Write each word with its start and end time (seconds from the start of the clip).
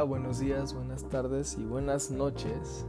Buenos 0.00 0.40
días, 0.40 0.72
buenas 0.72 1.06
tardes 1.10 1.58
y 1.58 1.64
buenas 1.64 2.10
noches. 2.10 2.86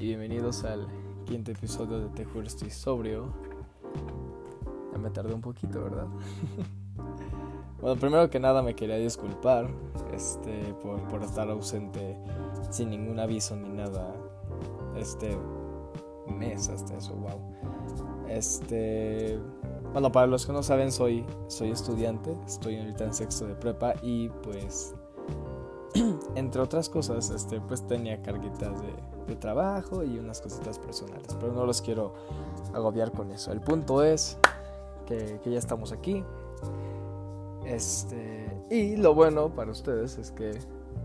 Y 0.00 0.06
bienvenidos 0.06 0.64
al 0.64 0.88
quinto 1.26 1.50
episodio 1.50 2.00
de 2.00 2.08
Te 2.08 2.24
juro 2.24 2.46
estoy 2.46 2.70
sobrio. 2.70 3.26
Ya 4.90 4.98
me 4.98 5.10
tardé 5.10 5.34
un 5.34 5.42
poquito, 5.42 5.82
¿verdad? 5.82 6.06
bueno, 7.82 8.00
primero 8.00 8.30
que 8.30 8.40
nada 8.40 8.62
me 8.62 8.74
quería 8.74 8.96
disculpar 8.96 9.68
este, 10.12 10.74
por, 10.82 10.98
por 11.08 11.22
estar 11.22 11.50
ausente 11.50 12.16
sin 12.70 12.88
ningún 12.88 13.20
aviso 13.20 13.54
ni 13.54 13.68
nada. 13.68 14.12
Este 14.96 15.36
mes 16.26 16.70
hasta 16.70 16.96
eso, 16.96 17.14
wow. 17.16 18.26
Este. 18.28 19.38
Bueno, 19.92 20.10
para 20.10 20.26
los 20.26 20.46
que 20.46 20.54
no 20.54 20.62
saben, 20.62 20.90
soy, 20.90 21.26
soy 21.48 21.70
estudiante, 21.70 22.34
estoy 22.46 22.78
ahorita 22.78 23.04
en 23.04 23.14
sexto 23.14 23.46
de 23.46 23.54
prepa 23.54 23.94
y 24.02 24.30
pues 24.42 24.94
entre 26.34 26.60
otras 26.60 26.88
cosas, 26.88 27.30
este, 27.30 27.60
pues 27.60 27.86
tenía 27.86 28.20
carguitas 28.22 28.80
de, 28.82 29.36
trabajo 29.36 30.04
y 30.04 30.18
unas 30.18 30.40
cositas 30.40 30.78
personales, 30.78 31.36
pero 31.38 31.52
no 31.52 31.66
los 31.66 31.82
quiero 31.82 32.14
agobiar 32.72 33.12
con 33.12 33.30
eso. 33.30 33.52
El 33.52 33.60
punto 33.60 34.02
es 34.02 34.38
que, 35.04 35.38
ya 35.44 35.58
estamos 35.58 35.92
aquí. 35.92 36.24
Este, 37.66 38.48
y 38.70 38.96
lo 38.96 39.14
bueno 39.14 39.54
para 39.54 39.70
ustedes 39.70 40.16
es 40.16 40.30
que 40.30 40.58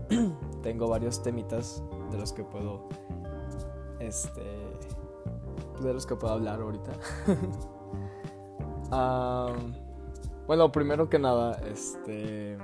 tengo 0.62 0.88
varios 0.88 1.22
temitas 1.22 1.82
de 2.10 2.18
los 2.18 2.32
que 2.32 2.44
puedo, 2.44 2.88
este, 4.00 4.40
de 5.82 5.92
los 5.92 6.06
que 6.06 6.16
puedo 6.16 6.32
hablar 6.32 6.62
ahorita. 6.62 6.92
bueno, 10.46 10.72
primero 10.72 11.10
que 11.10 11.18
nada, 11.18 11.60
este 11.70 12.56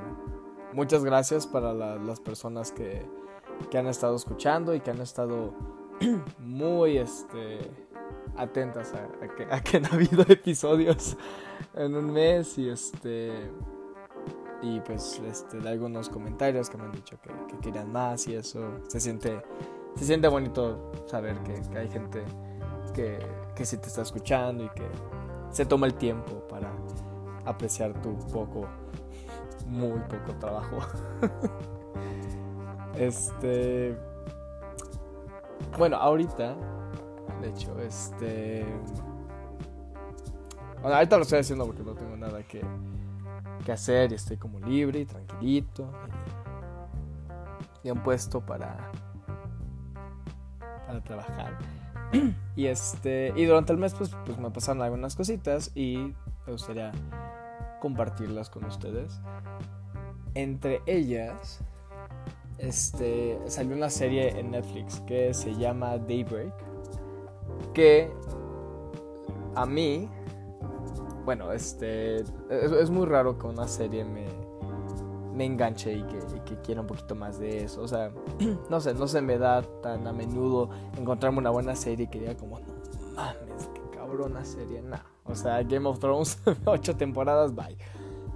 muchas 0.72 1.04
gracias 1.04 1.46
para 1.46 1.72
las 1.72 2.20
personas 2.20 2.72
que, 2.72 3.06
han 3.76 3.86
estado 3.86 4.16
escuchando 4.16 4.74
y 4.74 4.80
que 4.80 4.90
han 4.90 5.00
estado 5.00 5.54
muy 6.38 6.98
este, 6.98 7.58
atentas 8.36 8.94
a, 8.94 9.08
que, 9.34 9.44
a, 9.50 9.60
que, 9.62 9.76
han 9.78 9.86
habido 9.86 10.22
episodios 10.28 11.16
en 11.74 11.94
un 11.94 12.12
mes 12.12 12.56
y 12.58 12.68
este 12.68 13.50
y 14.62 14.80
pues 14.80 15.20
este, 15.26 15.58
de 15.58 15.68
algunos 15.68 16.08
comentarios 16.08 16.68
que 16.68 16.76
me 16.76 16.84
han 16.84 16.92
dicho 16.92 17.18
que, 17.22 17.58
querían 17.58 17.90
más 17.90 18.26
y 18.28 18.34
eso. 18.34 18.60
Se 18.88 19.00
siente 19.00 19.42
se 19.96 20.04
siente 20.04 20.28
bonito 20.28 20.92
saber 21.06 21.36
que, 21.42 21.78
hay 21.78 21.88
gente 21.88 22.22
que, 22.94 23.18
que 23.54 23.64
sí 23.64 23.76
te 23.78 23.88
está 23.88 24.02
escuchando 24.02 24.64
y 24.64 24.68
que 24.70 24.86
se 25.50 25.66
toma 25.66 25.86
el 25.86 25.94
tiempo 25.94 26.46
para 26.48 26.70
apreciar 27.44 28.00
tu 28.00 28.16
poco 28.32 28.68
muy 29.70 30.00
poco 30.00 30.34
trabajo. 30.38 30.78
este. 32.96 33.96
Bueno, 35.78 35.96
ahorita, 35.96 36.56
de 37.40 37.48
hecho, 37.48 37.78
este. 37.80 38.66
Bueno, 40.82 40.96
ahorita 40.96 41.16
lo 41.16 41.22
estoy 41.22 41.38
haciendo 41.40 41.66
porque 41.66 41.82
no 41.82 41.94
tengo 41.94 42.16
nada 42.16 42.42
que, 42.42 42.62
que 43.64 43.72
hacer 43.72 44.12
y 44.12 44.14
estoy 44.16 44.36
como 44.36 44.58
libre 44.58 45.00
y 45.00 45.06
tranquilito. 45.06 45.90
Y, 47.84 47.88
y 47.88 47.90
un 47.90 48.02
puesto 48.02 48.44
para. 48.44 48.90
para 50.86 51.00
trabajar. 51.02 51.58
y 52.56 52.66
este. 52.66 53.32
Y 53.36 53.44
durante 53.44 53.72
el 53.72 53.78
mes, 53.78 53.94
pues, 53.94 54.10
pues 54.26 54.38
me 54.38 54.50
pasaron 54.50 54.82
algunas 54.82 55.14
cositas 55.14 55.70
y 55.76 56.14
me 56.46 56.52
gustaría 56.52 56.90
compartirlas 57.80 58.50
con 58.50 58.64
ustedes. 58.64 59.20
Entre 60.34 60.80
ellas, 60.86 61.60
este, 62.58 63.38
salió 63.46 63.74
una 63.74 63.90
serie 63.90 64.38
en 64.38 64.52
Netflix 64.52 65.00
que 65.00 65.34
se 65.34 65.54
llama 65.56 65.98
Daybreak, 65.98 66.52
que 67.72 68.12
a 69.54 69.66
mí, 69.66 70.08
bueno, 71.24 71.52
este, 71.52 72.16
es, 72.50 72.90
muy 72.90 73.06
raro 73.06 73.38
que 73.38 73.46
una 73.46 73.66
serie 73.66 74.04
me, 74.04 74.26
me 75.34 75.44
enganche 75.46 75.92
y 75.92 76.02
que, 76.04 76.18
que, 76.44 76.60
quiera 76.60 76.82
un 76.82 76.86
poquito 76.86 77.14
más 77.14 77.38
de 77.38 77.64
eso. 77.64 77.82
O 77.82 77.88
sea, 77.88 78.12
no 78.70 78.80
sé, 78.80 78.94
no 78.94 79.08
se 79.08 79.20
me 79.22 79.38
da 79.38 79.62
tan 79.82 80.06
a 80.06 80.12
menudo 80.12 80.70
encontrarme 80.96 81.38
una 81.38 81.50
buena 81.50 81.74
serie 81.74 82.08
que 82.08 82.20
diga 82.20 82.36
como, 82.36 82.60
no 82.60 82.66
mames, 83.14 83.49
qué 84.10 84.16
cabrona 84.16 84.44
serie, 84.44 84.82
nada. 84.82 85.04
O 85.24 85.34
sea, 85.34 85.62
Game 85.62 85.88
of 85.88 85.98
Thrones, 85.98 86.38
ocho 86.64 86.96
temporadas, 86.96 87.54
bye. 87.54 87.76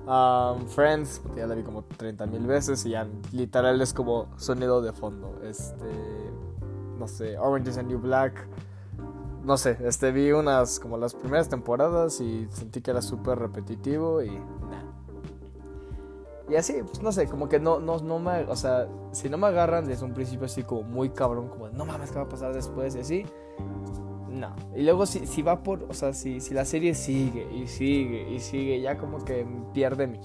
Um, 0.07 0.67
Friends, 0.67 1.23
ya 1.35 1.47
la 1.47 1.55
vi 1.55 1.63
como 1.63 1.83
30 1.83 2.27
mil 2.27 2.47
veces 2.47 2.85
y 2.85 2.91
ya 2.91 3.07
literal 3.33 3.81
es 3.81 3.93
como 3.93 4.29
sonido 4.37 4.83
de 4.83 4.93
fondo. 4.93 5.41
Este, 5.43 5.91
no 6.99 7.09
sé, 7.09 7.39
Orange 7.39 7.71
is 7.71 7.77
the 7.77 7.83
New 7.83 7.99
Black. 7.99 8.47
No 9.45 9.57
sé, 9.57 9.79
este 9.83 10.11
vi 10.13 10.33
unas 10.33 10.79
como 10.81 10.97
las 10.97 11.15
primeras 11.15 11.49
temporadas 11.49 12.21
y 12.21 12.47
sentí 12.51 12.81
que 12.81 12.91
era 12.91 13.03
súper 13.03 13.39
repetitivo 13.39 14.23
y 14.23 14.31
nah. 14.31 14.95
Y 16.49 16.57
así, 16.57 16.75
pues 16.83 17.03
no 17.03 17.11
sé, 17.11 17.27
como 17.27 17.49
que 17.49 17.59
no, 17.59 17.81
no, 17.81 17.99
no 17.99 18.19
me, 18.19 18.43
o 18.45 18.57
sea, 18.57 18.87
si 19.13 19.31
no 19.31 19.39
me 19.39 19.47
agarran 19.47 19.87
desde 19.87 20.05
un 20.05 20.13
principio 20.13 20.45
así 20.45 20.63
como 20.63 20.83
muy 20.83 21.09
cabrón, 21.09 21.49
como 21.49 21.71
no 21.71 21.87
mames, 21.87 22.11
¿qué 22.11 22.19
va 22.19 22.25
a 22.25 22.29
pasar 22.29 22.53
después? 22.53 22.95
Y 22.97 23.01
así, 23.01 23.27
Y 24.75 24.83
luego 24.83 25.07
si, 25.07 25.27
si 25.27 25.43
va 25.43 25.63
por, 25.63 25.85
o 25.85 25.95
sea, 25.95 26.13
si, 26.13 26.41
si, 26.41 26.55
la 26.55 26.65
serie 26.65 26.95
sigue 26.95 27.49
y 27.53 27.67
sigue 27.67 28.29
y 28.31 28.41
sigue, 28.41 28.81
ya 28.81 28.99
como 28.99 29.25
que 29.25 29.47
pierde 29.73 30.07
mi, 30.07 30.21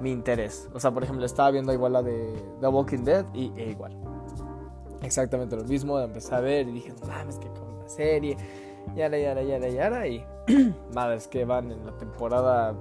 mi, 0.00 0.10
interés. 0.10 0.68
O 0.74 0.80
sea, 0.80 0.92
por 0.92 1.02
ejemplo, 1.02 1.24
estaba 1.24 1.50
viendo 1.50 1.72
igual 1.72 1.92
la 1.92 2.02
de 2.02 2.34
The 2.60 2.68
Walking 2.68 3.04
Dead 3.04 3.26
y 3.34 3.52
e 3.56 3.70
igual. 3.70 3.96
Exactamente 5.02 5.56
lo 5.56 5.64
mismo, 5.64 5.98
empecé 5.98 6.34
a 6.34 6.40
ver 6.40 6.68
y 6.68 6.72
dije, 6.72 6.92
no 7.00 7.06
mames, 7.06 7.38
que 7.38 7.48
con 7.48 7.78
la 7.80 7.88
serie. 7.88 8.36
Yara, 8.96 9.18
yara, 9.18 9.42
yara, 9.42 9.68
yara. 9.68 10.06
Y 10.06 10.24
madre, 10.94 11.16
es 11.16 11.28
que 11.28 11.44
van 11.44 11.70
en 11.70 11.84
la 11.86 11.96
temporada 11.96 12.74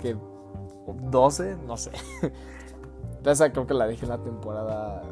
que 0.00 0.16
12, 0.86 1.56
no 1.66 1.76
sé. 1.76 1.92
Esa 3.24 3.52
creo 3.52 3.66
que 3.66 3.74
la 3.74 3.86
dije 3.86 4.04
en 4.04 4.10
la 4.10 4.22
temporada. 4.22 5.02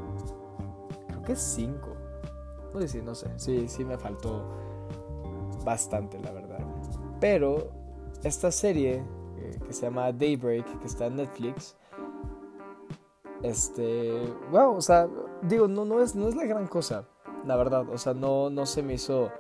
Creo 1.09 1.23
que 1.23 1.37
5 1.37 1.90
pues 2.73 2.91
sí, 2.91 3.01
no 3.03 3.15
sé. 3.15 3.27
Sí, 3.37 3.69
sí 3.69 3.85
me 3.85 3.99
faltó 3.99 4.45
bastante, 5.65 6.19
la 6.21 6.33
verdad. 6.33 6.61
Pero 7.21 7.71
esta 8.23 8.51
serie 8.51 9.05
eh, 9.37 9.59
que 9.67 9.73
se 9.73 9.83
llama 9.83 10.13
Daybreak, 10.13 10.81
que 10.81 10.87
está 10.87 11.07
en 11.07 11.17
Netflix, 11.17 11.77
este, 13.43 14.23
wow, 14.51 14.77
o 14.77 14.83
sea, 14.83 15.09
digo, 15.43 15.67
no, 15.67 15.85
no, 15.85 16.01
es, 16.03 16.15
no 16.15 16.29
es 16.29 16.37
la 16.37 16.45
gran 16.45 16.67
cosa, 16.67 17.07
la 17.47 17.57
verdad. 17.57 17.89
O 17.91 17.99
sea, 17.99 18.15
no, 18.15 18.51
no 18.51 18.67
se 18.67 18.83
me 18.83 18.95
hizo 18.95 19.31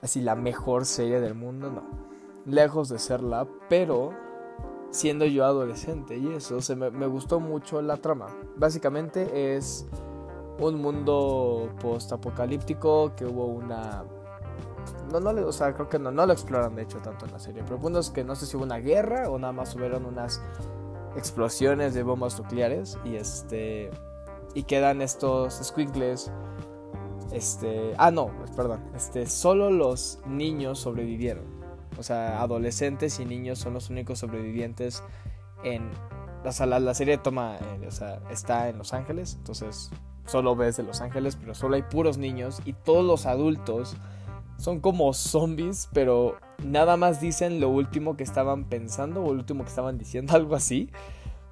así 0.00 0.20
la 0.20 0.34
mejor 0.34 0.84
serie 0.84 1.20
del 1.20 1.34
mundo, 1.34 1.70
no. 1.70 1.82
Lejos 2.44 2.88
de 2.88 2.98
serla, 2.98 3.46
pero 3.68 4.10
siendo 4.90 5.24
yo 5.24 5.44
adolescente 5.44 6.18
y 6.18 6.34
eso, 6.34 6.60
se 6.60 6.76
me, 6.76 6.90
me 6.90 7.06
gustó 7.06 7.40
mucho 7.40 7.80
la 7.80 7.96
trama. 7.96 8.26
Básicamente 8.56 9.56
es 9.56 9.86
un 10.58 10.80
mundo 10.80 11.70
post-apocalíptico 11.80 13.14
que 13.16 13.24
hubo 13.24 13.46
una... 13.46 14.04
No, 15.10 15.20
no, 15.20 15.46
o 15.46 15.52
sea, 15.52 15.74
creo 15.74 15.88
que 15.88 15.98
no, 15.98 16.10
no 16.10 16.26
lo 16.26 16.32
exploran 16.32 16.74
de 16.74 16.82
hecho 16.82 16.98
tanto 16.98 17.26
en 17.26 17.32
la 17.32 17.38
serie, 17.38 17.62
pero 17.62 17.76
el 17.76 17.82
punto 17.82 17.98
es 17.98 18.10
que 18.10 18.24
no 18.24 18.34
sé 18.34 18.46
si 18.46 18.56
hubo 18.56 18.64
una 18.64 18.78
guerra 18.78 19.28
o 19.30 19.38
nada 19.38 19.52
más 19.52 19.74
hubieron 19.76 20.06
unas 20.06 20.42
explosiones 21.16 21.94
de 21.94 22.02
bombas 22.02 22.38
nucleares 22.38 22.98
y 23.04 23.16
este... 23.16 23.90
Y 24.54 24.64
quedan 24.64 25.00
estos 25.00 25.54
squinkles 25.62 26.30
este, 27.32 27.94
ah, 27.96 28.10
no, 28.10 28.30
perdón. 28.54 28.82
Este, 28.94 29.26
solo 29.26 29.70
los 29.70 30.18
niños 30.26 30.78
sobrevivieron. 30.78 31.44
O 31.98 32.02
sea, 32.02 32.40
adolescentes 32.42 33.18
y 33.20 33.24
niños 33.24 33.58
son 33.58 33.74
los 33.74 33.90
únicos 33.90 34.18
sobrevivientes 34.18 35.02
en. 35.64 35.90
O 36.44 36.52
sea, 36.52 36.66
la, 36.66 36.94
serie 36.94 37.18
toma. 37.18 37.56
Eh, 37.56 37.86
o 37.86 37.90
sea, 37.90 38.20
está 38.30 38.68
en 38.68 38.78
Los 38.78 38.92
Ángeles. 38.92 39.36
Entonces, 39.38 39.90
solo 40.26 40.56
ves 40.56 40.76
de 40.76 40.82
Los 40.82 41.00
Ángeles, 41.00 41.36
pero 41.36 41.54
solo 41.54 41.76
hay 41.76 41.82
puros 41.82 42.18
niños 42.18 42.60
y 42.64 42.72
todos 42.72 43.04
los 43.04 43.26
adultos 43.26 43.96
son 44.62 44.80
como 44.80 45.12
zombies, 45.12 45.88
pero 45.92 46.36
nada 46.64 46.96
más 46.96 47.20
dicen 47.20 47.60
lo 47.60 47.68
último 47.68 48.16
que 48.16 48.22
estaban 48.22 48.64
pensando 48.64 49.22
o 49.22 49.32
lo 49.32 49.40
último 49.40 49.64
que 49.64 49.70
estaban 49.70 49.98
diciendo, 49.98 50.34
algo 50.36 50.54
así. 50.54 50.90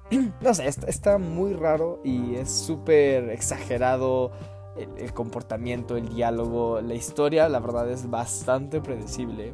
No 0.41 0.53
sé, 0.53 0.67
está, 0.67 1.17
muy 1.17 1.53
raro 1.53 2.01
y 2.03 2.35
es 2.35 2.51
súper 2.51 3.29
exagerado 3.29 4.31
el, 4.97 5.13
comportamiento, 5.13 5.95
el 5.95 6.09
diálogo, 6.09 6.81
la 6.81 6.95
historia, 6.95 7.47
la 7.47 7.59
verdad 7.59 7.89
es 7.89 8.09
bastante 8.09 8.81
predecible. 8.81 9.53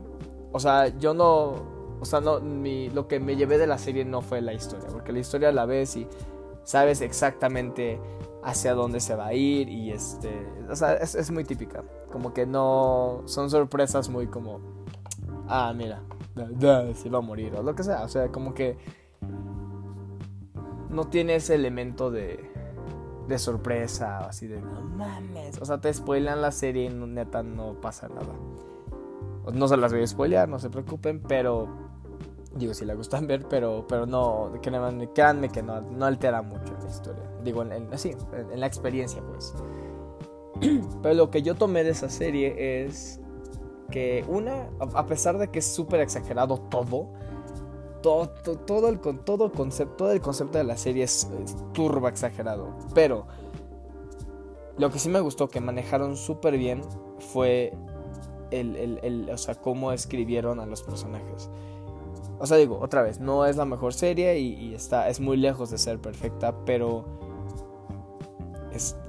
O 0.52 0.60
sea, 0.60 0.88
yo 0.98 1.14
no... 1.14 1.78
O 2.00 2.06
sea, 2.06 2.22
no, 2.22 2.40
lo 2.40 3.08
que 3.08 3.20
me 3.20 3.36
llevé 3.36 3.58
de 3.58 3.66
la 3.66 3.80
serie 3.80 4.06
no 4.06 4.22
fue 4.22 4.40
la 4.42 4.54
historia, 4.54 4.88
porque 4.92 5.12
la 5.12 5.20
historia 5.20 5.52
la 5.52 5.66
ves 5.66 5.96
y 5.96 6.08
sabes 6.64 7.02
exactamente 7.02 8.00
hacia 8.44 8.74
dónde 8.74 9.00
se 9.00 9.16
va 9.16 9.28
a 9.28 9.34
ir 9.34 9.70
y 9.70 9.92
este, 9.92 10.48
o 10.70 10.76
sea, 10.76 10.94
es, 10.94 11.32
muy 11.32 11.44
típica, 11.44 11.84
como 12.12 12.34
que 12.34 12.46
no, 12.46 13.24
son 13.26 13.50
sorpresas 13.50 14.10
muy 14.10 14.28
como, 14.28 14.60
ah, 15.48 15.74
mira, 15.76 16.02
se 16.96 17.10
va 17.10 17.18
a 17.18 17.22
morir 17.22 17.56
o 17.56 17.64
lo 17.64 17.76
que 17.76 17.84
sea, 17.84 18.04
o 18.04 18.08
sea, 18.08 18.30
como 18.30 18.54
que 18.54 18.78
no 20.90 21.06
tiene 21.06 21.36
ese 21.36 21.56
elemento 21.56 22.12
de, 22.12 22.50
de 23.28 23.38
sorpresa, 23.38 24.20
así 24.20 24.48
de 24.48 24.62
no 24.62 24.82
mames. 24.82 25.60
O 25.62 25.66
sea, 25.66 25.80
te 25.80 25.94
spoilan 25.94 26.42
la 26.42 26.52
serie 26.52 26.86
y 26.86 26.90
neta 26.90 27.44
no 27.44 27.74
pasa 27.82 28.08
nada. 28.08 28.34
No 29.54 29.68
se 29.68 29.78
las 29.78 29.94
voy 29.94 30.02
a 30.02 30.08
spoilear, 30.08 30.50
no 30.50 30.60
se 30.60 30.70
preocupen, 30.70 31.22
pero 31.22 31.87
digo, 32.58 32.74
si 32.74 32.86
la 32.86 32.94
gustan 32.94 33.28
ver, 33.28 33.48
pero, 33.48 33.86
pero 33.88 34.06
no, 34.06 34.52
créanme, 34.62 35.12
créanme 35.12 35.50
que 35.50 35.62
no, 35.64 35.82
no, 35.82 36.06
altera 36.06 36.42
mucho 36.42 36.74
la 36.82 36.90
historia. 36.90 37.24
Digo, 37.44 37.62
en, 37.64 37.72
en, 37.72 38.60
la 38.60 38.68
experiencia, 38.68 39.22
pues. 39.22 39.54
pero 41.02 41.16
lo 41.16 41.32
que 41.32 41.42
yo 41.42 41.56
tomé 41.56 41.84
de 41.84 41.92
esa 41.92 42.10
serie 42.10 42.86
es 42.86 43.20
que 43.92 44.26
una, 44.28 44.70
a 44.80 45.06
pesar 45.06 45.38
de 45.38 45.50
que 45.50 45.60
es 45.60 45.66
súper 45.66 46.02
exagerado 46.02 46.58
todo, 46.70 47.10
todo, 48.02 48.30
todo, 48.30 48.90
el, 48.90 49.00
todo, 49.00 49.52
concepto, 49.52 50.12
el 50.12 50.22
concepto 50.22 50.58
de 50.58 50.64
la 50.64 50.78
serie 50.78 51.04
es, 51.04 51.28
turba 51.74 52.10
exagerado. 52.10 52.76
Pero 52.94 53.28
lo 54.78 54.92
que 54.92 55.00
sí 55.00 55.10
me 55.10 55.20
gustó 55.20 55.48
que 55.48 55.62
manejaron 55.62 56.16
súper 56.16 56.58
bien 56.58 56.82
fue 57.20 57.74
el, 58.52 58.76
el, 58.76 59.00
el, 59.04 59.30
o 59.30 59.38
sea, 59.38 59.56
cómo 59.56 59.92
escribieron 59.92 60.60
a 60.60 60.66
los 60.66 60.84
personajes. 60.84 61.50
O 62.40 62.46
sea, 62.46 62.58
digo, 62.58 62.80
otra 62.80 63.02
vez, 63.02 63.20
no 63.20 63.46
es 63.46 63.56
la 63.58 63.66
mejor 63.66 63.94
serie 63.94 64.38
y, 64.40 64.74
está, 64.74 65.10
es 65.10 65.20
muy 65.20 65.38
lejos 65.38 65.72
de 65.72 65.78
ser 65.78 66.00
perfecta, 66.00 66.54
pero 66.66 67.06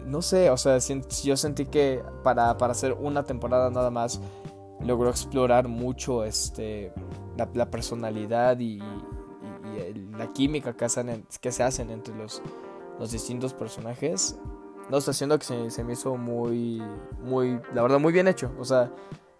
no 0.06 0.22
sé, 0.22 0.48
o 0.48 0.56
sea, 0.56 0.78
yo 0.78 1.36
sentí 1.36 1.66
que 1.66 2.02
para, 2.22 2.56
para 2.56 2.72
hacer 2.72 2.94
una 2.94 3.25
temporada 3.25 3.69
nada 3.70 3.90
más 3.90 4.20
logró 4.80 5.10
explorar 5.10 5.69
mucho 5.69 6.25
este, 6.25 6.92
la, 7.36 7.70
personalidad 7.70 8.58
y, 8.58 8.78
la 10.16 10.32
química 10.32 10.74
que, 10.74 10.84
hacen, 10.86 11.26
que 11.40 11.52
se 11.52 11.62
hacen 11.62 11.90
entre 11.90 12.14
los, 12.16 12.42
los 12.98 13.12
distintos 13.12 13.52
personajes. 13.52 14.38
No, 14.90 14.96
está 14.96 15.10
haciendo 15.10 15.38
que 15.38 15.44
se, 15.44 15.70
se, 15.70 15.84
me 15.84 15.92
hizo 15.92 16.16
muy, 16.16 16.82
muy, 17.22 17.60
la 17.74 17.82
verdad, 17.82 17.98
muy 17.98 18.12
bien 18.12 18.26
hecho. 18.26 18.50
O 18.58 18.64
sea, 18.64 18.90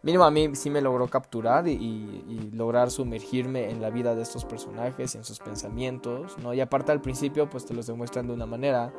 mínimo 0.03 0.25
a 0.25 0.31
mí 0.31 0.55
sí 0.55 0.71
me 0.71 0.81
logró 0.81 1.09
capturar 1.09 1.67
y, 1.69 2.51
lograr 2.53 2.91
sumergirme 2.91 3.71
en 3.71 3.81
la 3.81 3.91
vida 3.91 4.15
de 4.15 4.23
estos 4.23 4.45
personajes 4.45 5.15
y 5.15 5.19
en 5.19 5.25
sus 5.25 5.39
pensamientos, 5.39 6.37
¿no? 6.39 6.53
Y 6.55 6.61
aparte 6.61 6.93
al 6.93 7.01
principio, 7.01 7.49
pues 7.49 7.65
te 7.65 7.75
los 7.75 7.87
demuestran 7.87 8.27
de 8.27 8.33
una 8.33 8.47
manera, 8.47 8.93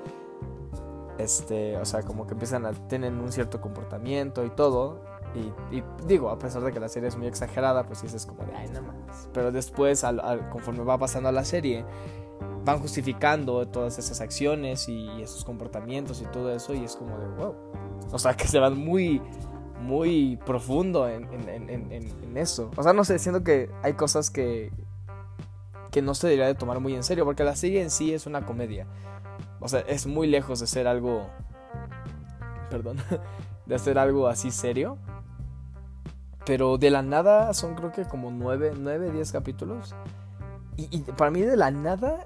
este, 1.18 1.78
o 1.78 1.86
sea, 1.86 2.04
como 2.04 2.26
que 2.26 2.34
empiezan 2.34 2.66
a 2.66 2.72
tener 2.72 3.12
un 3.12 3.32
cierto 3.32 3.60
comportamiento 3.60 4.46
y 4.46 4.50
todo. 4.50 5.02
Y, 5.36 5.84
digo, 6.08 6.30
a 6.30 6.40
pesar 6.40 6.64
de 6.64 6.72
que 6.72 6.80
la 6.80 6.90
serie 6.90 7.10
es 7.10 7.18
muy 7.18 7.28
exagerada, 7.28 7.84
pues 7.86 8.04
es 8.04 8.26
como 8.26 8.46
de, 8.46 8.54
ay, 8.56 8.70
nada 8.70 8.82
más. 8.82 9.30
Pero 9.34 9.52
después, 9.52 10.04
conforme 10.52 10.84
va 10.84 10.98
pasando 10.98 11.32
la 11.32 11.46
serie, 11.46 11.86
van 12.66 12.80
justificando 12.80 13.68
todas 13.68 14.00
esas 14.00 14.22
acciones 14.22 14.88
y, 14.90 15.22
esos 15.22 15.46
comportamientos 15.46 16.22
y 16.22 16.26
todo 16.26 16.52
eso, 16.52 16.74
y 16.74 16.84
es 16.84 16.96
como 16.96 17.18
de, 17.18 17.28
wow. 17.28 17.56
O 18.12 18.18
sea, 18.18 18.34
que 18.36 18.48
se 18.48 18.58
van 18.58 18.78
muy, 18.78 19.22
muy 19.80 20.38
profundo 20.46 21.08
en, 21.08 21.28
en, 21.32 22.38
eso. 22.38 22.72
O 22.76 22.84
sea, 22.84 22.94
no 22.94 23.04
sé, 23.04 23.20
siento 23.20 23.44
que 23.44 23.70
hay 23.82 23.94
cosas 23.94 24.30
que, 24.30 24.72
que 25.92 26.02
no 26.02 26.14
se 26.14 26.28
debería 26.28 26.48
de 26.48 26.56
tomar 26.56 26.80
muy 26.80 26.94
en 26.96 27.04
serio, 27.04 27.26
porque 27.26 27.44
la 27.44 27.56
serie 27.56 27.82
en 27.82 27.90
sí 27.90 28.14
es 28.14 28.26
una 28.26 28.46
comedia. 28.46 28.86
O 29.60 29.68
sea, 29.68 29.82
es 29.82 30.08
muy 30.08 30.28
lejos 30.28 30.60
de 30.60 30.68
ser 30.68 30.88
algo... 30.88 31.28
Perdón. 32.70 32.98
De 33.66 33.76
hacer 33.76 34.00
algo 34.00 34.28
así 34.28 34.50
serio. 34.50 34.98
Pero 36.44 36.80
de 36.80 36.90
la 36.90 37.04
nada 37.04 37.54
son 37.54 37.76
creo 37.76 37.92
que 37.92 38.06
como 38.06 38.32
9, 38.32 38.74
9 38.76 39.12
10 39.12 39.32
capítulos. 39.32 39.94
Y, 40.76 41.02
para 41.02 41.30
mí 41.30 41.42
de 41.42 41.56
la 41.56 41.70
nada 41.70 42.26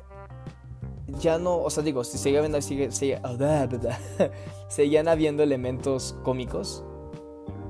ya 1.19 1.37
no, 1.37 1.57
o 1.57 1.69
sea, 1.69 1.83
digo, 1.83 2.05
si 2.05 2.17
sigue 2.17 2.37
habiendo, 2.37 2.61
sigue, 2.61 2.91
sigue, 2.91 3.19
seguían 4.69 5.09
habiendo 5.09 5.43
elementos 5.43 6.15
cómicos, 6.23 6.85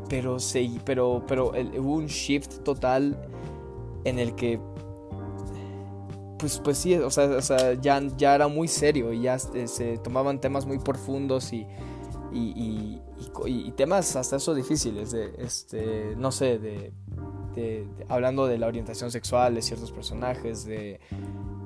pero, 0.10 0.40
se, 0.40 0.70
pero, 0.86 1.24
pero 1.28 1.52
hubo 1.78 1.96
un 1.96 2.08
shift 2.08 2.64
total 2.64 3.18
en 4.04 4.20
el 4.20 4.36
que, 4.36 4.60
pues, 6.40 6.60
pues 6.64 6.78
sí, 6.78 6.96
o 6.96 7.10
sea, 7.10 7.26
o 7.26 7.42
sea 7.42 7.74
ya, 7.76 8.02
ya 8.18 8.36
era 8.36 8.48
muy 8.48 8.68
serio 8.68 9.14
y 9.14 9.22
ya 9.22 9.40
se, 9.40 9.98
tomaban 10.00 10.42
temas 10.42 10.66
muy 10.66 10.78
profundos 10.78 11.54
y, 11.54 11.66
y, 12.34 13.00
y, 13.46 13.72
temas 13.72 14.16
hasta 14.16 14.36
eso 14.38 14.54
difíciles, 14.54 15.12
de, 15.12 15.34
este, 15.38 16.16
no 16.18 16.32
sé, 16.32 16.60
de, 16.60 16.92
hablando 18.10 18.48
de 18.48 18.58
la 18.58 18.68
orientación 18.68 19.12
sexual 19.12 19.56
de 19.56 19.62
ciertos 19.62 19.92
personajes, 19.92 20.66
de, 20.66 21.00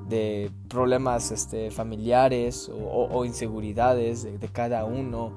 de 0.07 0.51
problemas 0.69 1.31
este, 1.31 1.71
familiares 1.71 2.71
o, 2.71 3.25
inseguridades 3.25 4.23
de, 4.23 4.47
cada 4.49 4.85
uno. 4.85 5.33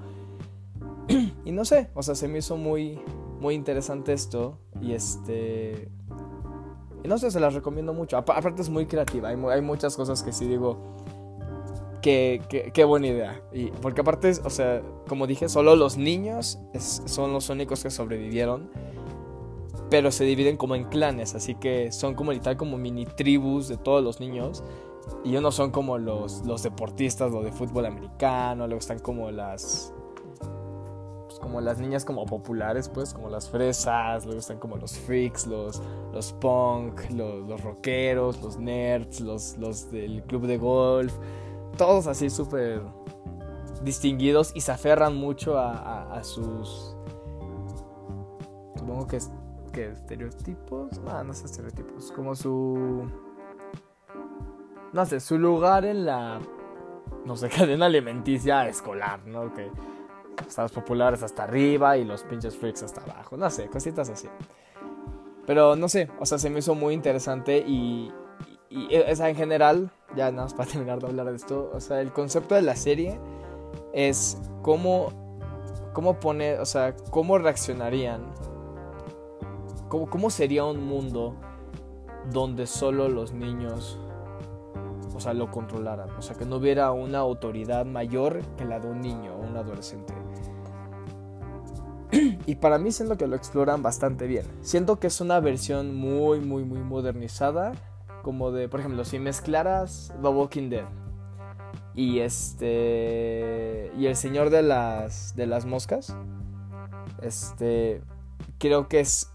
Y 1.45 1.53
no 1.53 1.65
sé, 1.65 1.91
o 1.95 2.03
sea, 2.03 2.15
se 2.15 2.29
me 2.29 2.39
hizo 2.39 2.57
muy, 2.57 3.01
muy 3.41 3.55
interesante 3.55 4.13
esto 4.13 4.59
y 4.81 4.93
este... 4.93 5.91
Y 7.03 7.09
no 7.09 7.17
sé, 7.17 7.31
se 7.31 7.41
las 7.41 7.55
recomiendo 7.55 7.95
mucho. 7.95 8.19
Aparte 8.19 8.61
es 8.61 8.69
muy 8.69 8.85
creativa, 8.87 9.31
hay, 9.31 9.37
hay 9.37 9.63
muchas 9.63 9.97
cosas 9.97 10.23
que 10.23 10.33
sí 10.33 10.47
digo 10.47 10.91
Qué, 12.03 12.71
qué, 12.73 12.85
buena 12.85 13.09
idea. 13.09 13.43
Y, 13.53 13.67
porque 13.71 14.01
aparte, 14.01 14.33
o 14.45 14.51
sea, 14.51 14.83
como 15.07 15.27
dije, 15.27 15.49
solo 15.49 15.77
los 15.77 15.99
niños 15.99 16.59
son 16.79 17.33
los 17.33 17.51
únicos 17.51 17.83
que 17.83 17.91
sobrevivieron. 17.91 18.71
Pero 19.91 20.11
se 20.11 20.25
dividen 20.25 20.57
como 20.57 20.77
en 20.77 20.85
clanes, 20.85 21.35
así 21.35 21.57
que 21.57 21.91
son 21.91 22.15
como 22.15 22.33
literal 22.33 22.57
como 22.57 22.79
mini 22.79 23.07
tribus 23.07 23.69
de 23.69 23.77
todos 23.77 24.03
los 24.03 24.21
niños. 24.21 24.63
Y 25.25 25.37
unos 25.37 25.57
son 25.57 25.73
como 25.73 25.99
los, 25.99 26.47
los 26.47 26.63
deportistas, 26.63 27.33
los 27.33 27.45
de 27.45 27.53
fútbol 27.53 27.87
americano, 27.87 28.67
luego 28.67 28.79
están 28.79 29.01
como 29.01 29.31
las... 29.31 29.93
Como 31.41 31.61
las 31.61 31.79
niñas 31.79 32.05
como 32.05 32.27
populares, 32.27 32.89
pues, 32.89 33.15
como 33.15 33.29
las 33.29 33.49
fresas, 33.49 34.25
luego 34.27 34.41
están 34.41 34.59
como 34.59 34.77
los 34.77 34.99
freaks, 34.99 35.47
los, 35.47 35.83
los 36.13 36.33
punk, 36.35 37.11
los, 37.11 37.49
los 37.49 37.63
rockeros, 37.63 38.41
los 38.43 38.59
nerds, 38.59 39.21
los, 39.21 39.57
los 39.57 39.91
del 39.91 40.23
club 40.25 40.47
de 40.47 40.59
golf 40.59 41.15
todos 41.77 42.07
así 42.07 42.31
súper 42.31 42.83
distinguidos 43.83 44.53
y 44.55 44.61
se 44.61 44.73
aferran 44.73 45.17
mucho 45.17 45.59
a, 45.59 46.23
sus... 46.23 46.95
Supongo 48.77 49.07
que, 49.07 49.17
es, 49.17 49.31
que 49.73 49.91
estereotipos. 49.91 50.99
No, 51.01 51.25
no 51.25 51.33
sé 51.33 51.47
estereotipos. 51.47 52.13
Como 52.13 52.35
su... 52.35 53.11
No 54.93 55.07
sé, 55.07 55.21
su 55.21 55.39
lugar 55.39 55.85
en 55.85 56.05
la... 56.05 56.41
No 57.25 57.37
sé, 57.37 57.49
cadena 57.57 57.87
alimenticia 57.87 58.69
escolar, 58.69 59.27
¿no? 59.27 59.53
Que 59.55 59.71
están 60.47 60.65
los 60.65 60.73
populares 60.73 61.23
hasta 61.23 61.45
arriba 61.45 61.97
y 61.97 62.05
los 62.05 62.23
pinches 62.25 62.57
freaks 62.57 62.83
hasta 62.83 63.03
abajo. 63.03 63.37
No 63.37 63.51
sé, 63.51 63.69
cositas 63.69 64.09
así. 64.09 64.29
Pero 65.47 65.77
no 65.77 65.89
sé, 65.89 66.09
o 66.19 66.27
sea, 66.27 66.39
se 66.39 66.51
me 66.51 66.61
hizo 66.61 66.75
muy 66.75 66.95
interesante 66.95 67.59
y, 67.67 68.13
y 68.69 68.95
esa 68.95 69.29
en 69.29 69.37
general, 69.37 69.91
ya 70.15 70.31
nada 70.31 70.45
más 70.45 70.55
para 70.55 70.69
terminar 70.71 71.01
de 71.01 71.09
hablar 71.09 71.27
de 71.31 71.37
esto, 71.37 71.71
o 71.75 71.81
sea, 71.81 72.01
el 72.01 72.13
concepto 72.13 72.55
de 72.55 72.63
la 72.63 72.77
serie 72.77 73.19
es 73.93 74.39
cómo, 74.63 75.13
cómo 75.93 76.21
pone, 76.21 76.59
o 76.59 76.67
sea, 76.67 76.95
cómo 77.11 77.39
reaccionarían, 77.39 78.23
cómo, 79.89 80.09
cómo 80.09 80.31
sería 80.31 80.65
un 80.65 80.85
mundo 80.87 81.35
donde 82.31 82.67
solo 82.67 83.09
los 83.09 83.33
niños, 83.33 83.99
o 85.21 85.23
sea, 85.23 85.35
lo 85.35 85.51
controlaran, 85.51 86.09
o 86.17 86.23
sea, 86.23 86.35
que 86.35 86.47
no 86.47 86.57
hubiera 86.57 86.93
una 86.93 87.19
autoridad 87.19 87.85
mayor 87.85 88.41
que 88.57 88.65
la 88.65 88.81
de 88.81 88.89
un 88.89 89.03
niño 89.03 89.35
o 89.35 89.41
un 89.47 89.55
adolescente. 89.55 90.15
Y 92.47 92.55
para 92.55 92.79
mí 92.79 92.91
siento 92.91 93.19
que 93.19 93.27
lo 93.27 93.37
exploran 93.37 93.83
bastante 93.83 94.27
bien. 94.27 94.47
Siento 94.63 94.99
que 94.99 95.09
es 95.09 95.21
una 95.21 95.39
versión 95.39 95.95
muy, 95.95 96.41
muy, 96.41 96.65
muy 96.65 96.79
modernizada 96.79 97.73
como 98.23 98.51
de, 98.51 98.71
por 98.71 98.81
ejemplo, 98.81 99.05
si 99.05 99.19
mezclaras 99.19 100.11
The 100.23 100.29
Walking 100.29 100.71
Dead 100.71 100.87
y 101.95 102.21
este 102.21 103.93
y 103.99 104.07
el 104.07 104.17
Señor 104.17 104.49
de 104.49 104.63
las 104.63 105.37
de 105.37 105.47
las 105.47 105.67
moscas, 105.67 106.17
este 107.21 108.01
creo 108.59 108.89
que 108.89 109.01
es 109.01 109.31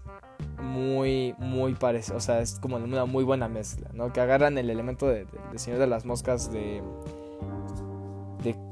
muy 0.66 1.34
muy 1.38 1.74
parecido, 1.74 2.18
o 2.18 2.20
sea, 2.20 2.40
es 2.40 2.58
como 2.60 2.76
una 2.76 3.04
muy 3.06 3.24
buena 3.24 3.48
mezcla, 3.48 3.90
¿no? 3.94 4.12
Que 4.12 4.20
agarran 4.20 4.58
el 4.58 4.68
elemento 4.70 5.06
de, 5.06 5.26
Señor 5.56 5.78
de 5.78 5.86
las 5.86 6.04
moscas 6.04 6.52
de 6.52 6.82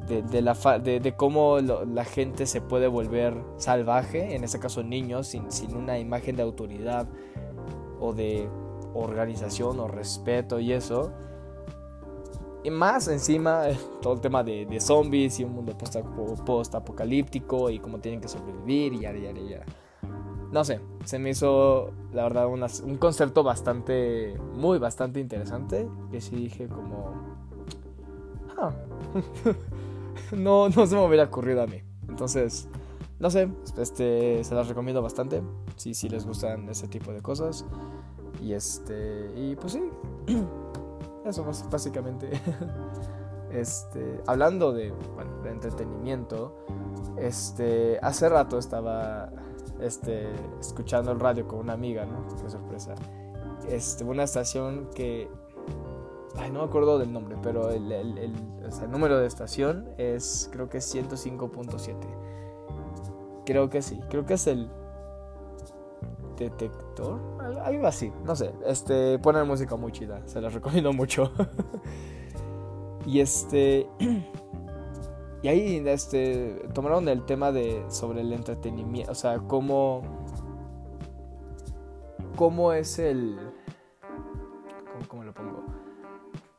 de, 0.06 0.42
la 0.42 0.54
de, 0.78 1.14
cómo 1.16 1.58
la 1.60 2.04
gente 2.04 2.46
se 2.46 2.60
puede 2.60 2.88
volver 2.88 3.34
salvaje, 3.56 4.34
en 4.34 4.44
este 4.44 4.58
caso 4.60 4.82
niños, 4.82 5.28
sin, 5.28 5.50
sin 5.50 5.74
una 5.74 5.98
imagen 5.98 6.36
de 6.36 6.42
autoridad 6.42 7.08
o 8.00 8.12
de 8.12 8.48
organización 8.94 9.80
o 9.80 9.88
respeto 9.88 10.60
y 10.60 10.72
eso. 10.72 11.12
Y 12.62 12.70
más 12.70 13.08
encima 13.08 13.64
todo 14.02 14.14
el 14.14 14.20
tema 14.20 14.42
de, 14.42 14.66
zombies 14.80 15.40
y 15.40 15.44
un 15.44 15.54
mundo 15.54 15.76
post-apocalíptico 16.44 17.70
y 17.70 17.78
cómo 17.78 17.98
tienen 17.98 18.20
que 18.20 18.28
sobrevivir 18.28 18.94
y 18.94 19.00
ya, 19.00 19.12
ya, 19.12 19.32
ya. 19.32 19.64
No 20.54 20.62
sé, 20.62 20.80
se 21.04 21.18
me 21.18 21.30
hizo 21.30 21.90
la 22.12 22.22
verdad 22.22 22.46
un 22.46 22.96
concepto 22.96 23.42
bastante, 23.42 24.38
muy 24.52 24.78
bastante 24.78 25.18
interesante. 25.18 25.88
Que 26.12 26.20
sí 26.20 26.36
dije 26.36 26.68
como... 26.68 27.12
ah, 28.56 28.70
no, 30.32 30.68
no 30.68 30.86
se 30.86 30.94
me 30.94 31.04
hubiera 31.04 31.24
ocurrido 31.24 31.60
a 31.60 31.66
mí. 31.66 31.82
Entonces, 32.08 32.68
no 33.18 33.30
sé, 33.30 33.50
este, 33.78 34.44
se 34.44 34.54
las 34.54 34.68
recomiendo 34.68 35.02
bastante, 35.02 35.42
si, 35.74 35.92
si 35.92 36.08
les 36.08 36.24
gustan 36.24 36.68
ese 36.68 36.86
tipo 36.86 37.12
de 37.12 37.20
cosas. 37.20 37.66
Y 38.40 38.52
este, 38.52 39.32
y 39.34 39.56
pues 39.56 39.72
sí, 39.72 39.82
eso 41.26 41.44
básicamente. 41.68 42.30
Este, 43.50 44.20
hablando 44.26 44.72
de, 44.72 44.90
bueno, 45.14 45.40
de 45.44 45.50
entretenimiento, 45.50 46.58
este, 47.16 48.00
hace 48.02 48.28
rato 48.28 48.58
estaba 48.58 49.30
este, 49.84 50.32
escuchando 50.60 51.12
el 51.12 51.20
radio 51.20 51.46
con 51.46 51.60
una 51.60 51.72
amiga, 51.74 52.04
¿no? 52.06 52.26
Qué 52.28 52.48
sorpresa. 52.48 52.94
Este, 53.68 54.04
una 54.04 54.24
estación 54.24 54.90
que 54.94 55.28
Ay, 56.36 56.50
no 56.50 56.60
me 56.60 56.64
acuerdo 56.64 56.98
del 56.98 57.12
nombre, 57.12 57.36
pero 57.42 57.70
el, 57.70 57.92
el, 57.92 58.18
el, 58.18 58.32
número 58.90 59.18
de 59.18 59.26
estación 59.26 59.88
es, 59.98 60.48
creo 60.52 60.68
que 60.68 60.78
es 60.78 60.94
105.7. 60.94 61.94
Creo 63.46 63.70
que 63.70 63.82
sí, 63.82 64.00
creo 64.10 64.26
que 64.26 64.34
es 64.34 64.46
el 64.48 64.68
detector, 66.36 67.20
algo 67.62 67.86
así, 67.86 68.12
no 68.24 68.34
sé. 68.34 68.52
Este, 68.66 69.18
ponen 69.20 69.46
música 69.46 69.76
muy 69.76 69.92
chida, 69.92 70.22
se 70.26 70.40
las 70.40 70.54
recomiendo 70.54 70.92
mucho. 70.92 71.30
y 73.06 73.20
este, 73.20 73.88
y 75.44 75.48
ahí, 75.48 75.82
este, 75.86 76.66
tomaron 76.72 77.06
el 77.06 77.26
tema 77.26 77.52
de 77.52 77.84
sobre 77.90 78.22
el 78.22 78.32
entretenimiento, 78.32 79.12
o 79.12 79.14
sea, 79.14 79.38
cómo, 79.40 80.00
cómo 82.34 82.72
es 82.72 82.98
el, 82.98 83.38
cómo, 84.00 85.06
cómo 85.06 85.24
lo 85.24 85.34
pongo 85.34 85.64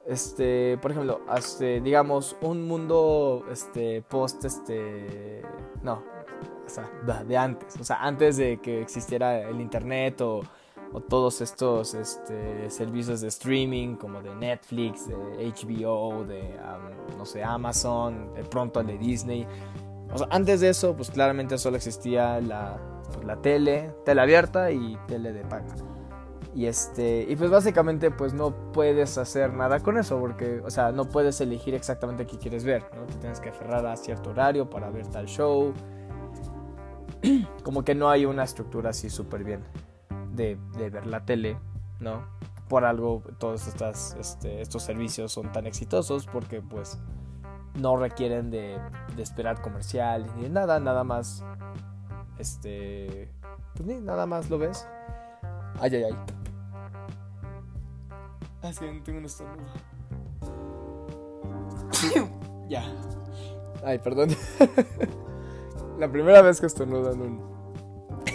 este, 0.05 0.77
por 0.77 0.91
ejemplo, 0.91 1.21
este, 1.35 1.81
digamos, 1.81 2.37
un 2.41 2.67
mundo 2.67 3.43
este, 3.51 4.03
post, 4.03 4.45
este, 4.45 5.41
no, 5.81 6.03
o 6.63 6.69
sea, 6.69 6.91
de 7.25 7.35
antes, 7.35 7.75
o 7.79 7.83
sea, 7.83 8.03
antes 8.03 8.37
de 8.37 8.59
que 8.61 8.81
existiera 8.81 9.49
el 9.49 9.59
internet 9.59 10.21
o, 10.21 10.43
o 10.95 11.01
todos 11.01 11.41
estos 11.41 11.93
este, 11.93 12.69
servicios 12.69 13.19
de 13.19 13.27
streaming 13.27 13.95
como 13.95 14.21
de 14.21 14.33
Netflix, 14.33 15.09
de 15.09 15.15
HBO, 15.15 16.23
de, 16.23 16.57
no 17.17 17.25
sé, 17.25 17.43
Amazon, 17.43 18.33
de 18.33 18.45
pronto 18.45 18.81
de 18.81 18.97
Disney. 18.97 19.45
O 20.13 20.17
sea, 20.17 20.27
antes 20.31 20.61
de 20.61 20.69
eso, 20.69 20.95
pues 20.95 21.11
claramente 21.11 21.57
solo 21.57 21.75
existía 21.75 22.39
la, 22.39 22.79
pues, 23.13 23.25
la 23.25 23.35
tele, 23.41 23.93
tele 24.05 24.21
abierta 24.21 24.71
y 24.71 24.97
tele 25.05 25.33
de 25.33 25.41
paga. 25.41 25.75
Y 26.53 26.67
este, 26.67 27.25
y 27.27 27.35
pues 27.35 27.49
básicamente 27.49 28.09
pues 28.09 28.33
no 28.33 28.71
puedes 28.71 29.17
hacer 29.17 29.53
nada 29.53 29.81
con 29.81 29.97
eso 29.97 30.17
porque, 30.17 30.61
o 30.63 30.69
sea, 30.69 30.93
no 30.93 31.09
puedes 31.09 31.41
elegir 31.41 31.75
exactamente 31.75 32.25
qué 32.25 32.37
quieres 32.37 32.63
ver, 32.63 32.85
¿no? 32.95 33.05
Te 33.05 33.15
tienes 33.15 33.41
que 33.41 33.49
aferrar 33.49 33.85
a 33.85 33.97
cierto 33.97 34.29
horario 34.29 34.69
para 34.69 34.89
ver 34.89 35.07
tal 35.07 35.25
show. 35.25 35.73
Como 37.63 37.83
que 37.83 37.95
no 37.95 38.09
hay 38.09 38.25
una 38.25 38.45
estructura 38.45 38.91
así 38.91 39.09
súper 39.09 39.43
bien 39.43 39.61
de, 40.35 40.57
de, 40.77 40.89
ver 40.89 41.07
la 41.07 41.25
tele, 41.25 41.57
¿no? 41.99 42.25
Por 42.67 42.85
algo 42.85 43.23
todos 43.37 43.67
estas, 43.67 44.15
este, 44.19 44.61
estos 44.61 44.83
servicios 44.83 45.31
son 45.31 45.51
tan 45.51 45.67
exitosos 45.67 46.25
porque 46.25 46.61
pues 46.61 46.99
no 47.75 47.97
requieren 47.97 48.51
de, 48.51 48.79
de 49.15 49.23
esperar 49.23 49.61
comercial 49.61 50.25
ni 50.37 50.49
nada, 50.49 50.79
nada 50.79 51.03
más, 51.03 51.43
este, 52.39 53.29
pues 53.75 53.85
ni 53.87 53.99
nada 54.01 54.25
más 54.25 54.49
lo 54.49 54.57
ves. 54.57 54.87
Ay, 55.79 55.95
ay, 55.95 56.03
ay. 56.03 56.15
Ah, 58.61 58.73
sí, 58.73 58.85
tengo 59.03 59.19
un 59.19 59.25
estornudo. 59.25 59.67
ya. 62.69 62.83
Ay, 63.83 63.99
perdón. 63.99 64.29
La 65.99 66.11
primera 66.11 66.41
vez 66.41 66.59
que 66.59 66.65
estornudo 66.65 67.13
en 67.13 67.21
un, 67.21 67.41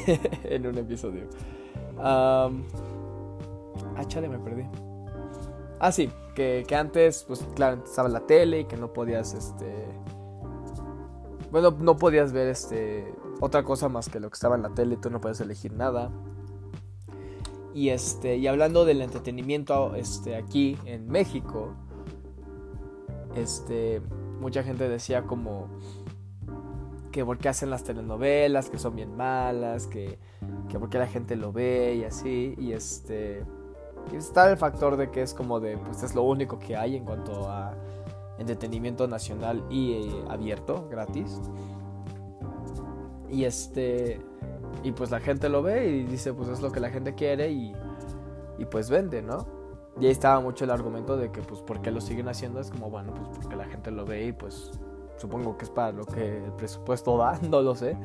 en 0.45 0.67
un 0.67 0.79
episodio. 0.79 1.29
Um, 2.01 2.65
ah, 3.97 4.05
chale, 4.07 4.29
me 4.29 4.39
perdí. 4.39 4.65
Ah, 5.79 5.93
sí, 5.93 6.11
que, 6.35 6.65
antes, 6.75 7.25
pues 7.25 7.47
claro, 7.55 7.83
estaba 7.85 8.09
la 8.09 8.21
tele 8.21 8.61
y 8.61 8.65
que 8.65 8.77
no 8.77 8.93
podías, 8.93 9.35
este... 9.35 9.87
Bueno, 11.51 11.73
no 11.73 11.97
podías 11.97 12.33
ver, 12.33 12.49
este... 12.49 13.15
Otra 13.41 13.63
cosa 13.63 13.89
más 13.89 14.09
que 14.09 14.21
lo 14.21 14.31
que 14.31 14.35
estaba 14.35 14.57
en 14.57 14.63
la 14.63 14.71
tele, 14.71 14.97
tú 14.97 15.11
no 15.11 15.21
puedes 15.21 15.41
elegir 15.41 15.73
nada. 15.73 16.11
Y, 17.75 17.91
este, 17.91 18.37
y 18.37 18.47
hablando 18.47 18.85
del 18.85 19.01
entretenimiento 19.01 19.95
este, 19.95 20.37
aquí 20.37 20.77
en 20.85 21.09
México, 21.09 21.75
este, 23.35 24.03
mucha 24.41 24.63
gente 24.63 24.89
decía 24.89 25.23
como 25.23 25.69
que 27.11 27.25
por 27.25 27.39
qué 27.39 27.49
hacen 27.49 27.71
las 27.71 27.85
telenovelas, 27.85 28.71
que 28.71 28.79
son 28.79 28.97
bien 28.97 29.17
malas, 29.17 29.87
que, 29.87 30.19
que 30.69 30.79
por 30.79 30.89
qué 30.91 30.99
la 30.99 31.07
gente 31.07 31.37
lo 31.37 31.53
ve 31.53 31.97
y 31.97 32.05
así. 32.05 32.55
Y 32.59 32.73
este. 32.73 33.45
Y 34.13 34.17
está 34.17 34.51
el 34.51 34.57
factor 34.57 34.97
de 34.97 35.11
que 35.11 35.23
es 35.23 35.35
como 35.35 35.61
de. 35.61 35.77
Pues 35.77 36.03
es 36.03 36.15
lo 36.15 36.23
único 36.23 36.59
que 36.59 36.77
hay 36.77 36.97
en 36.97 37.05
cuanto 37.05 37.49
a 37.49 37.75
entretenimiento 38.39 39.07
nacional 39.07 39.65
y 39.71 39.93
eh, 39.93 40.25
abierto, 40.29 40.89
gratis. 40.91 41.41
Y 43.29 43.45
este. 43.45 44.21
Y 44.83 44.93
pues 44.93 45.11
la 45.11 45.21
gente 45.21 45.49
lo 45.49 45.63
ve 45.63 45.89
y 45.89 46.05
dice, 46.05 46.33
pues 46.33 46.49
es 46.49 46.63
lo 46.63 46.73
que 46.73 46.81
la 46.81 46.91
gente 46.91 47.15
quiere 47.15 47.51
y, 47.51 47.75
y 48.59 48.65
pues 48.65 48.89
vende, 48.89 49.21
¿no? 49.21 49.47
Y 50.01 50.07
ahí 50.07 50.13
estaba 50.13 50.41
mucho 50.41 50.65
el 50.65 50.71
argumento 50.71 51.17
de 51.17 51.31
que, 51.31 51.43
pues, 51.43 51.61
¿por 51.61 51.83
qué 51.83 51.91
lo 51.91 52.01
siguen 52.01 52.29
haciendo? 52.29 52.61
Es 52.61 52.71
como, 52.71 52.89
bueno, 52.89 53.13
pues 53.13 53.29
porque 53.37 53.57
la 53.57 53.67
gente 53.67 53.91
lo 53.91 54.07
ve 54.07 54.27
y 54.27 54.33
pues 54.33 54.71
supongo 55.21 55.57
que 55.57 55.65
es 55.65 55.71
para 55.71 55.93
lo 55.93 56.05
que 56.05 56.45
el 56.45 56.53
presupuesto 56.53 57.17
da, 57.17 57.39
no 57.49 57.61
lo 57.61 57.75
sé. 57.75 57.97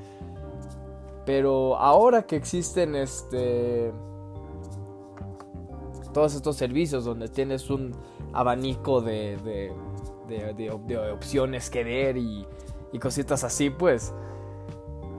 Pero 1.25 1.77
ahora 1.77 2.24
que 2.24 2.36
existen 2.36 2.95
este 2.95 3.91
todos 6.13 6.36
estos 6.36 6.55
servicios 6.55 7.03
donde 7.03 7.27
tienes 7.27 7.69
un 7.69 7.93
abanico 8.31 9.01
de, 9.01 9.38
de, 9.38 9.74
de, 10.27 10.53
de 10.53 11.12
opciones 11.12 11.69
que 11.69 11.84
ver 11.84 12.15
y, 12.15 12.48
y 12.93 13.00
cositas 13.00 13.43
así, 13.43 13.69
pues 13.69 14.13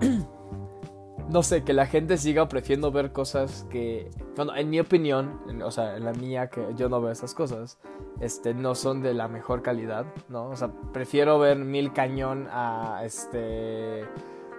no 1.28 1.42
sé, 1.42 1.64
que 1.64 1.72
la 1.72 1.86
gente 1.86 2.18
siga 2.18 2.48
prefiriendo 2.48 2.92
ver 2.92 3.12
cosas 3.12 3.66
que, 3.70 4.10
bueno, 4.36 4.54
en 4.54 4.70
mi 4.70 4.78
opinión, 4.78 5.40
o 5.62 5.70
sea, 5.70 5.96
en 5.96 6.04
la 6.04 6.12
mía, 6.12 6.48
que 6.48 6.64
yo 6.76 6.88
no 6.88 7.00
veo 7.00 7.10
esas 7.10 7.34
cosas, 7.34 7.78
este, 8.20 8.54
no 8.54 8.74
son 8.74 9.02
de 9.02 9.12
la 9.12 9.26
mejor 9.28 9.62
calidad, 9.62 10.06
¿no? 10.28 10.48
O 10.48 10.56
sea, 10.56 10.70
prefiero 10.92 11.38
ver 11.38 11.58
Mil 11.58 11.92
Cañón 11.92 12.48
a, 12.50 13.02
este, 13.04 14.04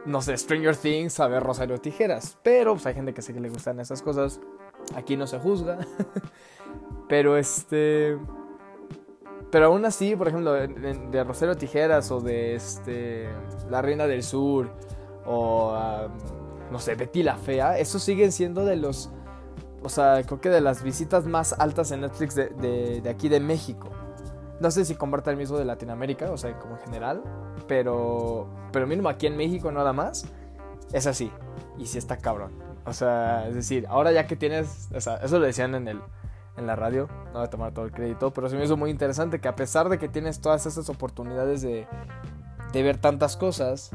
no 0.06 0.22
sé, 0.22 0.38
Stranger 0.38 0.76
Things 0.76 1.20
a 1.20 1.28
ver 1.28 1.44
Rosario 1.44 1.78
Tijeras, 1.78 2.38
pero 2.44 2.74
pues 2.74 2.86
hay 2.86 2.96
gente 2.96 3.14
que 3.14 3.22
sé 3.22 3.34
que 3.34 3.40
le 3.40 3.50
gustan 3.50 3.80
esas 3.80 4.02
cosas, 4.02 4.42
aquí 4.96 5.16
no 5.16 5.28
se 5.28 5.40
juzga, 5.40 5.80
pero 7.10 7.38
este... 7.38 8.18
Pero 9.50 9.68
aún 9.68 9.86
así, 9.86 10.14
por 10.18 10.28
ejemplo, 10.28 10.52
de 10.52 11.24
Rosario 11.24 11.56
Tijeras 11.56 12.12
o 12.12 12.20
de 12.20 12.56
este, 12.56 13.30
La 13.70 13.82
Reina 13.82 14.06
del 14.06 14.22
Sur 14.22 14.70
o 15.26 15.74
no 16.72 16.80
sé, 16.80 16.96
Betty 16.96 17.24
la 17.24 17.38
Fea, 17.38 17.78
esos 17.78 18.04
siguen 18.04 18.32
siendo 18.32 18.66
de 18.66 18.76
los, 18.76 19.10
o 19.84 19.90
sea, 19.90 20.22
creo 20.24 20.42
que 20.42 20.50
de 20.50 20.62
las 20.62 20.84
visitas 20.84 21.26
más 21.26 21.54
altas 21.54 21.92
en 21.92 22.02
Netflix 22.02 22.36
de, 22.36 23.04
aquí 23.10 23.30
de 23.30 23.40
México. 23.40 23.90
No 24.60 24.72
sé 24.72 24.86
si 24.86 24.96
comparte 24.96 25.30
el 25.30 25.38
mismo 25.38 25.58
de 25.58 25.66
Latinoamérica, 25.66 26.32
o 26.32 26.38
sea, 26.38 26.58
como 26.58 26.76
en 26.76 26.82
general, 26.82 27.22
pero, 27.68 28.48
pero 28.72 28.88
mínimo 28.88 29.08
aquí 29.08 29.28
en 29.28 29.38
México 29.38 29.72
nada 29.72 29.94
más, 29.94 30.26
es 30.92 31.06
así. 31.06 31.32
Y 31.78 31.86
sí 31.86 31.98
está 31.98 32.18
cabrón. 32.18 32.52
O 32.86 32.94
sea, 32.94 33.48
es 33.48 33.56
decir, 33.56 33.86
ahora 33.88 34.12
ya 34.12 34.26
que 34.26 34.36
tienes, 34.36 34.90
o 34.96 35.02
sea, 35.02 35.18
eso 35.18 35.40
lo 35.40 35.46
decían 35.46 35.76
en 35.76 35.88
el, 35.88 36.02
en 36.58 36.66
la 36.66 36.76
radio, 36.76 37.08
no 37.28 37.34
voy 37.34 37.44
a 37.44 37.50
tomar 37.50 37.74
todo 37.74 37.86
el 37.86 37.92
crédito, 37.92 38.34
pero 38.34 38.50
se 38.50 38.58
me 38.58 38.66
hizo 38.66 38.78
muy 38.78 38.90
interesante 38.90 39.40
que 39.40 39.48
a 39.48 39.56
pesar 39.56 39.90
de 39.90 40.00
que 40.00 40.08
tienes 40.08 40.42
todas 40.42 40.66
esas 40.66 40.90
oportunidades 40.90 41.62
de, 41.62 41.86
de 42.74 42.84
ver 42.84 42.98
tantas 42.98 43.38
cosas, 43.38 43.92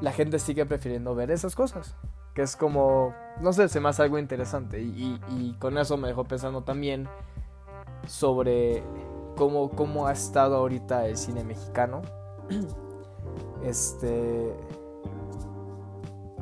la 0.00 0.12
gente 0.12 0.38
sigue 0.38 0.66
prefiriendo 0.66 1.14
ver 1.14 1.30
esas 1.30 1.54
cosas. 1.54 1.96
Que 2.34 2.42
es 2.42 2.56
como, 2.56 3.14
no 3.40 3.52
sé, 3.52 3.68
se 3.68 3.80
me 3.80 3.88
hace 3.88 4.02
algo 4.02 4.18
interesante. 4.18 4.80
Y, 4.80 5.56
con 5.58 5.78
eso 5.78 5.96
me 5.96 6.08
dejó 6.08 6.24
pensando 6.24 6.62
también 6.62 7.08
sobre 8.06 8.82
cómo, 9.36 9.70
cómo 9.70 10.06
ha 10.06 10.12
estado 10.12 10.56
ahorita 10.56 11.06
el 11.06 11.16
cine 11.16 11.44
mexicano. 11.44 12.02
Este. 13.62 14.56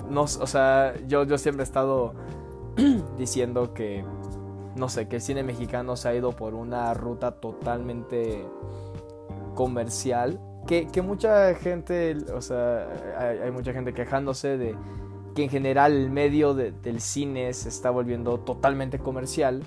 No, 0.09 0.23
o 0.23 0.47
sea, 0.47 0.95
yo, 1.07 1.25
yo 1.25 1.37
siempre 1.37 1.65
he 1.65 1.67
estado 1.67 2.15
diciendo 3.19 3.75
que, 3.75 4.05
no 4.77 4.89
sé, 4.89 5.09
que 5.09 5.17
el 5.17 5.23
cine 5.23 5.43
mexicano 5.43 5.97
se 5.97 6.09
ha 6.09 6.15
ido 6.15 6.31
por 6.31 6.55
una 6.55 6.95
ruta 6.95 7.33
totalmente 7.33 8.47
comercial 9.55 10.41
que, 10.69 11.03
mucha 11.03 11.55
gente, 11.55 12.15
o 12.35 12.43
sea, 12.43 12.87
hay, 13.19 13.51
mucha 13.51 13.73
gente 13.73 13.95
quejándose 13.95 14.59
de 14.59 14.77
que 15.35 15.45
en 15.45 15.49
general 15.49 15.93
el 15.93 16.11
medio 16.11 16.53
del 16.53 17.01
cine 17.01 17.53
se 17.55 17.71
está 17.71 17.91
volviendo 17.91 18.39
totalmente 18.41 18.99
comercial 18.99 19.63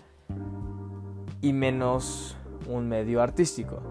y 1.41 1.53
menos 1.53 2.37
un 2.69 2.87
medio 2.87 3.21
artístico. 3.21 3.81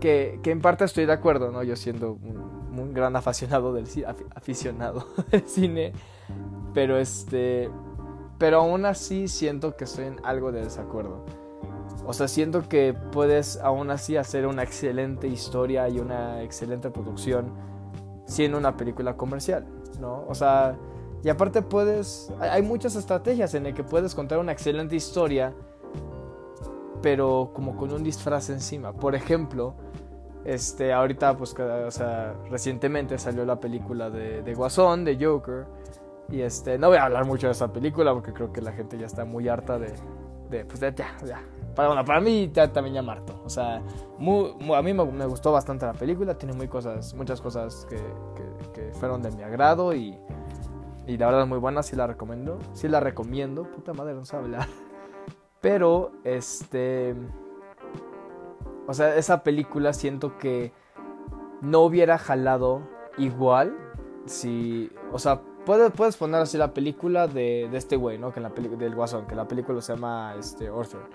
que, 0.00 0.40
en 0.44 0.60
parte 0.60 0.84
estoy 0.84 1.06
de 1.06 1.12
acuerdo, 1.12 1.52
¿no? 1.52 1.62
Yo 1.62 1.76
siendo 1.76 2.14
un, 2.14 2.78
un 2.78 2.92
gran 2.92 3.14
aficionado 3.14 3.72
del, 3.72 3.86
aficionado 4.34 5.06
del 5.30 5.46
cine, 5.46 5.92
pero 6.74 6.98
este, 6.98 7.70
pero 8.38 8.58
aún 8.58 8.86
así 8.86 9.28
siento 9.28 9.76
que 9.76 9.84
estoy 9.84 10.06
en 10.06 10.16
algo 10.24 10.50
de 10.50 10.64
desacuerdo. 10.64 11.24
O 12.06 12.12
sea, 12.12 12.28
siento 12.28 12.68
que 12.68 12.94
puedes 13.12 13.58
aún 13.58 13.90
así 13.90 14.16
hacer 14.16 14.46
una 14.46 14.62
excelente 14.62 15.26
historia 15.26 15.88
y 15.88 15.98
una 15.98 16.42
excelente 16.42 16.90
producción 16.90 17.52
siendo 18.26 18.58
una 18.58 18.76
película 18.76 19.16
comercial, 19.16 19.66
¿no? 20.00 20.24
O 20.28 20.34
sea, 20.34 20.76
y 21.22 21.28
aparte 21.28 21.62
puedes, 21.62 22.32
hay 22.38 22.62
muchas 22.62 22.96
estrategias 22.96 23.54
en 23.54 23.64
las 23.64 23.72
que 23.72 23.84
puedes 23.84 24.14
contar 24.14 24.38
una 24.38 24.52
excelente 24.52 24.94
historia, 24.96 25.54
pero 27.00 27.50
como 27.54 27.76
con 27.76 27.92
un 27.92 28.02
disfraz 28.02 28.50
encima. 28.50 28.92
Por 28.92 29.14
ejemplo, 29.14 29.74
este, 30.44 30.92
ahorita, 30.92 31.36
pues, 31.36 31.54
o 31.58 31.90
sea, 31.90 32.34
recientemente 32.50 33.18
salió 33.18 33.46
la 33.46 33.58
película 33.58 34.10
de, 34.10 34.42
de 34.42 34.54
Guasón, 34.54 35.04
de 35.04 35.22
Joker. 35.22 35.66
Y 36.28 36.40
este, 36.40 36.78
no 36.78 36.88
voy 36.88 36.98
a 36.98 37.04
hablar 37.04 37.24
mucho 37.24 37.46
de 37.46 37.52
esa 37.52 37.72
película 37.72 38.12
porque 38.12 38.32
creo 38.32 38.52
que 38.52 38.60
la 38.60 38.72
gente 38.72 38.98
ya 38.98 39.06
está 39.06 39.24
muy 39.24 39.48
harta 39.48 39.78
de, 39.78 39.92
de 40.50 40.64
pues, 40.64 40.80
ya, 40.80 40.94
ya, 40.94 41.42
para, 41.74 41.88
bueno, 41.88 42.04
para 42.04 42.20
mí 42.20 42.48
también 42.48 42.94
ya 42.94 43.02
marto. 43.02 43.40
O 43.44 43.50
sea, 43.50 43.76
a 43.76 44.82
mí 44.82 44.94
me, 44.94 45.26
gustó 45.26 45.52
bastante 45.52 45.86
la 45.86 45.92
película. 45.92 46.36
Tiene 46.36 46.54
muy 46.54 46.68
cosas, 46.68 47.14
muchas 47.14 47.40
cosas 47.40 47.86
que, 47.88 48.00
que, 48.72 48.92
fueron 48.94 49.22
de 49.22 49.30
mi 49.32 49.42
agrado 49.42 49.94
y, 49.94 50.16
y, 51.06 51.16
la 51.16 51.26
verdad 51.26 51.42
es 51.42 51.48
muy 51.48 51.58
buena. 51.58 51.82
Sí 51.82 51.96
la 51.96 52.06
recomiendo. 52.06 52.58
Sí 52.72 52.88
la 52.88 53.00
recomiendo. 53.00 53.64
Puta 53.64 53.92
madre, 53.92 54.14
no 54.14 54.24
sé 54.24 54.36
hablar. 54.36 54.68
Pero, 55.60 56.12
este... 56.24 57.14
O 58.86 58.92
sea, 58.92 59.16
esa 59.16 59.42
película 59.42 59.94
siento 59.94 60.36
que 60.36 60.72
no 61.62 61.80
hubiera 61.80 62.18
jalado 62.18 62.82
igual 63.16 63.74
si... 64.26 64.90
O 65.10 65.18
sea, 65.18 65.40
puedes, 65.64 65.90
puedes 65.92 66.16
poner 66.16 66.40
así 66.40 66.58
la 66.58 66.74
película 66.74 67.26
de, 67.26 67.68
de 67.70 67.78
este 67.78 67.96
güey, 67.96 68.18
¿no? 68.18 68.32
Que 68.32 68.40
la 68.40 68.50
película 68.50 68.80
del 68.80 68.94
Guasón, 68.94 69.26
que 69.26 69.34
la 69.34 69.48
película 69.48 69.80
se 69.80 69.94
llama 69.94 70.34
este, 70.38 70.68
Arthur. 70.68 71.08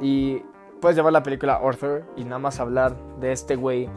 Y 0.00 0.42
puedes 0.80 0.96
llevar 0.96 1.12
la 1.12 1.22
película 1.22 1.60
Arthur 1.62 2.04
y 2.16 2.24
nada 2.24 2.38
más 2.38 2.60
hablar 2.60 2.96
de 3.20 3.32
este 3.32 3.56
güey 3.56 3.88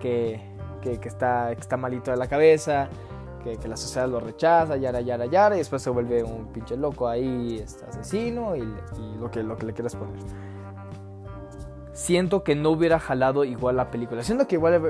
que, 0.00 0.40
que, 0.82 0.98
que, 0.98 1.08
está, 1.08 1.54
que 1.54 1.60
está 1.60 1.76
malito 1.76 2.10
de 2.10 2.16
la 2.16 2.28
cabeza, 2.28 2.88
que, 3.44 3.56
que, 3.56 3.68
la 3.68 3.76
sociedad 3.76 4.08
lo 4.08 4.20
rechaza, 4.20 4.76
yara, 4.76 5.00
yara, 5.00 5.26
yara, 5.26 5.54
y 5.54 5.58
después 5.58 5.82
se 5.82 5.90
vuelve 5.90 6.22
un 6.22 6.48
pinche 6.48 6.76
loco 6.76 7.08
ahí, 7.08 7.60
este 7.62 7.84
asesino 7.86 8.56
y, 8.56 8.60
y, 8.60 9.18
lo, 9.18 9.30
que, 9.30 9.42
lo 9.42 9.56
que 9.56 9.66
le 9.66 9.72
quieras 9.72 9.96
poner. 9.96 10.16
Siento 11.92 12.44
que 12.44 12.54
no 12.54 12.70
hubiera 12.70 13.00
jalado 13.00 13.42
igual 13.42 13.74
la 13.74 13.90
película. 13.90 14.22
Siento 14.22 14.46
que 14.46 14.54
igual 14.54 14.80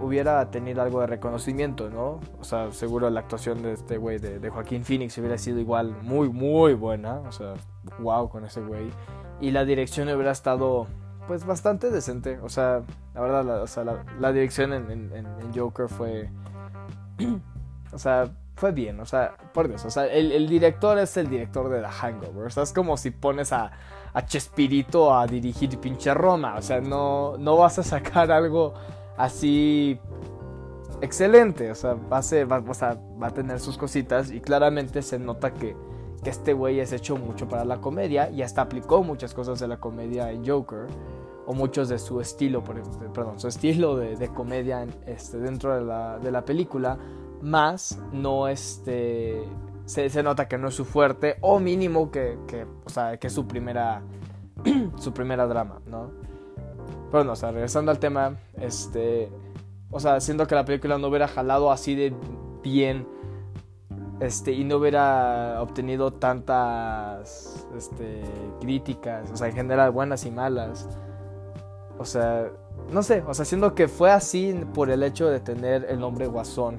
hubiera 0.00 0.48
tenido 0.52 0.80
algo 0.80 1.00
de 1.00 1.08
reconocimiento, 1.08 1.90
¿no? 1.90 2.20
O 2.38 2.44
sea, 2.44 2.70
seguro 2.70 3.10
la 3.10 3.18
actuación 3.18 3.62
de 3.62 3.72
este 3.72 3.96
güey, 3.96 4.18
de, 4.18 4.38
de 4.38 4.48
Joaquín 4.48 4.84
Phoenix, 4.84 5.18
hubiera 5.18 5.38
sido 5.38 5.58
igual 5.58 5.96
muy, 6.02 6.28
muy 6.28 6.74
buena. 6.74 7.14
O 7.26 7.32
sea, 7.32 7.54
wow 7.98 8.28
con 8.28 8.44
ese 8.44 8.60
güey 8.60 8.92
y 9.42 9.50
la 9.50 9.64
dirección 9.64 10.08
hubiera 10.08 10.30
estado 10.30 10.86
pues 11.26 11.44
bastante 11.44 11.90
decente. 11.90 12.38
O 12.42 12.48
sea, 12.48 12.82
la 13.12 13.20
verdad, 13.20 13.44
la, 13.44 13.54
o 13.62 13.66
sea, 13.66 13.84
la, 14.20 14.32
dirección 14.32 14.72
en, 14.72 14.90
en, 15.12 15.26
Joker 15.54 15.88
fue... 15.88 16.30
o 17.92 17.98
sea, 17.98 18.30
fue 18.54 18.70
bien. 18.70 19.00
O 19.00 19.04
sea, 19.04 19.34
por 19.52 19.66
Dios. 19.66 19.84
O 19.84 19.90
sea, 19.90 20.06
el, 20.06 20.30
el, 20.30 20.48
director 20.48 20.96
es 20.98 21.16
el 21.16 21.28
director 21.28 21.68
de 21.68 21.80
The 21.80 21.88
Hangover. 21.88 22.46
O 22.46 22.50
sea, 22.50 22.62
es 22.62 22.72
como 22.72 22.96
si 22.96 23.10
pones 23.10 23.52
a, 23.52 23.72
a 24.14 24.24
Chespirito 24.24 25.12
a 25.12 25.26
dirigir 25.26 25.76
pinche 25.80 26.14
Roma. 26.14 26.54
O 26.56 26.62
sea, 26.62 26.80
no, 26.80 27.36
no 27.36 27.56
vas 27.56 27.80
a 27.80 27.82
sacar 27.82 28.30
algo 28.30 28.74
así 29.16 29.98
excelente. 31.00 31.68
O 31.72 31.74
sea, 31.74 31.94
va 31.94 32.18
a, 32.18 32.22
ser, 32.22 32.50
va, 32.50 32.62
o 32.64 32.74
sea, 32.74 32.96
va 33.20 33.26
a 33.26 33.30
tener 33.34 33.58
sus 33.58 33.76
cositas 33.76 34.30
y 34.30 34.40
claramente 34.40 35.02
se 35.02 35.18
nota 35.18 35.52
que 35.52 35.74
que 36.22 36.30
este 36.30 36.52
güey 36.52 36.80
es 36.80 36.92
hecho 36.92 37.16
mucho 37.16 37.48
para 37.48 37.64
la 37.64 37.80
comedia 37.80 38.30
y 38.30 38.42
hasta 38.42 38.62
aplicó 38.62 39.02
muchas 39.02 39.34
cosas 39.34 39.58
de 39.58 39.68
la 39.68 39.80
comedia 39.80 40.30
en 40.30 40.46
Joker 40.46 40.86
o 41.46 41.54
muchos 41.54 41.88
de 41.88 41.98
su 41.98 42.20
estilo, 42.20 42.62
por, 42.62 42.80
perdón, 43.12 43.40
su 43.40 43.48
estilo 43.48 43.96
de, 43.96 44.28
comedia 44.28 44.86
este, 45.06 45.38
dentro 45.38 45.74
de 45.74 45.82
la, 45.82 46.18
de 46.18 46.30
la, 46.30 46.44
película, 46.44 46.96
más 47.40 48.00
no 48.12 48.46
este, 48.46 49.42
se, 49.84 50.22
nota 50.22 50.46
que 50.46 50.56
no 50.58 50.68
es 50.68 50.74
su 50.74 50.84
fuerte 50.84 51.36
o 51.40 51.58
mínimo 51.58 52.12
que, 52.12 52.38
que, 52.46 52.64
o 52.84 52.88
sea, 52.88 53.16
que 53.16 53.26
es 53.26 53.32
su 53.32 53.48
primera, 53.48 54.02
su 54.96 55.12
primera 55.12 55.46
drama, 55.48 55.80
¿no? 55.86 56.10
Pero 57.10 57.24
no, 57.24 57.32
o 57.32 57.36
sea, 57.36 57.50
regresando 57.50 57.90
al 57.90 57.98
tema, 57.98 58.36
este, 58.60 59.28
o 59.90 59.98
sea, 59.98 60.20
siento 60.20 60.46
que 60.46 60.54
la 60.54 60.64
película 60.64 60.96
no 60.96 61.08
hubiera 61.08 61.26
jalado 61.26 61.72
así 61.72 61.96
de 61.96 62.14
bien 62.62 63.06
este, 64.22 64.52
y 64.52 64.62
no 64.62 64.76
hubiera 64.76 65.60
obtenido 65.60 66.12
tantas 66.12 67.66
este, 67.76 68.22
críticas, 68.60 69.28
o 69.32 69.36
sea, 69.36 69.48
en 69.48 69.54
general 69.54 69.90
buenas 69.90 70.24
y 70.26 70.30
malas. 70.30 70.88
O 71.98 72.04
sea, 72.04 72.52
no 72.92 73.02
sé, 73.02 73.24
o 73.26 73.34
sea, 73.34 73.44
siendo 73.44 73.74
que 73.74 73.88
fue 73.88 74.12
así 74.12 74.54
por 74.74 74.90
el 74.90 75.02
hecho 75.02 75.28
de 75.28 75.40
tener 75.40 75.86
el 75.88 75.98
nombre 75.98 76.28
Guasón 76.28 76.78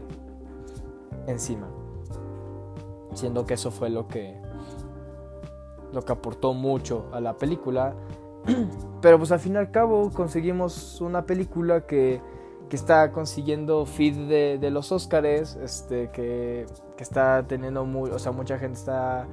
encima. 1.28 1.68
Siendo 3.14 3.46
que 3.46 3.56
eso 3.56 3.72
fue 3.72 3.90
lo 3.90 4.08
que 4.08 4.42
lo 5.92 6.02
que 6.02 6.14
aportó 6.14 6.54
mucho 6.54 7.08
a 7.12 7.20
la 7.20 7.38
película. 7.38 7.94
Pero 9.02 9.18
pues 9.18 9.34
al 9.34 9.42
fin 9.42 9.56
y 9.56 9.58
al 9.58 9.70
cabo 9.70 10.12
conseguimos 10.12 11.02
una 11.02 11.26
película 11.26 11.86
que 11.86 12.22
que 12.70 12.76
está 12.76 13.12
consiguiendo 13.12 13.86
feed 13.86 14.58
de, 14.60 14.72
los 14.72 14.92
Oscars, 14.92 15.56
este, 15.56 16.10
que, 16.12 16.66
que, 16.98 17.04
está 17.04 17.46
teniendo 17.48 17.86
muy, 17.86 18.10
o 18.10 18.20
sea, 18.20 18.32
mucha 18.32 18.58
gente 18.58 18.80
está 18.80 19.28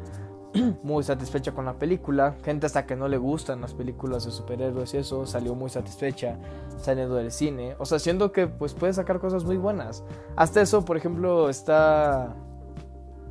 muy 0.83 1.03
satisfecha 1.05 1.53
con 1.53 1.65
la 1.65 1.75
película, 1.75 2.37
gente 2.43 2.67
hasta 2.67 2.87
que 2.87 2.97
no 2.97 3.09
le 3.09 3.19
gustan 3.19 3.61
las 3.61 3.75
películas 3.75 4.25
de 4.25 4.33
superhéroes 4.33 4.95
y 4.95 4.99
eso, 4.99 5.27
salió 5.27 5.55
muy 5.55 5.71
satisfecha 5.71 6.39
saliendo 6.77 7.15
del 7.15 7.31
cine, 7.31 7.77
o 7.79 7.85
sea, 7.85 7.99
siendo 7.99 8.33
que 8.33 8.47
pues 8.47 8.75
puede 8.75 8.93
sacar 8.93 9.21
cosas 9.21 9.45
muy 9.45 9.57
buenas. 9.57 10.05
Hasta 10.37 10.61
eso, 10.61 10.85
por 10.85 10.97
ejemplo, 10.97 11.49
está, 11.49 12.35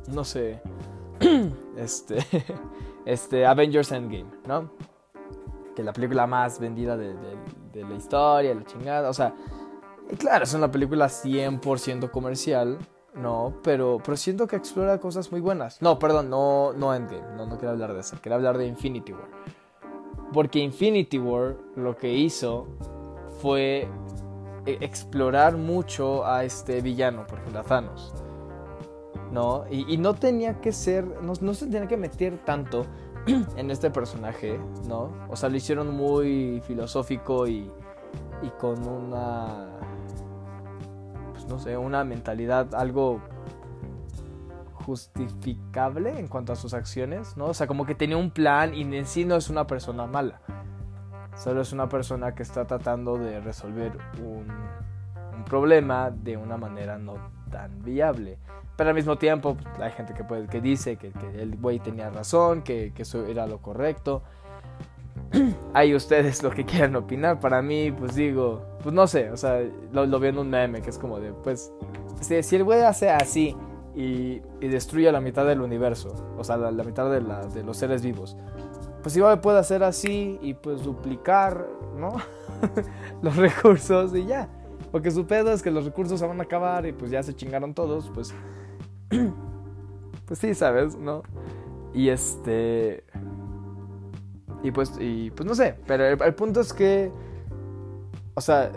no 0.08 0.24
sé, 0.24 0.60
este, 1.76 2.18
este, 3.04 3.46
Avengers 3.46 3.92
Endgame, 3.92 4.30
¿no? 4.46 4.70
Que 5.76 5.82
la 5.82 5.92
película 5.92 6.26
más 6.26 6.58
vendida 6.58 6.96
de, 6.96 7.14
de, 7.14 7.36
de 7.72 7.84
la 7.84 7.94
historia, 7.94 8.54
la 8.54 8.64
chingada, 8.64 9.08
o 9.08 9.14
sea, 9.14 9.34
claro, 10.18 10.44
es 10.44 10.54
una 10.54 10.70
película 10.70 11.06
100% 11.06 12.10
comercial, 12.10 12.78
no, 13.14 13.54
pero, 13.62 13.98
pero 14.04 14.16
siento 14.16 14.46
que 14.46 14.56
explora 14.56 14.98
cosas 14.98 15.32
muy 15.32 15.40
buenas. 15.40 15.82
No, 15.82 15.98
perdón, 15.98 16.30
no, 16.30 16.72
no 16.72 16.94
Endgame, 16.94 17.36
no, 17.36 17.46
no 17.46 17.58
quiero 17.58 17.72
hablar 17.72 17.92
de 17.92 18.00
eso, 18.00 18.16
quiero 18.20 18.36
hablar 18.36 18.56
de 18.56 18.66
Infinity 18.66 19.12
War. 19.12 19.28
Porque 20.32 20.60
Infinity 20.60 21.18
War 21.18 21.56
lo 21.74 21.96
que 21.96 22.12
hizo 22.12 22.68
fue 23.42 23.88
e, 24.66 24.78
explorar 24.80 25.56
mucho 25.56 26.24
a 26.24 26.44
este 26.44 26.80
villano, 26.80 27.26
por 27.26 27.38
ejemplo, 27.38 27.60
a 27.60 27.64
Thanos. 27.64 28.14
¿No? 29.32 29.64
Y, 29.70 29.96
no 29.96 30.14
tenía 30.14 30.60
que 30.60 30.72
ser, 30.72 31.04
no, 31.22 31.34
no 31.40 31.54
se 31.54 31.66
tenía 31.66 31.86
que 31.86 31.96
meter 31.96 32.38
tanto 32.44 32.84
en 33.56 33.70
este 33.70 33.90
personaje, 33.90 34.58
¿no? 34.88 35.12
O 35.28 35.36
sea, 35.36 35.48
lo 35.48 35.56
hicieron 35.56 35.94
muy 35.94 36.60
filosófico 36.66 37.46
y, 37.46 37.70
y 38.42 38.48
con 38.58 38.88
una 38.88 39.68
no 41.50 41.58
sé, 41.58 41.76
una 41.76 42.04
mentalidad 42.04 42.74
algo 42.74 43.20
justificable 44.86 46.18
en 46.18 46.28
cuanto 46.28 46.52
a 46.52 46.56
sus 46.56 46.72
acciones, 46.74 47.36
¿no? 47.36 47.46
O 47.46 47.54
sea, 47.54 47.66
como 47.66 47.84
que 47.84 47.94
tenía 47.94 48.16
un 48.16 48.30
plan 48.30 48.74
y 48.74 48.82
en 48.82 49.06
sí 49.06 49.24
no 49.24 49.36
es 49.36 49.50
una 49.50 49.66
persona 49.66 50.06
mala. 50.06 50.40
Solo 51.36 51.60
es 51.60 51.72
una 51.72 51.88
persona 51.88 52.34
que 52.34 52.42
está 52.42 52.66
tratando 52.66 53.16
de 53.16 53.40
resolver 53.40 53.92
un, 54.22 54.46
problema 55.46 56.10
de 56.10 56.36
una 56.36 56.56
manera 56.56 56.98
no 56.98 57.14
tan 57.50 57.82
viable. 57.82 58.38
Pero 58.76 58.90
al 58.90 58.94
mismo 58.94 59.16
tiempo 59.16 59.56
pues, 59.56 59.80
hay 59.80 59.90
gente 59.92 60.14
que, 60.14 60.22
puede, 60.22 60.46
que 60.46 60.60
dice 60.60 60.96
que, 60.96 61.12
el 61.34 61.56
güey 61.56 61.78
tenía 61.80 62.10
razón, 62.10 62.62
que, 62.62 62.92
que 62.94 63.02
eso 63.02 63.24
era 63.26 63.46
lo 63.46 63.58
correcto. 63.58 64.22
hay 65.74 65.94
ustedes 65.94 66.42
lo 66.42 66.50
que 66.50 66.64
quieran 66.64 66.96
opinar. 66.96 67.40
Para 67.40 67.62
mí, 67.62 67.92
pues 67.92 68.14
digo, 68.14 68.62
pues 68.82 68.94
no 68.94 69.06
sé, 69.06 69.30
o 69.30 69.36
sea, 69.36 69.60
lo, 69.92 70.06
lo 70.06 70.20
veo 70.20 70.30
en 70.30 70.38
un 70.38 70.50
meme 70.50 70.82
que 70.82 70.90
es 70.90 70.98
como 70.98 71.20
de, 71.20 71.32
pues, 71.32 71.72
si, 72.20 72.42
si 72.42 72.56
el 72.56 72.64
güey 72.64 72.82
hace 72.82 73.10
así 73.10 73.56
y, 73.94 74.40
y, 74.60 74.68
destruye 74.68 75.10
la 75.10 75.20
mitad 75.20 75.46
del 75.46 75.60
universo, 75.60 76.14
o 76.38 76.44
sea, 76.44 76.56
la, 76.56 76.84
mitad 76.84 77.10
de, 77.10 77.20
la, 77.20 77.46
de, 77.46 77.62
los 77.62 77.76
seres 77.76 78.02
vivos, 78.02 78.36
pues 79.02 79.16
igual 79.16 79.40
puede 79.40 79.58
hacer 79.58 79.82
así 79.82 80.38
y 80.42 80.54
pues 80.54 80.82
duplicar, 80.82 81.66
¿no? 81.96 82.14
los 83.22 83.36
recursos 83.36 84.14
y 84.14 84.26
ya. 84.26 84.48
Porque 84.90 85.10
su 85.10 85.26
pedo 85.26 85.52
es 85.52 85.62
que 85.62 85.70
los 85.70 85.84
recursos 85.84 86.18
se 86.18 86.26
van 86.26 86.40
a 86.40 86.44
acabar 86.44 86.86
y 86.86 86.92
pues 86.92 87.10
ya 87.10 87.22
se 87.22 87.34
chingaron 87.34 87.74
todos, 87.74 88.10
pues... 88.12 88.34
pues 90.26 90.38
sí, 90.38 90.54
¿sabes? 90.54 90.96
¿No? 90.96 91.22
Y 91.94 92.08
este... 92.08 93.04
Y 94.62 94.70
pues, 94.70 94.92
y 95.00 95.30
pues 95.30 95.46
no 95.46 95.54
sé, 95.54 95.76
pero 95.86 96.06
el, 96.06 96.34
punto 96.34 96.60
es 96.60 96.72
que 96.72 97.10
o 98.34 98.40
sea, 98.40 98.72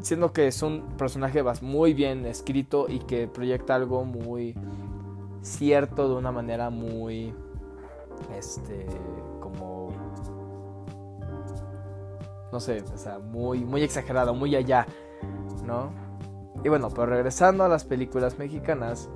siendo 0.00 0.32
que 0.32 0.46
es 0.46 0.62
un 0.62 0.96
personaje 0.96 1.42
muy 1.60 1.94
bien 1.94 2.26
escrito 2.26 2.86
y 2.88 3.00
que 3.00 3.28
proyecta 3.28 3.74
algo 3.74 4.04
muy 4.04 4.56
cierto 5.42 6.08
de 6.08 6.14
una 6.16 6.32
manera 6.32 6.70
muy, 6.70 7.34
este, 8.36 8.86
como, 9.40 9.90
no 12.50 12.60
sé, 12.60 12.82
o 12.92 12.98
sea, 12.98 13.18
muy, 13.18 13.64
muy 13.64 13.82
exagerado, 13.82 14.34
muy 14.34 14.56
allá, 14.56 14.86
¿no? 15.64 15.90
Y 16.64 16.68
bueno, 16.68 16.88
pero 16.88 17.06
regresando 17.06 17.62
a 17.62 17.68
las 17.68 17.84
películas 17.84 18.38
mexicanas, 18.38 19.10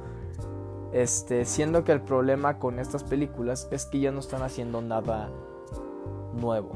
este, 0.93 1.45
siendo 1.45 1.83
que 1.83 1.93
el 1.93 2.03
problema 2.03 2.59
con 2.59 2.79
estas 2.79 3.05
películas 3.05 3.69
es 3.71 3.87
que 3.87 4.01
ya 4.01 4.13
no 4.13 4.21
están 4.21 4.43
haciendo 4.43 4.81
nada 4.83 5.31
nuevo. 6.35 6.71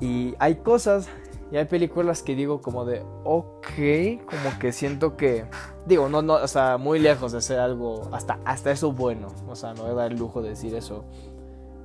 Y 0.00 0.34
hay 0.38 0.56
cosas 0.56 1.08
y 1.52 1.56
hay 1.56 1.64
películas 1.64 2.22
que 2.22 2.36
digo 2.36 2.60
como 2.60 2.84
de, 2.84 3.04
ok, 3.24 4.24
como 4.24 4.58
que 4.60 4.72
siento 4.72 5.16
que, 5.16 5.46
digo, 5.84 6.08
no, 6.08 6.22
no, 6.22 6.34
o 6.34 6.46
sea, 6.46 6.78
muy 6.78 7.00
lejos 7.00 7.32
de 7.32 7.40
ser 7.40 7.58
algo, 7.58 8.08
hasta, 8.12 8.38
hasta 8.44 8.70
eso 8.70 8.92
bueno, 8.92 9.28
o 9.48 9.56
sea, 9.56 9.74
no 9.74 9.82
voy 9.82 9.90
a 9.90 9.94
dar 9.94 10.12
el 10.12 10.18
lujo 10.18 10.42
de 10.42 10.50
decir 10.50 10.74
eso. 10.76 11.04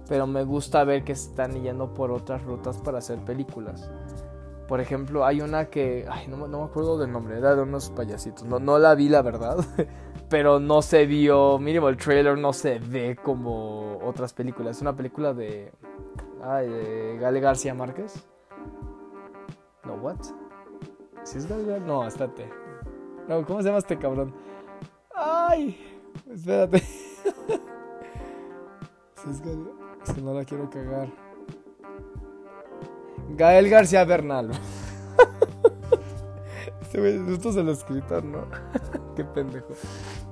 Pero 0.07 0.27
me 0.27 0.43
gusta 0.43 0.83
ver 0.83 1.03
que 1.03 1.13
están 1.13 1.63
yendo 1.63 1.95
por 1.95 2.11
otras 2.11 2.43
rutas 2.43 2.77
para 2.77 2.99
hacer 2.99 3.17
películas. 3.25 3.89
Por 4.67 4.81
ejemplo, 4.81 5.25
hay 5.25 5.41
una 5.41 5.65
que, 5.65 6.05
ay, 6.11 6.27
no, 6.27 6.47
no 6.47 6.59
me 6.59 6.65
acuerdo 6.65 6.99
del 6.99 7.11
nombre, 7.11 7.37
era 7.37 7.55
de 7.55 7.63
unos 7.63 7.89
payasitos, 7.89 8.43
no, 8.45 8.59
no 8.59 8.77
la 8.77 8.93
vi 8.93 9.09
la 9.09 9.23
verdad, 9.23 9.57
pero 10.29 10.59
no 10.59 10.81
se 10.81 11.05
vio, 11.05 11.59
mínimo 11.59 11.89
el 11.89 11.97
trailer 11.97 12.37
no 12.37 12.53
se 12.53 12.79
ve 12.79 13.17
como 13.21 13.99
otras 14.03 14.33
películas. 14.33 14.77
Es 14.77 14.81
una 14.81 14.95
película 14.95 15.33
de, 15.33 15.71
ay, 16.43 16.67
de 16.67 17.17
Gale 17.19 17.39
García 17.39 17.73
Márquez. 17.73 18.25
No, 19.83 19.95
what? 19.95 20.17
¿Si 21.23 21.37
es 21.37 21.47
Gal 21.47 21.85
No, 21.85 22.07
estate. 22.07 22.49
No, 23.27 23.45
¿cómo 23.45 23.61
se 23.61 23.67
llama 23.67 23.79
este 23.79 23.97
cabrón? 23.97 24.33
¡Ay! 25.13 25.77
Espérate. 26.31 26.79
si 26.79 27.29
es 29.29 29.41
Gal 29.41 29.69
Es 30.03 30.13
que 30.13 30.21
no 30.21 30.33
la 30.33 30.43
quiero 30.43 30.69
cagar. 30.69 31.09
Gael 33.29 33.69
García 33.69 34.05
Bernal. 34.05 34.51
este 36.81 37.33
esto 37.33 37.49
es 37.49 37.55
el 37.57 37.69
escritor, 37.69 38.23
¿no? 38.23 38.45
Qué 39.15 39.23
pendejo. 39.23 39.67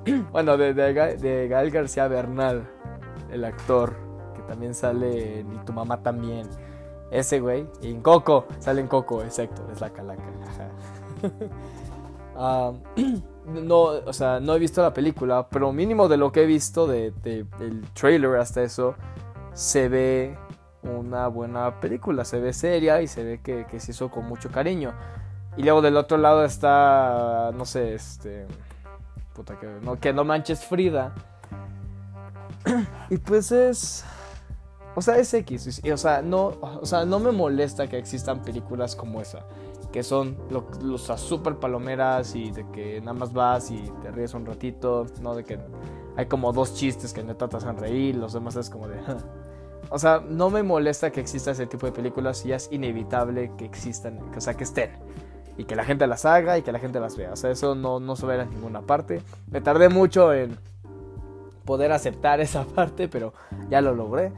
bueno, 0.31 0.57
de, 0.57 0.73
de, 0.73 1.47
Gael 1.47 1.71
García 1.71 2.07
Bernal, 2.07 2.67
el 3.31 3.45
actor, 3.45 3.95
que 4.35 4.41
también 4.43 4.73
sale 4.73 5.39
en 5.39 5.53
Y 5.53 5.57
tu 5.59 5.73
mamá 5.73 6.01
también. 6.03 6.49
Ese 7.11 7.39
güey. 7.39 7.67
Y 7.81 7.91
en 7.91 8.01
Coco. 8.01 8.45
Sale 8.59 8.81
en 8.81 8.87
Coco, 8.87 9.23
exacto. 9.23 9.65
Es 9.71 9.79
la 9.79 9.91
calaca. 9.91 10.23
No, 13.45 13.81
o 13.81 14.13
sea, 14.13 14.39
no 14.39 14.55
he 14.55 14.59
visto 14.59 14.81
la 14.81 14.93
película, 14.93 15.49
pero 15.49 15.73
mínimo 15.73 16.07
de 16.07 16.15
lo 16.15 16.31
que 16.31 16.43
he 16.43 16.45
visto 16.45 16.87
de, 16.87 17.11
del 17.11 17.81
trailer 17.93 18.37
hasta 18.37 18.63
eso, 18.63 18.95
se 19.51 19.89
ve 19.89 20.37
una 20.81 21.27
buena 21.27 21.81
película, 21.81 22.23
se 22.23 22.39
ve 22.39 22.53
seria 22.53 23.01
y 23.01 23.07
se 23.07 23.21
ve 23.21 23.41
que 23.41 23.79
se 23.81 23.91
hizo 23.91 24.09
con 24.09 24.25
mucho 24.27 24.49
cariño. 24.49 24.93
Y 25.55 25.63
luego 25.63 25.81
del 25.81 25.97
otro 25.97 26.17
lado 26.17 26.43
está, 26.45 27.51
no 27.53 27.65
sé, 27.65 27.93
este... 27.93 28.47
Que 29.59 30.11
no, 30.11 30.13
no 30.13 30.23
manches 30.25 30.63
Frida. 30.63 31.13
y 33.09 33.17
pues 33.17 33.51
es... 33.51 34.05
O 34.95 35.01
sea, 35.01 35.17
es 35.17 35.33
X. 35.33 35.81
O 35.91 35.97
sea, 35.97 36.21
no, 36.21 36.53
o 36.61 36.85
sea, 36.85 37.03
no 37.05 37.19
me 37.19 37.31
molesta 37.31 37.87
que 37.87 37.97
existan 37.97 38.43
películas 38.43 38.95
como 38.95 39.21
esa. 39.21 39.45
Que 39.91 40.03
son 40.03 40.37
los 40.49 41.01
super 41.19 41.57
palomeras 41.57 42.35
y 42.35 42.51
de 42.51 42.69
que 42.71 42.99
nada 42.99 43.13
más 43.13 43.33
vas 43.33 43.71
y 43.71 43.91
te 44.01 44.11
ríes 44.11 44.33
un 44.33 44.45
ratito. 44.45 45.07
No 45.21 45.33
de 45.33 45.43
que 45.43 45.59
hay 46.15 46.27
como 46.27 46.53
dos 46.53 46.75
chistes 46.75 47.11
que 47.11 47.23
neta 47.23 47.47
te 47.47 47.57
hacen 47.57 47.77
reír. 47.77 48.15
Los 48.15 48.33
demás 48.33 48.55
es 48.55 48.69
como 48.69 48.87
de. 48.87 48.99
o 49.89 49.97
sea, 49.97 50.23
no 50.27 50.51
me 50.51 50.61
molesta 50.61 51.11
que 51.11 51.21
exista 51.21 51.51
ese 51.51 51.65
tipo 51.65 51.87
de 51.87 51.91
películas 51.91 52.45
y 52.45 52.51
es 52.51 52.69
inevitable 52.71 53.51
que 53.57 53.65
existan. 53.65 54.19
O 54.35 54.41
sea, 54.41 54.53
que 54.53 54.63
estén. 54.63 54.91
Y 55.57 55.65
que 55.65 55.75
la 55.75 55.85
gente 55.85 56.07
las 56.07 56.25
haga 56.25 56.57
y 56.57 56.63
que 56.63 56.71
la 56.71 56.79
gente 56.79 56.99
las 56.99 57.15
vea. 57.15 57.31
O 57.33 57.35
sea, 57.35 57.51
eso 57.51 57.75
no, 57.75 57.99
no 57.99 58.15
se 58.15 58.25
ve 58.25 58.41
en 58.41 58.49
ninguna 58.49 58.81
parte. 58.81 59.21
Me 59.51 59.61
tardé 59.61 59.89
mucho 59.89 60.33
en 60.33 60.57
poder 61.65 61.91
aceptar 61.91 62.39
esa 62.41 62.65
parte, 62.65 63.07
pero 63.07 63.33
ya 63.69 63.81
lo 63.81 63.93
logré. 63.93 64.31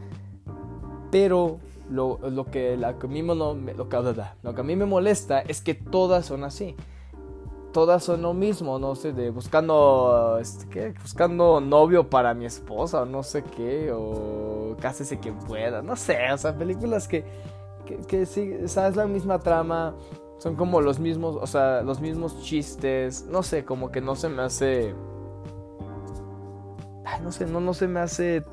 Pero 1.11 1.59
lo, 1.89 2.45
que, 2.51 2.73
a 2.83 3.07
mí 3.07 3.23
me, 3.23 3.35
lo, 3.35 3.55
que, 3.89 3.97
lo 4.43 4.55
que 4.55 4.61
a 4.61 4.63
mí 4.63 4.75
me 4.75 4.85
molesta 4.85 5.41
es 5.41 5.61
que 5.61 5.73
todas 5.73 6.25
son 6.25 6.43
así. 6.43 6.75
Todas 7.71 8.03
son 8.05 8.21
lo 8.21 8.33
mismo, 8.33 8.79
no 8.79 8.95
sé, 8.95 9.11
de 9.11 9.29
buscando, 9.31 10.37
este, 10.39 10.67
¿qué? 10.69 10.93
Buscando 11.01 11.59
novio 11.59 12.09
para 12.09 12.33
mi 12.33 12.45
esposa 12.45 13.01
o 13.01 13.05
no 13.05 13.21
sé 13.21 13.43
qué, 13.43 13.91
o 13.93 14.77
cásese 14.79 15.19
quien 15.19 15.37
pueda, 15.39 15.81
no 15.81 15.97
sé, 15.97 16.17
o 16.31 16.37
sea, 16.37 16.57
películas 16.57 17.05
que, 17.09 17.25
que, 17.85 17.97
que 17.97 18.25
sí, 18.25 18.53
o 18.63 18.67
sea, 18.69 18.87
es 18.87 18.95
la 18.95 19.07
misma 19.07 19.39
trama, 19.39 19.93
son 20.45 20.55
como 20.55 20.79
los 20.79 20.99
mismos, 20.99 21.37
o 21.41 21.47
sea, 21.47 21.81
los 21.81 22.01
mismos 22.01 22.39
chistes, 22.43 23.25
no 23.25 23.41
sé, 23.41 23.65
como 23.65 23.89
que 23.89 23.99
no 23.99 24.15
se 24.15 24.29
me 24.29 24.43
hace... 24.43 24.93
Ay, 27.03 27.19
no 27.23 27.31
sé, 27.31 27.47
no, 27.47 27.59
no 27.59 27.73
se 27.73 27.87
me 27.87 27.99
hace 27.99 28.45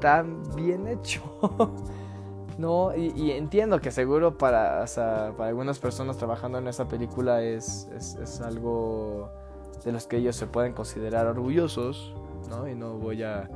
tan 0.00 0.42
bien 0.56 0.88
hecho. 0.88 1.22
no, 2.58 2.96
y, 2.96 3.30
entiendo 3.30 3.80
que 3.80 3.92
seguro 3.92 4.36
para, 4.36 4.84
para 4.96 5.46
algunas 5.46 5.78
personas 5.78 6.16
trabajando 6.16 6.58
en 6.58 6.66
esa 6.66 6.88
película 6.88 7.44
es, 7.44 7.88
es, 7.96 8.40
algo 8.40 9.30
de 9.84 9.92
los 9.92 10.08
que 10.08 10.16
ellos 10.16 10.34
se 10.34 10.48
pueden 10.48 10.72
considerar 10.72 11.28
orgullosos, 11.28 12.12
¿no? 12.50 12.66
Y 12.66 12.74
no 12.74 12.94
voy 12.94 13.22
a 13.22 13.48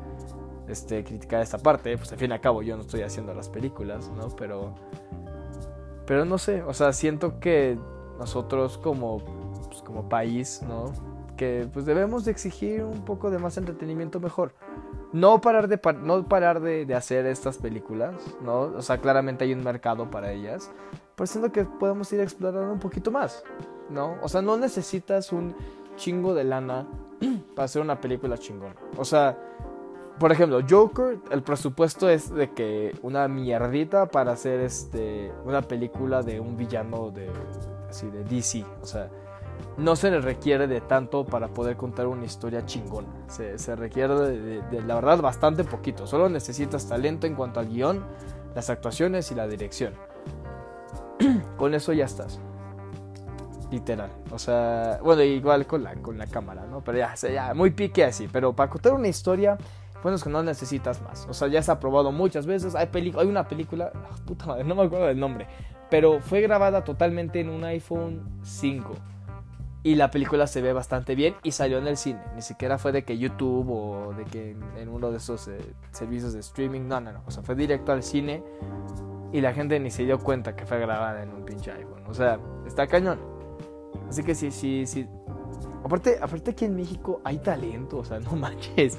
este, 0.68 1.02
criticar 1.02 1.42
esta 1.42 1.58
parte, 1.58 1.98
pues 1.98 2.12
al 2.12 2.18
fin 2.18 2.30
y 2.30 2.34
al 2.34 2.40
cabo 2.40 2.62
yo 2.62 2.76
no 2.76 2.82
estoy 2.82 3.02
haciendo 3.02 3.34
las 3.34 3.48
películas, 3.48 4.12
¿no? 4.16 4.28
Pero, 4.36 4.76
pero 6.06 6.24
no 6.24 6.38
sé, 6.38 6.62
o 6.62 6.72
sea, 6.74 6.92
siento 6.92 7.40
que 7.40 7.78
nosotros 8.18 8.78
como, 8.78 9.18
pues, 9.68 9.82
como 9.82 10.08
país, 10.08 10.62
¿no? 10.66 10.92
Que 11.36 11.68
pues 11.72 11.84
debemos 11.84 12.24
de 12.24 12.30
exigir 12.30 12.82
un 12.82 13.04
poco 13.04 13.30
de 13.30 13.38
más 13.38 13.58
entretenimiento 13.58 14.20
mejor 14.20 14.54
no 15.12 15.40
parar 15.40 15.68
de 15.68 15.80
no 16.02 16.28
parar 16.28 16.60
de, 16.60 16.94
hacer 16.94 17.26
estas 17.26 17.58
películas, 17.58 18.14
¿no? 18.42 18.60
O 18.60 18.82
sea, 18.82 18.98
claramente 18.98 19.44
hay 19.44 19.52
un 19.52 19.64
mercado 19.64 20.10
para 20.10 20.32
ellas, 20.32 20.70
pero 21.14 21.26
siento 21.26 21.52
que 21.52 21.64
podemos 21.64 22.12
ir 22.12 22.20
explorando 22.20 22.72
un 22.72 22.78
poquito 22.78 23.10
más, 23.10 23.42
¿no? 23.88 24.18
O 24.22 24.28
sea, 24.28 24.42
no 24.42 24.56
necesitas 24.56 25.32
un 25.32 25.54
chingo 25.96 26.34
de 26.34 26.44
lana 26.44 26.86
para 27.54 27.64
hacer 27.64 27.80
una 27.80 28.00
película 28.00 28.36
chingona. 28.36 28.76
O 28.98 29.04
sea, 29.04 29.38
por 30.18 30.32
ejemplo, 30.32 30.60
Joker, 30.68 31.18
el 31.30 31.42
presupuesto 31.42 32.08
es 32.08 32.32
de 32.32 32.52
que 32.52 32.96
una 33.02 33.28
mierdita 33.28 34.06
para 34.06 34.32
hacer 34.32 34.60
este 34.60 35.32
una 35.44 35.62
película 35.62 36.22
de 36.22 36.40
un 36.40 36.56
villano 36.56 37.10
de 37.10 37.30
así 37.88 38.08
de 38.10 38.24
DC, 38.24 38.64
o 38.82 38.86
sea, 38.86 39.10
no 39.76 39.94
se 39.94 40.10
le 40.10 40.20
requiere 40.20 40.66
de 40.66 40.80
tanto 40.80 41.24
para 41.24 41.48
poder 41.48 41.76
contar 41.76 42.06
una 42.06 42.24
historia 42.24 42.64
chingona. 42.64 43.08
Se, 43.28 43.76
requiere 43.76 44.14
de, 44.14 44.82
la 44.82 44.94
verdad, 44.94 45.20
bastante 45.20 45.64
poquito. 45.64 46.06
Solo 46.06 46.28
necesitas 46.28 46.88
talento 46.88 47.26
en 47.26 47.34
cuanto 47.34 47.60
al 47.60 47.68
guion, 47.68 48.04
las 48.54 48.70
actuaciones 48.70 49.30
y 49.30 49.34
la 49.34 49.46
dirección. 49.46 49.94
con 51.56 51.74
eso 51.74 51.92
ya 51.92 52.06
estás. 52.06 52.40
Literal. 53.70 54.10
O 54.30 54.38
sea, 54.38 54.98
bueno, 55.02 55.22
igual 55.22 55.66
con 55.66 55.82
la, 55.82 55.94
con 55.96 56.16
la 56.16 56.26
cámara, 56.26 56.64
¿no? 56.66 56.82
Pero 56.82 56.98
ya, 56.98 57.14
ya, 57.14 57.52
muy 57.52 57.70
pique 57.70 58.04
así. 58.04 58.28
Pero 58.32 58.54
para 58.54 58.70
contar 58.70 58.94
una 58.94 59.08
historia, 59.08 59.58
bueno, 60.06 60.14
es 60.14 60.22
que 60.22 60.30
no 60.30 60.40
necesitas 60.44 61.02
más. 61.02 61.26
O 61.28 61.34
sea, 61.34 61.48
ya 61.48 61.60
se 61.62 61.72
ha 61.72 61.80
probado 61.80 62.12
muchas 62.12 62.46
veces. 62.46 62.76
Hay, 62.76 62.88
hay 62.94 63.26
una 63.26 63.48
película, 63.48 63.90
puta 64.24 64.46
madre, 64.46 64.62
no 64.62 64.76
me 64.76 64.84
acuerdo 64.84 65.06
del 65.06 65.18
nombre. 65.18 65.48
Pero 65.90 66.20
fue 66.20 66.42
grabada 66.42 66.84
totalmente 66.84 67.40
en 67.40 67.50
un 67.50 67.64
iPhone 67.64 68.22
5 68.44 68.94
y 69.82 69.96
la 69.96 70.12
película 70.12 70.46
se 70.46 70.62
ve 70.62 70.72
bastante 70.72 71.16
bien 71.16 71.34
y 71.42 71.50
salió 71.50 71.78
en 71.78 71.88
el 71.88 71.96
cine. 71.96 72.20
Ni 72.36 72.42
siquiera 72.42 72.78
fue 72.78 72.92
de 72.92 73.02
que 73.02 73.18
YouTube 73.18 73.68
o 73.68 74.14
de 74.14 74.24
que 74.26 74.56
en 74.76 74.88
uno 74.88 75.10
de 75.10 75.16
esos 75.16 75.48
eh, 75.48 75.58
servicios 75.90 76.34
de 76.34 76.38
streaming. 76.38 76.82
No, 76.82 77.00
no, 77.00 77.10
no. 77.10 77.24
O 77.26 77.32
sea, 77.32 77.42
fue 77.42 77.56
directo 77.56 77.90
al 77.90 78.04
cine 78.04 78.44
y 79.32 79.40
la 79.40 79.54
gente 79.54 79.80
ni 79.80 79.90
se 79.90 80.04
dio 80.04 80.20
cuenta 80.20 80.54
que 80.54 80.66
fue 80.66 80.78
grabada 80.78 81.20
en 81.24 81.32
un 81.32 81.44
pinche 81.44 81.72
iPhone. 81.72 82.04
O 82.06 82.14
sea, 82.14 82.38
está 82.64 82.86
cañón. 82.86 83.18
Así 84.08 84.22
que 84.22 84.36
sí, 84.36 84.52
sí, 84.52 84.86
sí. 84.86 85.08
Aparte, 85.86 86.18
aparte 86.20 86.50
aquí 86.50 86.64
en 86.64 86.76
México 86.76 87.20
hay 87.24 87.38
talento, 87.38 87.98
o 87.98 88.04
sea, 88.04 88.18
no 88.20 88.32
manches. 88.32 88.98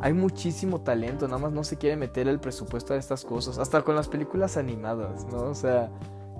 Hay 0.00 0.12
muchísimo 0.12 0.80
talento, 0.82 1.26
nada 1.26 1.38
más 1.38 1.52
no 1.52 1.64
se 1.64 1.76
quiere 1.76 1.96
meter 1.96 2.28
el 2.28 2.38
presupuesto 2.38 2.94
a 2.94 2.96
estas 2.96 3.24
cosas. 3.24 3.58
Hasta 3.58 3.82
con 3.82 3.96
las 3.96 4.08
películas 4.08 4.56
animadas, 4.56 5.26
¿no? 5.26 5.38
O 5.44 5.54
sea 5.54 5.90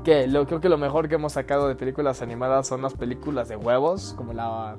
que 0.04 0.28
creo 0.46 0.60
que 0.60 0.68
lo 0.68 0.78
mejor 0.78 1.08
que 1.08 1.16
hemos 1.16 1.32
sacado 1.32 1.66
de 1.66 1.74
películas 1.74 2.22
animadas 2.22 2.68
son 2.68 2.82
las 2.82 2.94
películas 2.94 3.48
de 3.48 3.56
huevos, 3.56 4.14
como 4.16 4.32
la 4.32 4.76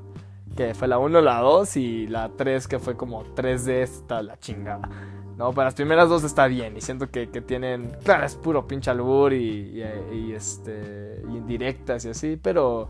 que 0.55 0.73
fue 0.73 0.87
la 0.87 0.97
1, 0.97 1.21
la 1.21 1.39
2 1.39 1.77
y 1.77 2.07
la 2.07 2.29
3 2.29 2.67
que 2.67 2.79
fue 2.79 2.95
como 2.95 3.23
3D, 3.35 3.69
está 3.81 4.21
la 4.21 4.37
chingada. 4.37 4.89
No, 5.39 5.53
para 5.53 5.67
las 5.67 5.73
primeras 5.73 6.09
dos 6.09 6.25
está 6.25 6.47
bien. 6.47 6.75
Y 6.75 6.81
siento 6.81 7.09
que, 7.09 7.27
tienen. 7.27 7.95
Claro, 8.03 8.25
es 8.25 8.35
puro 8.35 8.67
pinche 8.67 8.91
albur 8.91 9.31
y, 9.31 9.81
y, 10.11 10.33
este. 10.33 11.23
Y 11.29 11.37
indirectas 11.37 12.03
y 12.03 12.09
así. 12.09 12.37
Pero. 12.41 12.89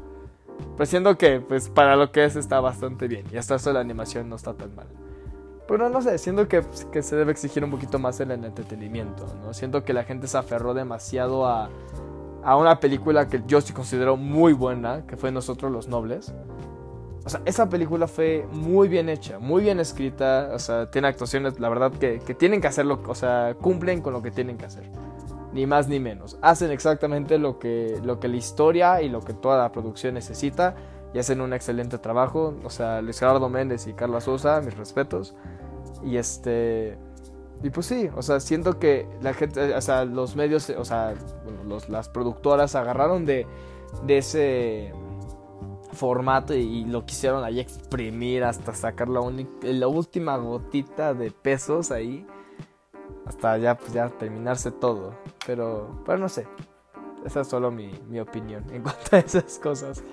Pues 0.78 0.90
siento 0.90 1.18
que, 1.18 1.42
pues 1.42 1.70
para 1.70 1.96
lo 1.96 2.12
que 2.12 2.26
es, 2.26 2.36
está 2.36 2.60
bastante 2.60 3.08
bien. 3.08 3.26
Y 3.32 3.38
hasta 3.38 3.56
eso 3.56 3.74
la 3.74 3.80
animación 3.80 4.30
no 4.30 4.36
está 4.36 4.54
tan 4.54 4.76
mal. 4.76 4.88
Pero 5.68 5.90
no 5.90 6.02
sé, 6.02 6.18
siento 6.18 6.48
que, 6.48 6.64
que 6.92 7.04
se 7.04 7.16
debe 7.16 7.32
exigir 7.32 7.64
un 7.64 7.70
poquito 7.72 8.00
más 8.00 8.20
en 8.22 8.32
el 8.32 8.44
entretenimiento, 8.44 9.28
¿no? 9.44 9.54
Siento 9.54 9.84
que 9.84 9.94
la 9.94 10.04
gente 10.04 10.28
se 10.28 10.38
aferró 10.38 10.74
demasiado 10.74 11.46
a, 11.46 11.70
a 12.44 12.56
una 12.56 12.80
película 12.80 13.28
que 13.28 13.44
yo 13.46 13.62
sí 13.62 13.74
considero 13.74 14.18
muy 14.18 14.54
buena, 14.54 15.06
que 15.06 15.18
fue 15.18 15.32
Nosotros 15.32 15.72
los 15.72 15.88
Nobles. 15.88 16.34
O 17.26 17.30
sea, 17.30 17.42
esa 17.46 17.70
película 17.70 18.08
fue 18.08 18.48
muy 18.52 18.88
bien 18.88 19.10
hecha, 19.10 19.40
muy 19.40 19.64
bien 19.64 19.80
escrita. 19.80 20.50
O 20.54 20.60
sea, 20.60 20.90
tiene 20.90 21.10
actuaciones, 21.10 21.60
la 21.60 21.70
verdad, 21.70 21.92
que, 21.92 22.20
tienen 22.36 22.62
que 22.62 22.68
hacerlo. 22.68 23.02
O 23.08 23.16
sea, 23.16 23.56
cumplen 23.62 24.02
con 24.02 24.14
lo 24.14 24.22
que 24.22 24.32
tienen 24.32 24.58
que 24.58 24.66
hacer. 24.66 24.90
Ni 25.54 25.66
más 25.66 25.88
ni 25.88 26.00
menos. 26.00 26.38
Hacen 26.42 26.72
exactamente 26.72 27.38
lo 27.38 27.60
que, 27.60 28.00
lo 28.04 28.20
que 28.20 28.28
la 28.28 28.38
historia 28.38 29.02
y 29.02 29.10
lo 29.10 29.22
que 29.22 29.34
toda 29.34 29.58
la 29.58 29.72
producción 29.72 30.14
necesita. 30.14 30.76
Y 31.14 31.20
hacen 31.20 31.42
un 31.42 31.54
excelente 31.54 31.98
trabajo. 31.98 32.56
O 32.64 32.70
sea, 32.70 33.02
Luis 33.02 33.20
Gerardo 33.20 33.50
Méndez 33.50 33.88
y 33.88 33.94
Carla 33.94 34.22
Sosa, 34.22 34.62
mis 34.62 34.78
respetos. 34.78 35.36
Y 36.04 36.18
este. 36.18 36.98
Y 37.64 37.72
pues 37.72 37.88
sí, 37.88 38.10
o 38.16 38.22
sea, 38.22 38.40
siento 38.40 38.80
que 38.80 39.06
la 39.22 39.34
gente, 39.34 39.74
o 39.74 39.82
sea, 39.82 40.06
los 40.06 40.36
medios, 40.38 40.70
o 40.70 40.86
sea, 40.86 41.14
las 41.90 42.08
productoras 42.08 42.76
agarraron 42.76 43.26
de, 43.26 43.46
de 44.06 44.18
ese 44.18 44.94
formato 45.94 46.54
y, 46.54 46.86
lo 46.86 47.06
quisieron 47.06 47.44
ahí 47.44 47.60
exprimir 47.60 48.44
hasta 48.44 48.74
sacar 48.74 49.10
la, 49.10 49.22
la 49.64 49.88
última 49.88 50.38
gotita 50.38 51.14
de 51.14 51.32
pesos 51.32 51.92
ahí. 51.92 52.26
Hasta 53.30 53.58
ya, 53.60 53.78
pues 53.78 53.94
ya 53.94 54.10
terminarse 54.10 54.72
todo. 54.72 55.14
Pero, 55.46 56.02
pero 56.04 56.18
no 56.18 56.28
sé. 56.28 56.48
Esa 57.24 57.42
es 57.42 57.48
solo 57.48 57.70
mi, 57.70 57.92
mi 58.10 58.20
opinión 58.20 58.66
en 58.72 58.82
cuanto 58.84 59.16
a 59.16 59.20
esas 59.20 59.60
cosas. 59.60 60.04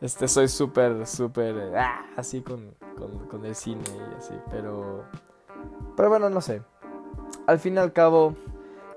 Este, 0.00 0.26
soy 0.28 0.48
súper, 0.48 1.06
súper, 1.06 1.76
ah, 1.76 2.06
así 2.16 2.42
con, 2.42 2.74
con, 2.98 3.28
con, 3.28 3.46
el 3.46 3.54
cine 3.54 3.84
y 3.86 4.16
así. 4.18 4.34
Pero, 4.50 5.04
pero 5.96 6.08
bueno, 6.08 6.28
no 6.28 6.40
sé. 6.40 6.62
Al 7.46 7.58
fin 7.60 7.76
y 7.76 7.78
al 7.78 7.92
cabo, 7.92 8.34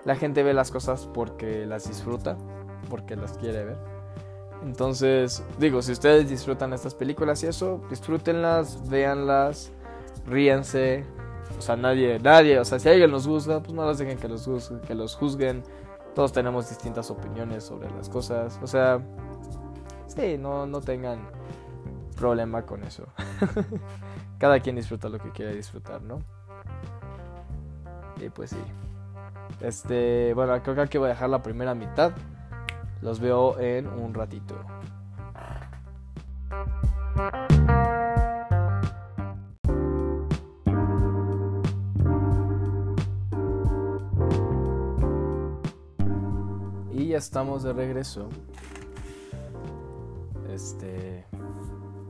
la 0.03 0.15
gente 0.15 0.41
ve 0.43 0.53
las 0.53 0.71
cosas 0.71 1.07
porque 1.13 1.65
las 1.67 1.87
disfruta, 1.87 2.37
porque 2.89 3.15
las 3.15 3.37
quiere 3.37 3.65
ver. 3.65 3.77
Entonces, 4.63 5.43
digo, 5.59 5.81
si 5.81 5.91
ustedes 5.91 6.27
disfrutan 6.27 6.73
estas 6.73 6.95
películas 6.95 7.43
y 7.43 7.47
eso, 7.47 7.81
disfrútenlas, 7.89 8.89
véanlas, 8.89 9.71
ríense. 10.25 11.05
O 11.57 11.61
sea, 11.61 11.75
nadie, 11.75 12.19
nadie, 12.19 12.59
o 12.59 12.65
sea, 12.65 12.79
si 12.79 12.89
alguien 12.89 13.11
los 13.11 13.25
juzga, 13.25 13.61
pues 13.61 13.73
no 13.73 13.85
los 13.85 13.97
dejen 13.97 14.17
que 14.17 14.27
los, 14.27 14.45
juzguen, 14.45 14.81
que 14.81 14.95
los 14.95 15.15
juzguen. 15.15 15.63
Todos 16.15 16.31
tenemos 16.31 16.69
distintas 16.69 17.09
opiniones 17.09 17.63
sobre 17.63 17.89
las 17.91 18.09
cosas. 18.09 18.59
O 18.61 18.67
sea, 18.67 18.99
sí, 20.07 20.37
no, 20.37 20.65
no 20.65 20.81
tengan 20.81 21.29
problema 22.15 22.63
con 22.63 22.83
eso. 22.83 23.05
Cada 24.37 24.59
quien 24.59 24.75
disfruta 24.75 25.09
lo 25.09 25.19
que 25.19 25.31
quiere 25.31 25.55
disfrutar, 25.55 26.01
¿no? 26.01 26.19
Y 28.19 28.29
pues 28.29 28.51
sí. 28.51 28.63
Este, 29.61 30.33
bueno, 30.33 30.61
creo 30.61 30.75
que 30.75 30.81
aquí 30.81 30.97
voy 30.97 31.07
a 31.07 31.09
dejar 31.09 31.29
la 31.29 31.41
primera 31.41 31.73
mitad. 31.73 32.11
Los 33.01 33.19
veo 33.19 33.59
en 33.59 33.87
un 33.87 34.13
ratito. 34.13 34.55
Ya 47.13 47.19
estamos 47.19 47.61
de 47.61 47.73
regreso. 47.73 48.27
Este. 50.49 51.23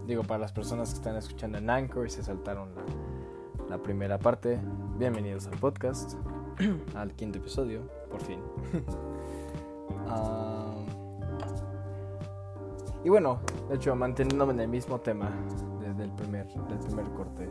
Digo, 0.07 0.23
para 0.23 0.39
las 0.39 0.53
personas 0.53 0.91
que 0.91 0.95
están 0.95 1.17
escuchando 1.17 1.57
en 1.57 1.69
Anchor 1.69 2.07
y 2.07 2.09
se 2.09 2.23
saltaron 2.23 2.69
la, 3.69 3.77
primera 3.79 4.17
parte, 4.17 4.61
bienvenidos 4.97 5.47
al 5.47 5.57
podcast, 5.57 6.13
al 6.95 7.13
quinto 7.15 7.39
episodio, 7.39 7.81
por 8.09 8.21
fin. 8.21 8.39
Ah, 10.05 10.75
y 13.03 13.09
bueno, 13.09 13.39
de 13.69 13.75
hecho, 13.75 13.95
manteniéndome 13.95 14.53
en 14.53 14.59
el 14.59 14.67
mismo 14.67 14.99
tema 14.99 15.31
desde 15.79 16.03
el 16.03 16.11
primer, 16.11 16.45
del 16.47 16.79
primer 16.79 17.05
corte, 17.13 17.49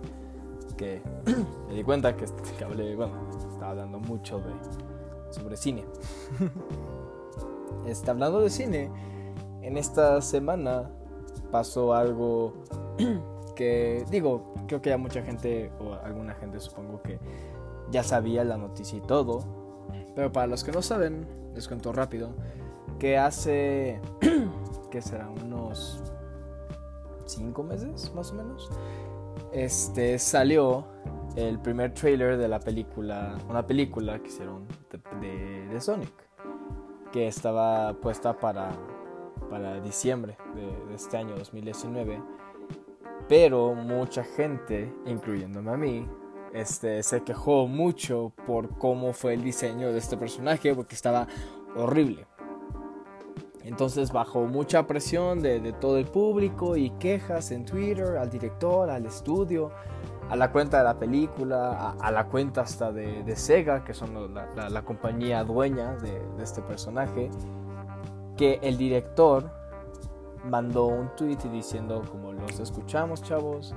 que 0.76 1.02
me 1.68 1.74
di 1.74 1.82
cuenta 1.82 2.14
que, 2.14 2.26
que 2.58 2.64
hablé, 2.64 2.94
bueno, 2.94 3.14
estaba 3.52 3.70
hablando 3.70 3.98
mucho 4.00 4.38
de, 4.38 5.32
sobre 5.32 5.56
cine. 5.56 5.84
Está 7.86 8.12
hablando 8.12 8.40
de 8.40 8.50
cine. 8.50 8.90
En 9.62 9.76
esta 9.76 10.20
semana 10.20 10.90
pasó 11.50 11.94
algo 11.94 12.54
que, 13.56 14.04
digo, 14.10 14.54
creo 14.66 14.82
que 14.82 14.90
ya 14.90 14.98
mucha 14.98 15.22
gente, 15.22 15.70
o 15.80 15.94
alguna 15.94 16.34
gente 16.34 16.58
supongo 16.60 17.02
que 17.02 17.18
ya 17.90 18.02
sabía 18.02 18.44
la 18.44 18.56
noticia 18.56 18.98
y 18.98 19.02
todo. 19.02 19.40
Pero 20.14 20.32
para 20.32 20.46
los 20.46 20.64
que 20.64 20.72
no 20.72 20.82
saben, 20.82 21.26
les 21.54 21.68
cuento 21.68 21.92
rápido, 21.92 22.30
que 22.98 23.18
hace 23.18 24.00
que 24.90 25.02
será 25.02 25.28
unos 25.28 26.02
5 27.26 27.62
meses 27.62 28.12
más 28.14 28.30
o 28.30 28.34
menos, 28.34 28.70
este 29.52 30.18
salió 30.18 30.86
el 31.36 31.58
primer 31.58 31.94
trailer 31.94 32.36
de 32.36 32.48
la 32.48 32.60
película, 32.60 33.38
una 33.48 33.66
película 33.66 34.18
que 34.20 34.28
hicieron 34.28 34.66
de, 35.20 35.80
Sonic, 35.80 36.12
que 37.12 37.28
estaba 37.28 37.92
puesta 37.94 38.38
para, 38.38 38.72
para 39.50 39.80
diciembre 39.80 40.36
de, 40.54 40.94
este 40.94 41.18
año 41.18 41.36
2019. 41.36 42.20
Pero 43.28 43.74
mucha 43.74 44.24
gente, 44.24 44.92
incluyéndome 45.06 45.70
a 45.70 45.76
mí, 45.76 46.08
este, 46.52 47.02
se 47.02 47.22
quejó 47.22 47.68
mucho 47.68 48.32
por 48.46 48.76
cómo 48.78 49.12
fue 49.12 49.34
el 49.34 49.44
diseño 49.44 49.92
de 49.92 49.98
este 49.98 50.16
personaje, 50.16 50.74
porque 50.74 50.94
estaba 50.94 51.28
horrible. 51.76 52.26
Entonces 53.64 54.12
bajo 54.12 54.46
mucha 54.46 54.86
presión 54.86 55.40
de, 55.40 55.72
todo 55.80 55.98
el 55.98 56.06
público 56.06 56.76
y 56.76 56.90
quejas 56.90 57.52
en 57.52 57.64
Twitter 57.64 58.16
al 58.16 58.28
director, 58.28 58.90
al 58.90 59.06
estudio, 59.06 59.70
a 60.32 60.36
la 60.36 60.50
cuenta 60.50 60.78
de 60.78 60.84
la 60.84 60.98
película, 60.98 61.90
a, 62.00 62.10
la 62.10 62.24
cuenta 62.28 62.62
hasta 62.62 62.90
de, 62.90 63.36
Sega, 63.36 63.84
que 63.84 63.92
son 63.92 64.34
la, 64.34 64.82
compañía 64.82 65.44
dueña 65.44 65.94
de, 65.96 66.22
este 66.42 66.62
personaje, 66.62 67.30
que 68.38 68.58
el 68.62 68.78
director 68.78 69.52
mandó 70.46 70.86
un 70.86 71.14
tweet 71.16 71.36
diciendo 71.52 72.02
como 72.10 72.32
los 72.32 72.58
escuchamos 72.60 73.22
chavos, 73.22 73.74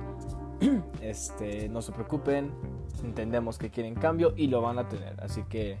este, 1.02 1.68
no 1.68 1.82
se 1.82 1.92
preocupen, 1.92 2.50
entendemos 3.04 3.58
que 3.58 3.68
quieren 3.70 3.94
cambio 3.94 4.32
y 4.34 4.46
lo 4.46 4.62
van 4.62 4.78
a 4.78 4.88
tener, 4.88 5.22
así 5.22 5.42
que 5.50 5.78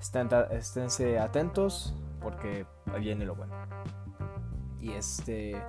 estén, 0.00 0.28
esténse 0.52 1.18
atentos 1.18 1.92
porque 2.22 2.66
viene 3.00 3.24
lo 3.24 3.34
bueno. 3.34 3.52
Y 4.80 4.92
este. 4.92 5.60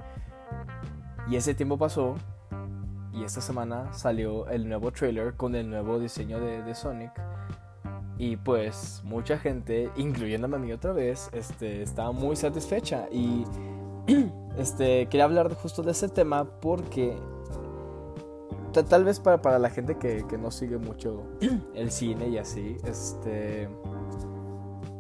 Y 1.27 1.36
ese 1.36 1.55
tiempo 1.55 1.79
pasó. 1.79 2.13
Y 3.15 3.23
esta 3.23 3.39
semana 3.39 3.93
salió 3.93 4.47
el 4.49 4.67
nuevo 4.67 4.91
trailer 4.91 5.36
con 5.36 5.56
el 5.56 5.69
nuevo 5.69 5.99
diseño 5.99 6.39
de, 6.39 6.75
Sonic. 6.75 7.12
Y 8.17 8.38
pues 8.38 9.01
mucha 9.06 9.38
gente, 9.38 9.89
incluyéndome 9.95 10.58
a 10.58 10.60
mí 10.60 10.71
otra 10.73 10.91
vez, 10.91 11.30
este, 11.32 11.82
estaba 11.82 12.12
muy 12.12 12.36
satisfecha. 12.36 13.08
Y 13.12 13.45
este, 14.58 15.08
quería 15.08 15.23
hablar 15.23 15.54
justo 15.54 15.82
de 15.82 15.91
ese 15.91 16.10
tema 16.10 16.45
porque 16.60 17.17
tal 18.89 19.06
vez 19.06 19.21
para, 19.21 19.41
para 19.41 19.58
la 19.58 19.69
gente 19.69 19.97
que, 19.97 20.25
que, 20.28 20.38
no 20.38 20.51
sigue 20.51 20.78
mucho 20.78 21.23
el 21.73 21.91
cine 21.91 22.28
y 22.28 22.38
así, 22.38 22.75
este 22.84 23.69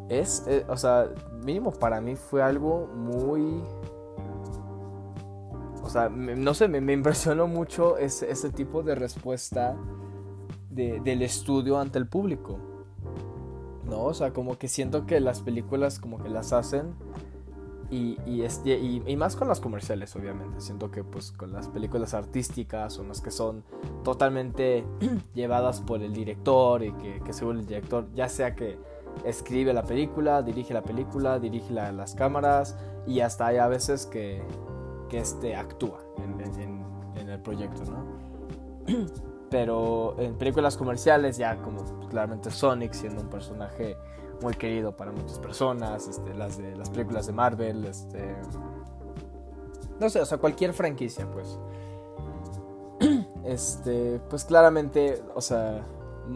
es, 0.09 0.43
eh, 0.47 0.65
o 0.67 0.77
sea, 0.77 1.09
mínimo 1.43 1.71
para 1.71 1.99
mí 2.01 2.15
fue 2.15 2.41
algo 2.41 2.87
muy... 2.87 3.63
Sea, 5.95 6.09
no 6.09 6.53
sé, 6.53 6.67
me, 6.67 6.91
impresionó 6.91 7.47
mucho 7.47 7.97
ese, 7.97 8.49
tipo 8.49 8.83
de 8.83 8.95
respuesta 8.95 9.77
del 10.69 11.21
estudio 11.21 11.79
ante 11.79 11.97
el 11.99 12.05
público. 12.05 12.59
¿No? 13.85 14.03
O 14.03 14.13
sea, 14.13 14.33
como 14.33 14.57
que 14.57 14.67
siento 14.67 15.05
que 15.05 15.21
las 15.21 15.39
películas 15.39 15.99
como 15.99 16.21
que 16.21 16.27
las 16.27 16.51
hacen 16.51 16.95
y, 17.89 19.15
más 19.15 19.37
con 19.37 19.47
las 19.47 19.61
comerciales, 19.61 20.13
obviamente. 20.17 20.59
Siento 20.59 20.91
que 20.91 21.05
pues 21.05 21.31
con 21.31 21.53
las 21.53 21.69
películas 21.69 22.13
artísticas 22.13 22.91
son 22.91 23.07
las 23.07 23.21
que 23.21 23.31
son 23.31 23.63
totalmente 24.03 24.83
llevadas 25.33 25.79
por 25.79 26.01
el 26.01 26.11
director 26.11 26.83
y 26.83 26.91
que, 26.91 27.21
que 27.23 27.31
según 27.31 27.59
el 27.59 27.67
director, 27.67 28.09
ya 28.13 28.27
sea 28.27 28.53
que 28.53 28.77
escribe 29.23 29.71
la 29.71 29.83
película, 29.83 30.41
dirige 30.41 30.73
la 30.73 30.83
película, 30.83 31.39
dirige 31.39 31.73
las 31.73 32.15
cámaras 32.15 32.75
y 33.07 33.21
hasta 33.21 33.47
hay 33.47 33.57
a 33.59 33.69
veces 33.69 34.05
que, 34.05 34.43
que 35.09 35.19
este 35.19 35.55
actúa 35.55 35.99
en, 36.17 37.29
el 37.29 37.41
proyecto, 37.41 37.83
¿no? 37.85 38.05
pero 39.49 40.15
en 40.19 40.35
películas 40.35 40.77
comerciales 40.77 41.37
ya 41.37 41.57
como 41.57 41.83
claramente 42.09 42.51
Sonic 42.51 42.93
siendo 42.93 43.21
un 43.21 43.29
personaje 43.29 43.95
muy 44.41 44.53
querido 44.53 44.95
para 44.95 45.11
muchas 45.11 45.39
personas, 45.39 46.07
este, 46.07 46.33
las 46.33 46.57
de 46.57 46.75
las 46.75 46.89
películas 46.89 47.25
de 47.27 47.33
Marvel, 47.33 47.85
este, 47.85 48.35
no 49.99 50.09
sé, 50.09 50.19
o 50.19 50.25
sea, 50.25 50.37
cualquier 50.37 50.73
franquicia, 50.73 51.29
pues. 51.31 51.59
Este, 53.45 54.19
pues 54.27 54.43
claramente, 54.43 55.21
o 55.35 55.41
sea, 55.41 55.85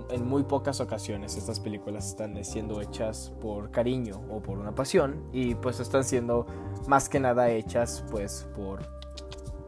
en 0.10 0.28
muy 0.28 0.44
pocas 0.44 0.80
ocasiones 0.82 1.36
estas 1.36 1.60
películas 1.60 2.10
están 2.10 2.44
siendo 2.44 2.82
hechas 2.82 3.34
por 3.42 3.72
cariño 3.72 4.22
o 4.30 4.42
por 4.42 4.58
una 4.58 4.74
pasión 4.74 5.24
y 5.32 5.56
pues 5.56 5.80
están 5.80 6.04
siendo 6.04 6.46
más 6.88 7.10
que 7.10 7.20
nada 7.20 7.50
hechas 7.50 8.04
pues 8.12 8.48
por 8.56 8.80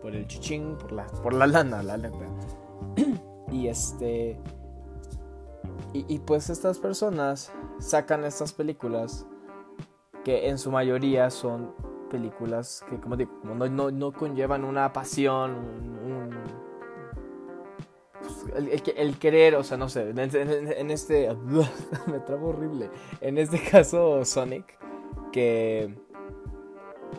por 0.02 0.16
el 0.16 0.26
chichín, 0.28 0.78
por 0.80 0.92
la 0.92 1.06
por 1.08 1.34
la 1.34 1.48
lana, 1.48 1.84
la 1.84 1.98
neta. 1.98 2.26
y 3.52 3.68
este 3.68 4.40
y, 5.94 6.20
pues 6.20 6.50
estas 6.50 6.80
personas 6.80 7.52
sacan 7.80 8.24
estas 8.24 8.54
películas 8.54 9.26
que 10.24 10.48
en 10.48 10.58
su 10.58 10.72
mayoría 10.72 11.30
son 11.30 11.76
películas 12.10 12.82
que 12.90 12.98
como 12.98 13.18
digo, 13.18 13.32
no, 13.44 13.68
no, 13.68 13.92
no 13.92 14.14
conllevan 14.14 14.64
una 14.64 14.94
pasión, 14.94 15.52
un 15.52 16.61
el, 18.56 19.18
querer, 19.18 19.56
o 19.56 19.64
sea, 19.64 19.78
no 19.78 19.90
sé, 19.90 20.10
en, 20.10 20.92
este... 20.92 21.30
me 22.08 22.20
trabo 22.20 22.50
horrible. 22.50 22.90
En 23.22 23.38
este 23.38 23.60
caso, 23.62 24.24
Sonic, 24.26 24.78
que... 25.32 25.96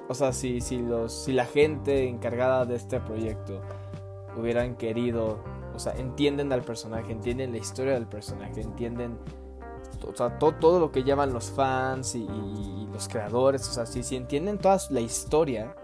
O 0.09 0.15
sea, 0.15 0.33
si, 0.33 0.61
si, 0.61 0.79
los, 0.79 1.13
si 1.25 1.33
la 1.33 1.45
gente 1.45 2.09
encargada 2.09 2.65
de 2.65 2.77
este 2.77 3.01
proyecto 3.01 3.61
hubieran 4.39 4.77
querido, 4.77 5.39
o 5.75 5.79
sea, 5.79 5.93
entienden 5.95 6.53
al 6.53 6.63
personaje, 6.63 7.13
entienden 7.13 7.53
la 7.53 7.59
historia 7.59 7.95
del 7.95 8.07
personaje, 8.07 8.63
entienden 8.63 9.19
o 10.07 10.15
sea, 10.15 10.39
todo, 10.39 10.53
todo 10.55 10.81
lo 10.81 10.91
que 10.91 11.05
llevan 11.05 11.33
los 11.33 11.51
fans 11.51 12.15
y, 12.15 12.27
los 12.93 13.09
creadores, 13.09 13.69
o 13.69 13.73
sea, 13.73 13.87
si, 13.87 14.03
si 14.03 14.17
entienden 14.17 14.59
toda 14.59 14.79
la 14.91 15.01
historia, 15.01 15.75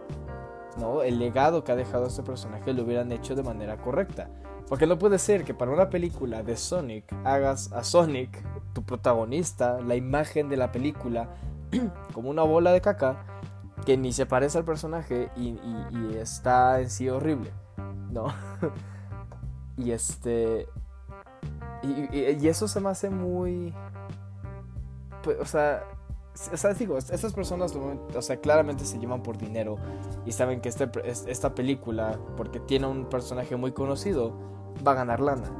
¿no? 0.79 1.03
El 1.03 1.19
legado 1.19 1.65
que 1.65 1.73
ha 1.73 1.77
dejado 1.77 2.07
este 2.07 2.23
personaje 2.23 2.73
lo 2.75 2.83
hubieran 2.83 3.11
hecho 3.13 3.35
de 3.35 3.43
manera 3.43 3.79
correcta. 3.79 4.29
Porque 4.68 4.87
no 4.87 4.98
puede 4.98 5.18
ser 5.18 5.44
que 5.44 5.54
para 5.54 5.70
una 5.70 5.88
película 5.88 6.42
de 6.42 6.57
Sonic 6.57 7.12
hagas 7.24 7.72
a 7.72 7.83
Sonic, 7.85 8.42
tu 8.74 8.85
protagonista, 8.85 9.81
la 9.81 9.96
imagen 9.96 10.48
de 10.48 10.57
la 10.59 10.70
película, 10.70 11.28
como 12.12 12.28
una 12.28 12.42
bola 12.42 12.72
de 12.72 12.81
caca 12.81 13.24
que 13.87 13.96
ni 13.96 14.12
se 14.12 14.26
parece 14.26 14.59
al 14.59 14.64
personaje 14.64 15.31
y, 15.37 15.57
está 16.16 16.81
en 16.81 16.90
sí 16.90 17.09
horrible, 17.09 17.52
¿no? 18.11 18.26
y 19.76 19.92
este... 19.92 20.68
Y, 21.83 22.46
eso 22.46 22.68
se 22.68 22.81
me 22.81 22.90
hace 22.90 23.09
muy... 23.09 23.72
Pues, 25.22 25.38
o 25.40 25.44
sea, 25.46 25.85
o 26.52 26.57
sea, 26.57 26.74
digo, 26.74 26.98
estas 26.98 27.33
personas, 27.33 27.74
o 27.74 28.22
sea, 28.22 28.40
claramente 28.40 28.85
se 28.85 28.98
llevan 28.98 29.22
por 29.22 29.38
dinero 29.38 29.76
y 30.26 30.33
saben 30.33 30.61
que 30.61 30.68
este, 30.68 30.88
esta 31.04 31.54
película, 31.54 32.18
porque 32.37 32.61
tiene 32.61 32.87
un 32.87 33.07
personaje 33.07 33.57
muy 33.57 33.72
conocido, 33.72 34.58
va 34.87 34.93
a 34.93 34.95
ganar 34.95 35.21
lana. 35.21 35.51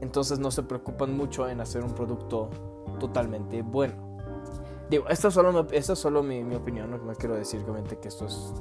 Entonces 0.00 0.38
no 0.38 0.50
se 0.50 0.62
preocupan 0.62 1.16
mucho 1.16 1.48
en 1.48 1.60
hacer 1.60 1.82
un 1.84 1.94
producto 1.94 2.50
totalmente 2.98 3.62
bueno. 3.62 3.94
Digo, 4.90 5.08
esto 5.08 5.28
es 5.28 5.34
solo, 5.34 5.66
esto 5.70 5.94
es 5.94 5.98
solo 5.98 6.22
mi, 6.22 6.42
opinión, 6.54 6.90
no, 6.90 7.12
quiero 7.14 7.34
decir 7.34 7.62
obviamente 7.62 7.98
que 7.98 8.08
esto 8.08 8.26
es 8.26 8.52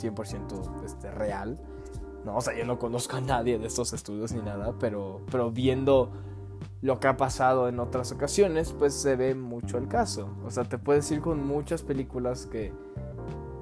100% 0.00 0.84
este, 0.84 1.10
real. 1.10 1.60
No, 2.24 2.36
o 2.36 2.40
sea, 2.40 2.56
yo 2.56 2.64
no 2.64 2.78
conozco 2.78 3.16
a 3.16 3.20
nadie 3.20 3.58
de 3.58 3.66
estos 3.66 3.92
estudios 3.92 4.32
ni 4.32 4.40
nada, 4.40 4.74
pero, 4.78 5.20
pero 5.30 5.50
viendo 5.50 6.10
lo 6.82 6.98
que 6.98 7.08
ha 7.08 7.16
pasado 7.16 7.68
en 7.68 7.78
otras 7.78 8.12
ocasiones, 8.12 8.72
pues 8.72 8.94
se 8.94 9.16
ve 9.16 9.34
mucho 9.34 9.78
el 9.78 9.88
caso. 9.88 10.30
O 10.44 10.50
sea, 10.50 10.64
te 10.64 10.78
puedes 10.78 11.10
ir 11.10 11.20
con 11.20 11.46
muchas 11.46 11.82
películas 11.82 12.46
que, 12.46 12.72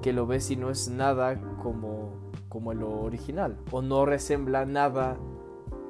que 0.01 0.13
lo 0.13 0.25
ves 0.25 0.51
y 0.51 0.55
no 0.55 0.69
es 0.69 0.89
nada 0.89 1.39
como, 1.61 2.13
como 2.47 2.73
lo 2.73 3.01
original, 3.01 3.57
o 3.71 3.81
no 3.81 4.05
resembla 4.05 4.65
nada 4.65 5.17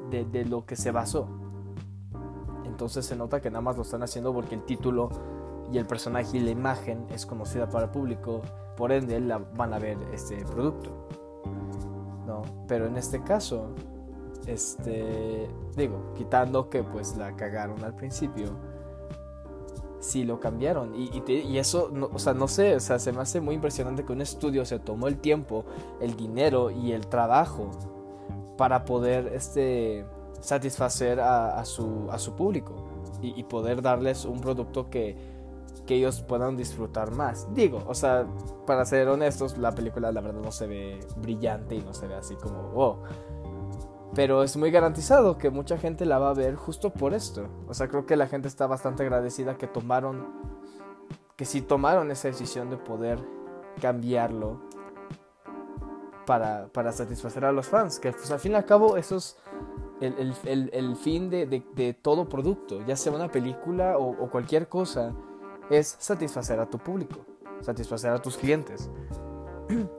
de, 0.09 0.45
lo 0.45 0.65
que 0.65 0.75
se 0.75 0.91
basó. 0.91 1.27
Entonces 2.65 3.05
se 3.05 3.15
nota 3.15 3.41
que 3.41 3.49
nada 3.49 3.61
más 3.61 3.75
lo 3.75 3.83
están 3.83 4.03
haciendo 4.03 4.33
porque 4.33 4.55
el 4.55 4.63
título 4.63 5.09
y 5.71 5.77
el 5.77 5.85
personaje 5.85 6.37
y 6.37 6.39
la 6.39 6.51
imagen 6.51 7.05
es 7.09 7.25
conocida 7.25 7.69
para 7.69 7.85
el 7.85 7.91
público, 7.91 8.41
por 8.77 8.91
ende 8.91 9.19
la 9.19 9.37
van 9.37 9.73
a 9.73 9.79
ver 9.79 9.97
este 10.13 10.43
producto. 10.45 11.07
¿No? 12.25 12.41
Pero 12.67 12.85
en 12.85 12.97
este 12.97 13.23
caso, 13.23 13.73
este, 14.45 15.49
digo, 15.75 16.13
quitando 16.15 16.69
que 16.69 16.83
pues 16.83 17.17
la 17.17 17.35
cagaron 17.35 17.83
al 17.83 17.95
principio, 17.95 18.55
sí 19.99 20.23
lo 20.23 20.39
cambiaron. 20.39 20.95
Y, 20.95 21.23
y, 21.27 21.57
eso, 21.57 21.91
o 22.11 22.19
sea, 22.19 22.33
no 22.33 22.47
sé, 22.47 22.75
o 22.75 22.79
sea, 22.79 22.99
se 22.99 23.11
me 23.11 23.21
hace 23.21 23.41
muy 23.41 23.55
impresionante 23.55 24.05
que 24.05 24.13
un 24.13 24.21
estudio 24.21 24.65
se 24.65 24.79
tomó 24.79 25.07
el 25.07 25.19
tiempo, 25.19 25.65
el 25.99 26.15
dinero 26.15 26.71
y 26.71 26.91
el 26.93 27.07
trabajo 27.07 27.71
para 28.59 28.83
poder 28.83 29.31
este, 29.33 30.05
satisfacer 30.41 31.21
a, 31.21 31.63
su, 31.63 32.09
a 32.11 32.19
su 32.19 32.35
público 32.35 32.75
y, 33.21 33.41
poder 33.45 33.81
darles 33.81 34.25
un 34.25 34.41
producto 34.41 34.89
que, 34.89 35.15
que 35.87 35.95
ellos 35.95 36.21
puedan 36.23 36.57
disfrutar 36.57 37.11
más. 37.11 37.47
Digo, 37.53 37.81
o 37.87 37.93
sea, 37.93 38.27
para 38.67 38.83
ser 38.83 39.07
honestos, 39.07 39.57
la 39.57 39.73
película 39.73 40.11
la 40.11 40.19
verdad 40.19 40.41
no 40.41 40.51
se 40.51 40.67
ve 40.67 40.99
brillante 41.21 41.75
y 41.75 41.79
no 41.79 41.93
se 41.93 42.07
ve 42.07 42.15
así 42.15 42.35
como, 42.35 42.63
wow. 42.71 42.97
Pero 44.13 44.43
es 44.43 44.57
muy 44.57 44.71
garantizado 44.71 45.37
que 45.37 45.49
mucha 45.49 45.77
gente 45.77 46.05
la 46.05 46.19
va 46.19 46.31
a 46.31 46.33
ver 46.33 46.55
justo 46.55 46.89
por 46.89 47.13
esto. 47.13 47.47
O 47.69 47.73
sea, 47.73 47.87
creo 47.87 48.05
que 48.05 48.17
la 48.17 48.27
gente 48.27 48.49
está 48.49 48.67
bastante 48.67 49.03
agradecida 49.03 49.57
que 49.57 49.67
tomaron, 49.67 50.33
que 51.37 51.45
sí 51.45 51.61
tomaron 51.61 52.11
esa 52.11 52.27
decisión 52.27 52.69
de 52.69 52.75
poder 52.75 53.19
cambiarlo 53.79 54.67
para, 56.29 56.91
satisfacer 56.91 57.43
a 57.43 57.51
los 57.51 57.67
fans. 57.67 57.99
Que 57.99 58.11
pues, 58.11 58.29
al 58.29 58.39
fin 58.39 58.51
y 58.51 58.55
al 58.55 58.65
cabo 58.65 58.97
eso 58.97 59.17
es 59.17 59.35
el, 59.99 60.95
fin 60.95 61.29
de, 61.31 61.97
todo 61.99 62.29
producto, 62.29 62.85
ya 62.85 62.95
sea 62.95 63.11
una 63.11 63.31
película 63.31 63.97
o, 63.97 64.29
cualquier 64.29 64.69
cosa, 64.69 65.11
es 65.71 65.95
satisfacer 65.97 66.59
a 66.59 66.69
tu 66.69 66.77
público, 66.77 67.25
satisfacer 67.61 68.11
a 68.11 68.21
tus 68.21 68.37
clientes. 68.37 68.91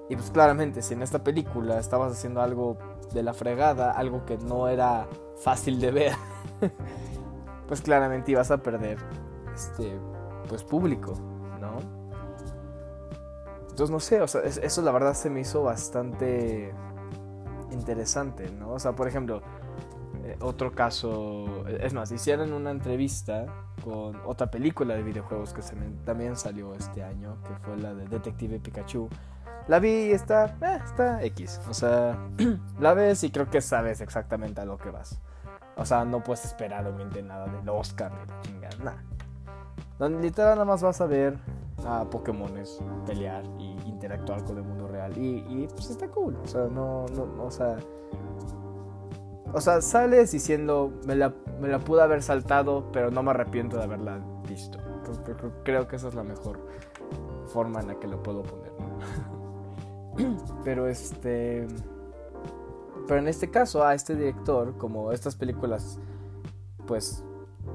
Y 0.09 0.17
pues 0.17 0.31
claramente, 0.31 0.83
si 0.83 0.95
en 0.95 1.03
esta 1.03 1.23
película 1.23 1.79
estabas 1.79 2.13
haciendo 2.13 2.43
algo 2.43 2.77
de 3.13 3.23
la 3.23 3.35
fregada, 3.35 3.93
algo 3.93 4.25
que 4.25 4.37
no 4.39 4.69
era 4.69 5.09
fácil 5.37 5.81
de 5.81 5.91
ver, 5.91 6.13
pues 7.69 7.81
claramente 7.81 8.33
ibas 8.33 8.51
a 8.51 8.59
perder 8.63 8.99
este 9.55 9.99
pues 10.49 10.65
público. 10.65 11.15
Entonces, 13.81 13.93
no 13.95 14.01
sé, 14.01 14.21
o 14.21 14.29
sea, 14.29 14.43
eso 14.43 14.83
la 14.83 14.93
verdad 14.93 15.15
se 15.15 15.31
me 15.31 15.41
hizo 15.41 15.63
bastante 15.63 16.71
interesante, 17.71 18.51
¿no? 18.51 18.73
O 18.73 18.79
sea, 18.79 18.93
por 18.93 19.09
ejemplo, 19.09 19.41
eh, 20.23 20.37
otro 20.43 20.73
caso, 20.73 21.67
es 21.67 21.95
más, 21.95 22.13
hicieron 22.13 22.53
una 22.53 22.73
entrevista 22.73 23.47
con 23.83 24.21
otra 24.27 24.51
película 24.51 24.95
de 24.95 25.03
videojuegos 25.03 25.55
que 25.55 25.63
se 25.63 25.77
también 26.05 26.37
salió 26.37 26.75
este 26.75 27.03
año, 27.03 27.39
que 27.43 27.55
fue 27.65 27.79
la 27.79 27.95
de 27.95 28.07
Detective 28.07 28.61
Pikachu. 28.61 29.09
La 29.67 29.79
vi 29.79 29.89
y 29.89 30.13
está, 30.13 30.59
eh, 30.61 30.79
está 30.85 31.25
X. 31.25 31.59
O 31.71 31.73
sea, 31.73 32.19
la 32.81 32.93
ves 32.93 33.25
y 33.25 33.31
creo 33.31 33.49
que 33.49 33.63
sabes 33.63 34.03
exactamente 34.03 34.61
a 34.61 34.67
lo 34.67 34.77
que 34.77 34.91
vas. 34.91 35.23
O 35.79 35.87
sea, 35.87 36.05
no 36.05 36.23
puedes 36.23 36.45
esperar 36.45 36.87
obviamente 36.87 37.23
nada 37.23 37.47
del 37.47 37.67
Oscar 37.71 38.13
chingada, 38.43 38.77
nada. 39.99 40.21
Literal 40.21 40.57
nada 40.57 40.67
más 40.67 40.83
vas 40.83 41.01
a 41.01 41.07
ver 41.07 41.39
a 41.87 42.05
Pokémones 42.05 42.81
pelear 43.07 43.45
y 43.59 43.77
interactuar 43.87 44.45
con 44.45 44.57
el 44.59 44.65
mundo 44.65 44.89
real. 44.89 45.17
Y, 45.17 45.69
pues 45.75 45.91
está 45.91 46.09
cool. 46.09 46.37
O 46.43 46.47
sea, 46.47 46.63
no, 46.63 47.07
no, 47.15 47.45
o 47.45 47.51
sea. 47.51 47.79
O 49.53 49.61
sea, 49.61 49.81
sales 49.81 50.31
diciendo, 50.31 50.93
me 51.07 51.17
la, 51.17 51.35
me 51.61 51.69
la 51.69 51.81
pude 51.81 52.03
haber 52.03 52.23
saltado, 52.23 52.91
pero 52.93 53.11
no 53.11 53.23
me 53.23 53.31
arrepiento 53.31 53.77
de 53.77 53.83
haberla 53.83 54.21
visto. 54.49 54.79
Creo, 55.65 55.89
que 55.89 55.97
esa 55.97 56.09
es 56.09 56.15
la 56.15 56.23
mejor 56.23 56.61
forma 57.47 57.81
en 57.81 57.89
la 57.89 57.99
que 57.99 58.07
lo 58.07 58.23
puedo 58.23 58.43
poner, 58.45 58.73
pero 60.65 60.87
este. 60.87 61.67
Pero 63.09 63.19
en 63.19 63.27
este 63.27 63.51
caso, 63.51 63.85
a 63.85 63.95
este 63.95 64.15
director, 64.15 64.77
como 64.77 65.11
estas 65.11 65.35
películas, 65.35 65.99
pues 66.87 67.25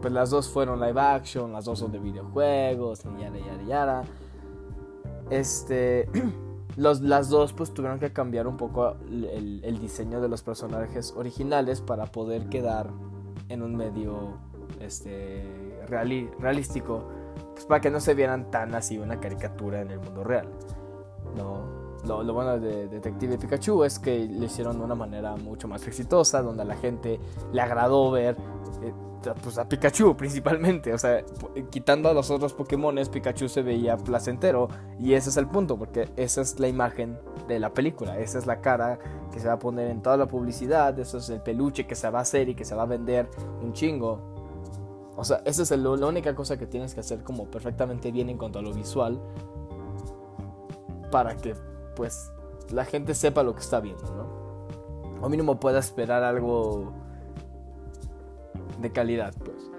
pues 0.02 0.14
las 0.14 0.30
dos 0.30 0.50
fueron 0.50 0.80
live 0.80 1.00
action, 1.00 1.54
las 1.54 1.66
dos 1.66 1.80
son 1.80 1.92
de 1.92 2.00
videojuegos, 2.00 3.04
y 3.06 3.22
yara, 3.22 3.40
yara, 3.40 3.64
yara. 3.64 4.04
Este, 5.30 6.08
los, 6.78 7.02
las 7.02 7.30
dos 7.30 7.54
pues 7.54 7.74
tuvieron 7.74 8.00
que 8.00 8.12
cambiar 8.12 8.48
un 8.48 8.58
poco 8.58 8.96
el, 9.10 9.80
diseño 9.80 10.22
de 10.22 10.30
los 10.30 10.44
personajes 10.44 11.14
originales 11.16 11.82
para 11.82 12.06
poder 12.06 12.50
quedar 12.50 12.90
en 13.50 13.62
un 13.62 13.76
medio 13.76 14.38
este, 14.80 15.80
realístico, 15.88 17.04
pues 17.54 17.66
para 17.66 17.82
que 17.82 17.90
no 17.90 18.00
se 18.00 18.14
vieran 18.14 18.52
tan 18.52 18.76
así 18.76 18.98
una 18.98 19.20
caricatura 19.20 19.82
en 19.82 19.92
el 19.92 20.00
mundo 20.00 20.24
real, 20.24 20.50
¿no? 21.36 21.85
Lo, 22.06 22.24
lo, 22.24 22.34
bueno 22.34 22.60
de 22.60 22.88
Detective 22.88 23.38
Pikachu 23.38 23.84
es 23.84 24.00
que 24.00 24.26
lo 24.26 24.46
hicieron 24.46 24.78
de 24.78 24.84
una 24.86 24.96
manera 24.96 25.36
mucho 25.36 25.68
más 25.68 25.86
exitosa, 25.88 26.42
donde 26.42 26.64
a 26.64 26.66
la 26.66 26.76
gente 26.76 27.20
le 27.52 27.62
agradó 27.62 28.12
ver 28.12 28.36
eh, 28.82 28.94
pues 29.42 29.58
a 29.58 29.68
Pikachu 29.68 30.16
principalmente, 30.16 30.94
o 30.94 30.98
sea, 30.98 31.24
quitando 31.70 32.10
a 32.10 32.14
los 32.14 32.30
otros 32.30 32.54
Pokémones, 32.54 33.10
Pikachu 33.10 33.50
se 33.50 33.62
veía 33.62 33.98
placentero. 33.98 34.68
Y 35.00 35.14
ese 35.14 35.30
es 35.30 35.38
el 35.38 35.48
punto, 35.48 35.78
porque 35.78 36.10
esa 36.16 36.42
es 36.42 36.60
la 36.60 36.68
imagen 36.68 37.18
de 37.48 37.60
la 37.60 37.74
película, 37.74 38.20
esa 38.20 38.38
es 38.38 38.46
la 38.46 38.62
cara 38.62 39.00
que 39.32 39.40
se 39.40 39.48
va 39.48 39.54
a 39.54 39.60
poner 39.60 39.90
en 39.90 40.02
toda 40.02 40.18
la 40.18 40.28
publicidad, 40.28 40.98
eso 41.00 41.18
es 41.18 41.30
el 41.30 41.42
peluche 41.42 41.86
que 41.88 41.96
se 41.96 42.10
va 42.10 42.20
a 42.20 42.22
hacer 42.22 42.50
y 42.50 42.56
que 42.56 42.66
se 42.66 42.76
va 42.76 42.84
a 42.84 42.88
vender 42.88 43.30
un 43.62 43.74
chingo. 43.74 44.36
O 45.18 45.24
sea, 45.24 45.42
esa 45.46 45.64
es 45.64 45.72
la 45.72 46.08
única 46.08 46.36
cosa 46.36 46.58
que 46.58 46.68
tienes 46.68 46.94
que 46.94 47.00
hacer 47.00 47.24
como 47.24 47.46
perfectamente 47.46 48.12
bien 48.12 48.30
en 48.30 48.38
cuanto 48.38 48.60
a 48.60 48.62
lo 48.62 48.74
visual 48.74 49.20
para 51.10 51.38
que 51.38 51.56
pues 51.96 52.32
la 52.72 52.86
gente 52.86 53.14
sepa 53.14 53.44
lo 53.44 53.54
que 53.54 53.62
está 53.62 53.80
viendo, 53.80 54.04
¿no? 54.16 55.26
O 55.26 55.30
mínimo 55.30 55.60
pueda 55.60 55.80
esperar 55.80 56.24
algo 56.24 56.94
de 58.80 58.92
calidad, 58.92 59.34
pues. 59.44 59.72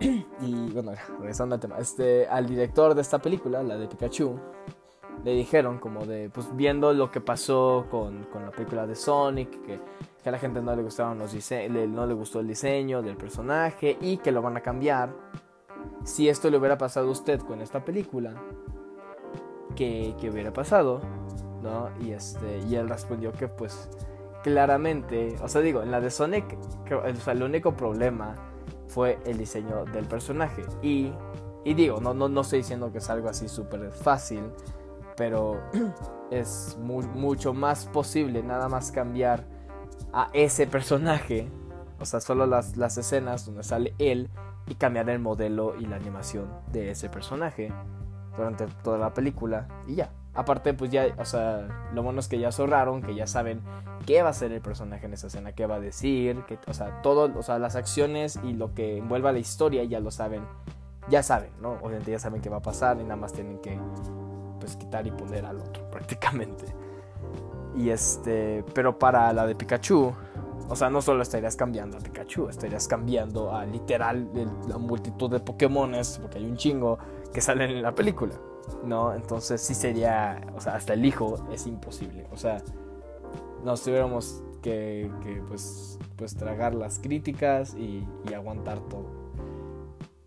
y 0.40 0.70
bueno, 0.70 0.92
regresando 1.18 1.54
al 1.54 1.60
tema, 1.60 1.78
este, 1.78 2.26
al 2.28 2.46
director 2.46 2.94
de 2.94 3.02
esta 3.02 3.18
película, 3.18 3.62
la 3.62 3.76
de 3.76 3.88
Pikachu, 3.88 4.38
le 5.24 5.32
dijeron 5.32 5.78
como 5.78 6.04
de, 6.06 6.30
pues 6.30 6.54
viendo 6.54 6.92
lo 6.92 7.10
que 7.10 7.20
pasó 7.20 7.86
con, 7.90 8.24
con 8.24 8.44
la 8.44 8.50
película 8.50 8.86
de 8.86 8.94
Sonic, 8.94 9.50
que, 9.62 9.80
que, 10.22 10.28
a 10.28 10.32
la 10.32 10.38
gente 10.38 10.60
no 10.60 10.74
le 10.76 10.82
gustaron 10.82 11.18
los 11.18 11.34
no 11.88 12.06
le 12.06 12.14
gustó 12.14 12.40
el 12.40 12.48
diseño 12.48 13.02
del 13.02 13.16
personaje 13.16 13.96
y 14.00 14.18
que 14.18 14.32
lo 14.32 14.42
van 14.42 14.56
a 14.56 14.60
cambiar. 14.60 15.14
Si 16.04 16.28
esto 16.28 16.50
le 16.50 16.58
hubiera 16.58 16.78
pasado 16.78 17.08
a 17.08 17.10
usted 17.10 17.40
con 17.40 17.60
esta 17.60 17.84
película, 17.84 18.34
¿qué, 19.76 20.16
hubiera 20.30 20.52
pasado? 20.52 21.00
¿No? 21.62 21.90
Y, 22.00 22.10
este, 22.10 22.58
y 22.68 22.74
él 22.74 22.88
respondió 22.88 23.32
que 23.32 23.46
pues 23.46 23.88
claramente, 24.42 25.36
o 25.42 25.48
sea, 25.48 25.60
digo, 25.60 25.82
en 25.82 25.90
la 25.90 26.00
de 26.00 26.10
Sonic, 26.10 26.56
o 26.90 27.14
sea, 27.14 27.32
el 27.32 27.42
único 27.42 27.76
problema 27.76 28.34
fue 28.88 29.18
el 29.26 29.38
diseño 29.38 29.84
del 29.86 30.06
personaje. 30.06 30.64
Y, 30.82 31.12
y 31.64 31.74
digo, 31.74 32.00
no, 32.00 32.14
no, 32.14 32.28
no 32.28 32.40
estoy 32.42 32.60
diciendo 32.60 32.92
que 32.92 32.98
es 32.98 33.10
algo 33.10 33.28
así 33.28 33.48
súper 33.48 33.90
fácil, 33.92 34.44
pero 35.16 35.60
es 36.30 36.76
mucho 36.80 37.54
más 37.54 37.86
posible 37.86 38.42
nada 38.42 38.68
más 38.68 38.92
cambiar 38.92 39.44
a 40.12 40.30
ese 40.32 40.66
personaje, 40.66 41.48
o 41.98 42.04
sea, 42.04 42.20
solo 42.20 42.46
las, 42.46 42.76
las 42.76 42.96
escenas 42.98 43.46
donde 43.46 43.62
sale 43.62 43.94
él 43.98 44.30
y 44.68 44.74
cambiar 44.74 45.10
el 45.10 45.18
modelo 45.18 45.74
y 45.78 45.86
la 45.86 45.96
animación 45.96 46.48
de 46.72 46.90
ese 46.90 47.08
personaje 47.08 47.72
durante 48.36 48.66
toda 48.82 48.98
la 48.98 49.14
película 49.14 49.66
y 49.86 49.96
ya. 49.96 50.10
Aparte, 50.34 50.74
pues 50.74 50.90
ya, 50.90 51.06
o 51.18 51.24
sea, 51.24 51.88
lo 51.94 52.02
bueno 52.02 52.20
es 52.20 52.28
que 52.28 52.38
ya 52.38 52.52
zorraron, 52.52 53.00
que 53.00 53.14
ya 53.14 53.26
saben 53.26 53.62
qué 54.04 54.22
va 54.22 54.28
a 54.28 54.32
ser 54.34 54.52
el 54.52 54.60
personaje 54.60 55.06
en 55.06 55.14
esa 55.14 55.28
escena, 55.28 55.52
qué 55.52 55.66
va 55.66 55.76
a 55.76 55.80
decir, 55.80 56.44
que, 56.46 56.58
o 56.66 56.74
sea, 56.74 57.00
todo, 57.00 57.32
o 57.38 57.42
sea, 57.42 57.58
las 57.58 57.74
acciones 57.74 58.38
y 58.44 58.52
lo 58.52 58.74
que 58.74 58.98
envuelva 58.98 59.32
la 59.32 59.38
historia 59.38 59.82
ya 59.84 59.98
lo 59.98 60.10
saben, 60.10 60.42
ya 61.08 61.22
saben, 61.22 61.52
¿no? 61.62 61.78
Obviamente 61.82 62.10
ya 62.10 62.18
saben 62.18 62.42
qué 62.42 62.50
va 62.50 62.58
a 62.58 62.62
pasar 62.62 62.98
y 63.00 63.04
nada 63.04 63.16
más 63.16 63.32
tienen 63.32 63.58
que, 63.60 63.80
pues, 64.60 64.76
quitar 64.76 65.06
y 65.06 65.10
poner 65.10 65.46
al 65.46 65.58
otro, 65.58 65.82
prácticamente. 65.90 66.66
Y 67.74 67.88
este, 67.88 68.62
pero 68.74 68.98
para 68.98 69.32
la 69.32 69.46
de 69.46 69.54
Pikachu, 69.54 70.12
o 70.68 70.76
sea, 70.76 70.90
no 70.90 71.00
solo 71.00 71.22
estarías 71.22 71.56
cambiando 71.56 71.96
a 71.96 72.00
Pikachu, 72.00 72.48
estarías 72.48 72.88
cambiando 72.88 73.54
a 73.54 73.64
literal 73.64 74.28
la 74.68 74.78
multitud 74.78 75.30
de 75.30 75.40
Pokémones, 75.40 76.18
porque 76.20 76.38
hay 76.38 76.44
un 76.44 76.56
chingo 76.56 76.98
que 77.36 77.42
salen 77.42 77.70
en 77.70 77.82
la 77.82 77.94
película. 77.94 78.32
¿no? 78.82 79.12
Entonces 79.12 79.60
sí 79.60 79.74
sería, 79.74 80.40
o 80.56 80.60
sea, 80.62 80.74
hasta 80.74 80.94
el 80.94 81.04
hijo 81.04 81.36
es 81.52 81.66
imposible. 81.66 82.26
O 82.32 82.36
sea, 82.38 82.62
nos 83.62 83.82
tuviéramos 83.82 84.42
que, 84.62 85.10
pues, 85.46 85.98
pues 86.16 86.34
tragar 86.34 86.74
las 86.74 86.98
críticas 86.98 87.74
y, 87.74 88.08
aguantar 88.34 88.80
todo. 88.88 89.04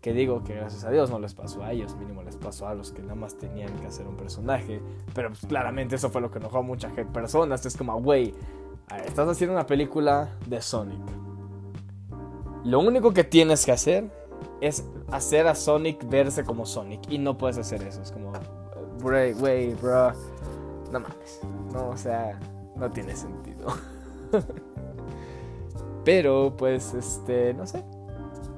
Que 0.00 0.12
digo 0.12 0.44
que 0.44 0.54
gracias 0.54 0.84
a 0.84 0.90
Dios 0.92 1.10
no 1.10 1.18
les 1.18 1.34
pasó 1.34 1.64
a 1.64 1.72
ellos, 1.72 1.96
mínimo 1.96 2.22
les 2.22 2.36
pasó 2.36 2.68
a 2.68 2.76
los 2.76 2.92
que 2.92 3.02
nada 3.02 3.16
más 3.16 3.36
tenían 3.36 3.76
que 3.80 3.86
hacer 3.88 4.06
un 4.06 4.16
personaje. 4.16 4.80
Pero 5.12 5.30
pues, 5.30 5.44
claramente 5.46 5.96
eso 5.96 6.10
fue 6.10 6.20
lo 6.20 6.30
que 6.30 6.38
enojó 6.38 6.58
a 6.58 6.62
muchas 6.62 6.92
personas. 7.12 7.66
Es 7.66 7.76
como, 7.76 8.00
güey, 8.00 8.36
estás 9.04 9.28
haciendo 9.28 9.54
una 9.56 9.66
película 9.66 10.28
de 10.46 10.62
Sonic. 10.62 11.02
Lo 12.62 12.78
único 12.78 13.12
que 13.12 13.24
tienes 13.24 13.66
que 13.66 13.72
hacer 13.72 14.19
es 14.60 14.84
hacer 15.10 15.46
a 15.46 15.54
Sonic 15.54 16.08
verse 16.08 16.44
como 16.44 16.66
Sonic. 16.66 17.10
Y 17.10 17.18
no 17.18 17.36
puedes 17.36 17.58
hacer 17.58 17.82
eso. 17.82 18.02
Es 18.02 18.12
como, 18.12 18.32
wey, 19.02 19.74
bro. 19.74 20.12
No 20.92 21.00
mames. 21.00 21.40
No, 21.72 21.90
o 21.90 21.96
sea, 21.96 22.38
no 22.76 22.90
tiene 22.90 23.14
sentido. 23.14 23.68
Pero, 26.04 26.54
pues, 26.56 26.94
este, 26.94 27.54
no 27.54 27.66
sé. 27.66 27.84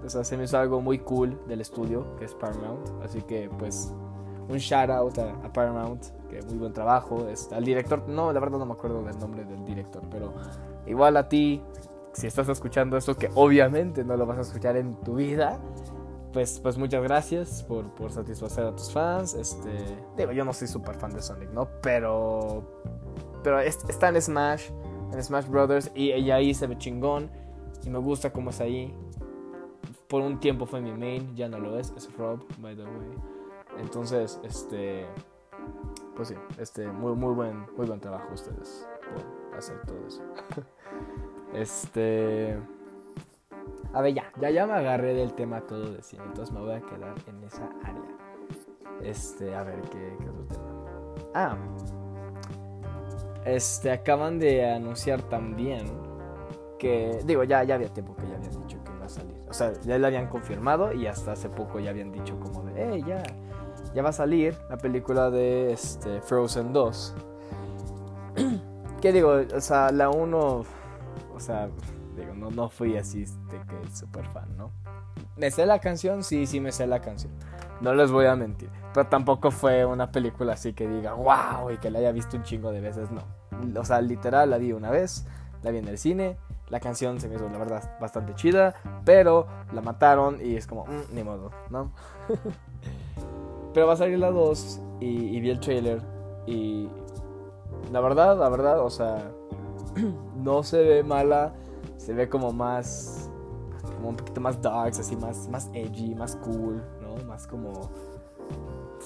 O 0.05 0.09
sea, 0.09 0.24
se 0.24 0.36
me 0.36 0.44
hizo 0.44 0.59
algo 0.59 0.80
muy 0.80 0.98
cool 0.98 1.38
del 1.46 1.61
estudio, 1.61 2.16
que 2.16 2.24
es 2.24 2.34
Paramount. 2.34 2.88
Así 3.05 3.22
que, 3.22 3.50
pues, 3.59 3.92
un 4.48 4.59
shout 4.59 4.90
out 4.90 5.18
a, 5.18 5.53
Paramount, 5.53 6.05
que 6.28 6.42
muy 6.42 6.59
buen 6.59 6.72
trabajo. 6.72 7.26
Es, 7.28 7.50
al 7.53 7.64
director, 7.64 8.09
no, 8.09 8.32
la 8.32 8.40
verdad 8.40 8.59
no 8.59 8.66
me 8.66 8.72
acuerdo 8.72 9.03
del 9.03 9.18
nombre 9.18 9.44
del 9.44 9.64
director, 9.64 10.03
pero 10.11 10.32
igual 10.86 11.16
a 11.16 11.28
ti, 11.28 11.62
si 12.12 12.26
estás 12.26 12.48
escuchando 12.48 12.96
esto, 12.96 13.16
que 13.16 13.30
obviamente 13.34 14.05
no 14.05 14.16
lo 14.16 14.26
vas 14.26 14.38
a 14.38 14.40
escuchar 14.42 14.76
en 14.76 14.94
tu 14.96 15.16
vida, 15.16 15.59
pues, 16.33 16.61
pues 16.61 16.78
muchas 16.78 17.03
gracias 17.03 17.62
por, 17.62 17.95
por 17.95 18.11
satisfacer 18.11 18.64
a 18.64 18.74
tus 18.74 18.91
fans. 18.93 19.35
Este, 19.35 19.70
digo, 20.16 20.33
yo 20.33 20.45
no 20.45 20.53
soy 20.53 20.68
súper 20.68 20.97
fan 20.97 21.12
de 21.12 21.22
Sonic, 21.22 21.51
¿no? 21.51 21.68
Pero, 21.83 22.80
pero 23.43 23.61
está 23.61 24.09
en 24.09 24.20
Smash, 24.20 24.70
en 25.12 25.22
Smash 25.22 25.47
Brothers, 25.47 25.91
y, 25.95 26.12
ella 26.12 26.37
ahí 26.37 26.55
se 26.55 26.66
ve 26.66 26.76
chingón. 26.78 27.30
Y 27.85 27.91
me 27.91 27.99
gusta 27.99 28.33
cómo 28.33 28.51
es 28.51 28.61
ahí. 28.61 28.95
Por 30.09 30.22
un 30.22 30.41
tiempo 30.41 30.66
fue 30.66 30.80
mi 30.80 30.93
main, 30.93 31.35
ya 31.35 31.49
no 31.49 31.59
lo 31.59 31.78
es, 31.78 31.93
es 31.97 32.12
Rob, 32.16 32.41
by 32.59 32.76
the 32.76 32.83
way. 32.83 33.16
Entonces, 33.78 34.41
este, 34.45 35.07
pues 36.14 36.28
sí, 36.28 36.35
este, 36.59 36.87
muy, 36.87 37.14
muy 37.14 37.35
buen, 37.35 37.66
muy 37.76 37.87
buen 37.87 38.01
trabajo 38.01 38.28
ustedes 38.33 38.87
por 39.14 39.59
hacer 39.59 39.80
todo 39.87 40.07
eso. 40.07 40.22
este. 41.55 42.59
A 43.95 44.01
ver, 44.01 44.14
ya, 44.14 44.24
ya, 44.40 44.51
ya 44.51 44.66
me 44.66 44.72
agarré 44.72 45.14
del 45.14 45.34
tema 45.34 45.61
todo 45.61 45.93
de 45.93 46.03
cine, 46.03 46.22
entonces 46.26 46.55
me 46.55 46.61
voy 46.61 46.74
a 46.74 46.80
quedar 46.80 47.14
en 47.26 47.45
esa 47.45 47.68
área. 47.84 48.03
Este, 49.03 49.55
a 49.55 49.62
ver, 49.62 49.80
¿qué, 49.82 50.16
qué 50.18 50.28
otro 50.28 50.45
tema? 50.47 50.84
Ah, 51.34 51.57
este, 53.45 53.90
acaban 53.90 54.38
de 54.38 54.70
anunciar 54.70 55.20
también 55.22 55.86
que, 56.78 57.20
digo, 57.24 57.45
ya, 57.45 57.64
ya 57.64 57.74
había 57.74 57.88
tiempo 57.88 58.14
que 58.16 58.22
ya 58.28 58.36
habían 58.36 58.53
dicho 58.53 58.82
que 58.84 58.93
iba 58.93 59.05
a 59.05 59.09
salir. 59.09 59.36
O 59.49 59.53
sea, 59.53 59.72
ya 59.82 59.99
lo 59.99 60.07
habían 60.07 60.28
confirmado 60.28 60.93
y 60.93 61.07
hasta 61.07 61.32
hace 61.32 61.49
poco 61.49 61.80
ya 61.80 61.90
habían 61.90 62.12
dicho 62.12 62.38
como 62.40 62.62
de, 62.64 62.72
hey, 62.76 63.05
ya, 63.07 63.22
ya 63.95 64.03
va 64.03 64.11
a 64.11 64.12
salir 64.12 64.57
la 64.70 64.78
película 64.78 65.30
de 65.30 65.72
este, 65.72 66.20
Frozen 66.22 66.72
2. 66.72 67.14
¿Qué 69.01 69.12
digo? 69.12 69.40
O 69.55 69.61
sea, 69.61 69.90
la 69.90 70.11
1, 70.11 70.38
o 70.38 71.40
sea, 71.40 71.68
Digo, 72.17 72.35
no, 72.35 72.51
no 72.51 72.69
fui 72.69 72.97
así 72.97 73.25
de 73.25 73.61
que 73.67 73.91
super 73.95 74.27
fan, 74.29 74.57
¿no? 74.57 74.71
¿Me 75.37 75.51
sé 75.51 75.67
la 75.67 75.79
canción? 75.79 76.23
Sí, 76.23 76.47
sí 76.47 76.61
me 76.61 76.73
sé 76.73 76.87
la 76.87 77.01
canción. 77.01 77.33
No 77.81 77.95
les 77.95 78.11
voy 78.11 78.27
a 78.27 78.37
mentir. 78.37 78.71
Pero 78.93 79.07
tampoco 79.07 79.51
fue 79.51 79.85
una 79.85 80.11
película 80.13 80.53
así 80.53 80.73
que 80.73 80.87
diga, 80.87 81.15
wow, 81.15 81.71
y 81.71 81.79
que 81.79 81.91
la 81.91 81.99
haya 81.99 82.13
visto 82.13 82.37
un 82.37 82.43
chingo 82.43 82.71
de 82.71 82.81
veces, 82.81 83.11
no. 83.11 83.23
O 83.81 83.85
sea, 83.85 84.01
literal 84.01 84.51
la 84.51 84.59
vi 84.59 84.73
una 84.73 84.91
vez, 84.91 85.27
la 85.63 85.71
vi 85.71 85.79
en 85.79 85.89
el 85.89 85.99
cine. 85.99 86.37
La 86.69 86.81
canción 86.81 87.21
se 87.21 87.29
me 87.29 87.37
hizo, 87.37 87.49
la 87.49 87.59
verdad, 87.59 87.99
bastante 88.01 88.35
chida. 88.35 88.75
Pero 89.05 89.47
la 89.73 89.81
mataron 89.81 90.39
y 90.45 90.57
es 90.57 90.67
como, 90.67 90.85
mm, 90.85 91.15
ni 91.15 91.25
modo, 91.25 91.51
¿no? 91.71 91.93
pero 93.75 93.87
va 93.87 93.95
a 93.95 93.97
salir 93.97 94.19
la 94.19 94.31
2 94.31 94.81
y, 95.01 95.37
y 95.37 95.41
vi 95.41 95.51
el 95.51 95.61
trailer. 95.61 96.03
Y 96.47 96.89
la 97.91 98.01
verdad, 98.01 98.39
la 98.39 98.49
verdad, 98.49 98.81
o 98.81 98.91
sea, 98.91 99.33
no 100.37 100.63
se 100.63 100.83
ve 100.83 101.03
mala 101.03 101.55
se 102.05 102.12
ve 102.12 102.28
como 102.28 102.53
más 102.53 103.30
como 103.96 104.11
un 104.11 104.16
poquito 104.16 104.40
más 104.40 104.61
darks, 104.61 104.98
así 104.98 105.16
más 105.16 105.48
más 105.48 105.70
edgy, 105.72 106.14
más 106.14 106.36
cool, 106.36 106.82
¿no? 107.00 107.24
Más 107.26 107.46
como 107.46 107.90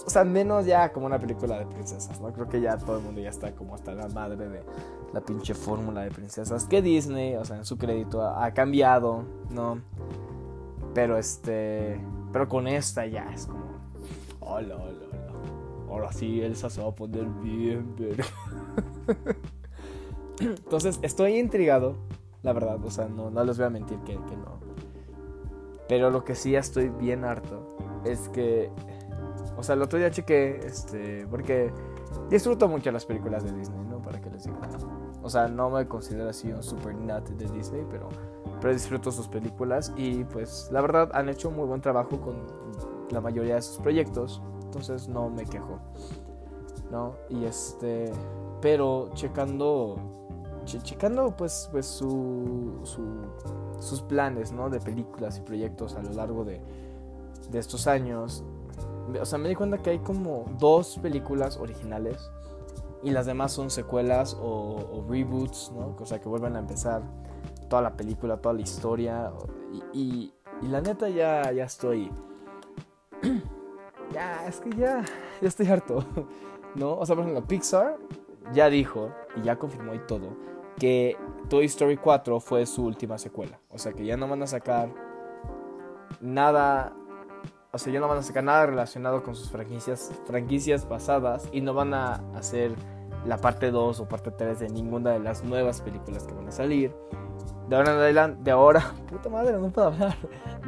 o 0.05 0.11
sea, 0.11 0.25
menos 0.25 0.67
ya 0.67 0.93
como 0.93 1.07
una 1.07 1.19
película 1.19 1.59
de 1.59 1.67
princesas, 1.67 2.21
¿no? 2.21 2.33
Creo 2.33 2.49
que 2.49 2.61
ya 2.61 2.77
todo 2.77 2.99
el 2.99 3.03
mundo 3.03 3.21
ya 3.21 3.31
está 3.31 3.53
como 3.53 3.75
hasta 3.75 3.95
la 3.95 4.09
madre 4.09 4.49
de 4.49 4.63
la 5.13 5.21
pinche 5.21 5.55
fórmula 5.55 6.03
de 6.03 6.11
princesas 6.11 6.65
que 6.67 6.83
Disney, 6.83 7.35
o 7.37 7.45
sea, 7.45 7.57
en 7.57 7.65
su 7.65 7.79
crédito 7.79 8.23
ha, 8.23 8.51
cambiado, 8.53 9.25
¿no? 9.51 9.81
Pero 10.95 11.17
este, 11.17 12.01
pero 12.33 12.49
con 12.49 12.69
esta 12.69 13.07
ya 13.07 13.33
es 13.33 13.47
como 13.47 13.65
hola, 14.41 14.77
hola, 14.77 15.07
hola. 15.11 15.91
Ahora 15.91 16.13
sí 16.13 16.41
Elsa 16.43 16.69
se 16.69 16.83
va 16.83 16.89
a 16.89 16.95
poner 16.95 17.27
bien, 17.43 17.95
pero 17.97 18.25
Entonces, 20.41 20.99
estoy 21.03 21.39
intrigado 21.39 21.97
la 22.47 22.53
verdad, 22.53 22.79
o 22.85 22.91
sea, 22.93 23.09
no, 23.09 23.29
no 23.29 23.43
les 23.43 23.59
voy 23.59 23.67
a 23.67 23.71
mentir 23.71 23.99
que, 24.05 24.13
que 24.13 24.37
no. 24.37 24.61
Pero 25.89 26.11
lo 26.11 26.23
que 26.25 26.37
sí 26.37 26.53
ya 26.53 26.61
estoy 26.61 26.91
bien 26.91 27.25
harto 27.25 27.77
es 28.05 28.29
que, 28.29 28.71
o 29.57 29.65
sea, 29.65 29.75
el 29.75 29.83
otro 29.83 29.99
día 29.99 30.13
chequé, 30.13 30.61
este, 30.65 31.27
porque 31.27 31.73
disfruto 32.31 32.69
mucho 32.69 32.93
las 32.93 33.05
películas 33.05 33.43
de 33.43 33.51
Disney, 33.51 33.85
¿no? 33.91 34.01
Para 34.01 34.21
que 34.21 34.31
les 34.31 34.45
diga. 34.45 34.61
O 35.25 35.29
sea, 35.29 35.49
no 35.49 35.71
me 35.71 35.89
considero 35.89 36.29
así 36.29 36.53
un 36.53 36.63
super 36.63 36.95
nut 36.95 37.29
de 37.31 37.49
Disney, 37.49 37.85
pero, 37.91 38.09
pero 38.61 38.73
disfruto 38.73 39.11
sus 39.11 39.27
películas 39.27 39.93
y 39.97 40.23
pues 40.23 40.69
la 40.71 40.81
verdad 40.83 41.11
han 41.15 41.29
hecho 41.29 41.51
muy 41.51 41.67
buen 41.67 41.81
trabajo 41.81 42.21
con 42.21 42.47
la 43.11 43.21
mayoría 43.21 43.57
de 43.57 43.63
sus 43.63 43.79
proyectos, 43.79 44.41
entonces 44.63 45.09
no 45.09 45.31
me 45.31 45.45
quejo, 45.45 45.81
¿no? 46.93 47.17
Y 47.29 47.45
este, 47.45 48.13
pero 48.61 49.11
checando, 49.15 50.26
checando 50.67 51.35
pues, 51.37 51.69
pues 51.73 51.87
su, 51.87 52.81
sus 53.81 54.03
planes, 54.03 54.53
¿no? 54.53 54.69
De 54.69 54.81
películas 54.81 55.39
y 55.39 55.41
proyectos 55.41 55.95
a 55.95 56.03
lo 56.03 56.13
largo 56.13 56.45
de, 56.45 56.61
de 57.51 57.59
estos 57.59 57.87
años, 57.87 58.45
o 59.21 59.25
sea, 59.25 59.39
me 59.39 59.49
di 59.49 59.55
cuenta 59.55 59.79
que 59.79 59.91
hay 59.91 59.99
como 60.01 60.47
dos 60.59 60.99
películas 60.99 61.57
originales 61.59 62.31
y 63.03 63.11
las 63.11 63.27
demás 63.27 63.53
son 63.53 63.71
secuelas 63.71 64.37
o, 64.41 65.05
reboots, 65.09 65.73
¿no? 65.73 65.95
O 65.99 66.07
sea, 66.07 66.21
que 66.21 66.29
vuelven 66.29 66.57
a 66.57 66.59
empezar 66.59 67.03
toda 67.69 67.83
la 67.83 67.97
película, 67.97 68.37
toda 68.39 68.55
la 68.55 68.63
historia. 68.63 69.33
Y, 69.93 70.33
y, 70.63 70.69
la 70.69 70.81
neta 70.81 71.09
ya, 71.09 71.53
ya 71.53 71.65
estoy... 71.65 72.11
ya, 74.13 74.47
es 74.47 74.61
que 74.61 74.71
ya, 74.71 75.05
ya 75.41 75.49
estoy 75.49 75.69
harto, 75.69 76.05
¿no? 76.75 76.97
O 76.97 77.07
sea, 77.07 77.15
por 77.15 77.25
ejemplo, 77.25 77.47
Pixar 77.47 77.97
ya 78.53 78.69
dijo, 78.69 79.11
y 79.37 79.43
ya 79.43 79.57
confirmó 79.57 79.95
y 79.95 79.99
todo, 80.01 80.37
que 80.79 81.17
Toy 81.49 81.67
Story 81.67 81.97
4 81.97 82.41
fue 82.41 82.67
su 82.67 82.85
última 82.85 83.19
secuela. 83.19 83.59
O 83.71 83.79
sea, 83.79 83.93
que 83.93 84.05
ya 84.05 84.17
no 84.17 84.29
van 84.29 84.43
a 84.43 84.47
sacar 84.47 84.93
nada 86.21 86.95
o 87.77 87.79
sea, 87.79 87.93
ya 87.93 88.01
no 88.01 88.09
van 88.09 88.17
a 88.17 88.23
sacar 88.23 88.43
nada 88.43 88.65
relacionado 88.65 89.23
con 89.23 89.35
sus 89.35 89.51
franquicias, 89.51 90.11
franquicias 90.25 90.87
pasadas 90.87 91.47
y 91.53 91.61
no 91.61 91.75
van 91.75 91.93
a 91.93 92.15
hacer 92.35 92.75
la 93.27 93.37
parte 93.37 93.71
2 93.71 94.01
o 94.01 94.09
parte 94.09 94.31
3 94.31 94.61
de 94.61 94.71
ninguna 94.71 95.11
de 95.11 95.19
las 95.19 95.45
nuevas 95.45 95.83
películas 95.83 96.27
que 96.27 96.33
van 96.33 96.49
a 96.49 96.53
salir. 96.53 96.95
De 97.69 97.75
ahora 97.75 97.93
en 97.93 97.99
adelante, 97.99 98.43
de 98.45 98.51
ahora, 98.51 98.95
puta 99.11 99.29
madre, 99.29 99.59
no 99.59 99.71
puedo 99.71 99.89
hablar. 99.89 100.17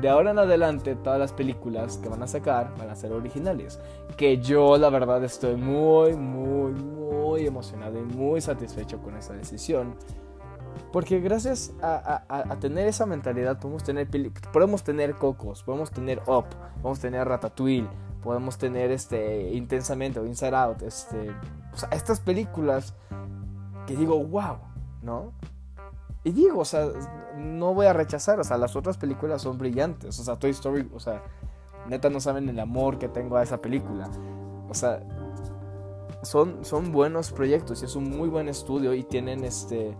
De 0.00 0.08
ahora 0.08 0.32
en 0.32 0.38
adelante, 0.38 0.96
todas 0.96 1.18
las 1.18 1.32
películas 1.32 1.98
que 1.98 2.08
van 2.08 2.22
a 2.22 2.26
sacar 2.26 2.74
van 2.76 2.90
a 2.90 2.96
ser 2.96 3.12
originales. 3.12 3.80
Que 4.16 4.38
yo, 4.38 4.76
la 4.78 4.90
verdad, 4.90 5.22
estoy 5.22 5.56
muy, 5.56 6.16
muy, 6.16 6.72
muy 6.72 7.46
emocionado 7.46 7.98
y 7.98 8.02
muy 8.02 8.40
satisfecho 8.40 8.98
con 9.00 9.16
esa 9.16 9.34
decisión. 9.34 9.94
Porque 10.92 11.20
gracias 11.20 11.72
a, 11.82 12.56
tener 12.60 12.88
esa 12.88 13.06
mentalidad 13.06 13.58
podemos 13.58 13.84
tener, 13.84 14.08
podemos 14.52 14.82
tener 14.82 15.14
Cocos, 15.14 15.62
podemos 15.62 15.90
tener 15.90 16.20
Up, 16.26 16.46
podemos 16.80 17.00
tener 17.00 17.28
Ratatouille, 17.28 17.88
podemos 18.22 18.58
tener 18.58 18.90
este, 18.90 19.52
Intensamente 19.52 20.18
o 20.18 20.26
Inside 20.26 20.56
Out, 20.56 20.82
este, 20.82 21.30
estas 21.90 22.20
películas 22.20 22.94
que 23.86 23.96
digo, 23.96 24.22
wow, 24.24 24.58
¿no? 25.02 25.32
Y 26.24 26.32
digo, 26.32 26.60
o 26.60 26.64
sea, 26.64 26.88
no 27.36 27.74
voy 27.74 27.86
a 27.86 27.92
rechazar, 27.92 28.40
o 28.40 28.44
sea, 28.44 28.58
las 28.58 28.76
otras 28.76 28.98
películas 28.98 29.42
son 29.42 29.58
brillantes, 29.58 30.18
o 30.18 30.24
sea, 30.24 30.36
Toy 30.36 30.50
Story, 30.50 30.88
o 30.92 31.00
sea, 31.00 31.22
neta 31.88 32.10
no 32.10 32.20
saben 32.20 32.48
el 32.48 32.58
amor 32.58 32.98
que 32.98 33.08
tengo 33.08 33.36
a 33.36 33.42
esa 33.42 33.58
película, 33.62 34.10
o 34.68 34.74
sea, 34.74 35.00
son, 36.22 36.64
son 36.64 36.92
buenos 36.92 37.30
proyectos 37.30 37.82
y 37.82 37.84
es 37.84 37.94
un 37.94 38.10
muy 38.10 38.28
buen 38.28 38.48
estudio 38.48 38.92
y 38.94 39.04
tienen 39.04 39.44
este 39.44 39.96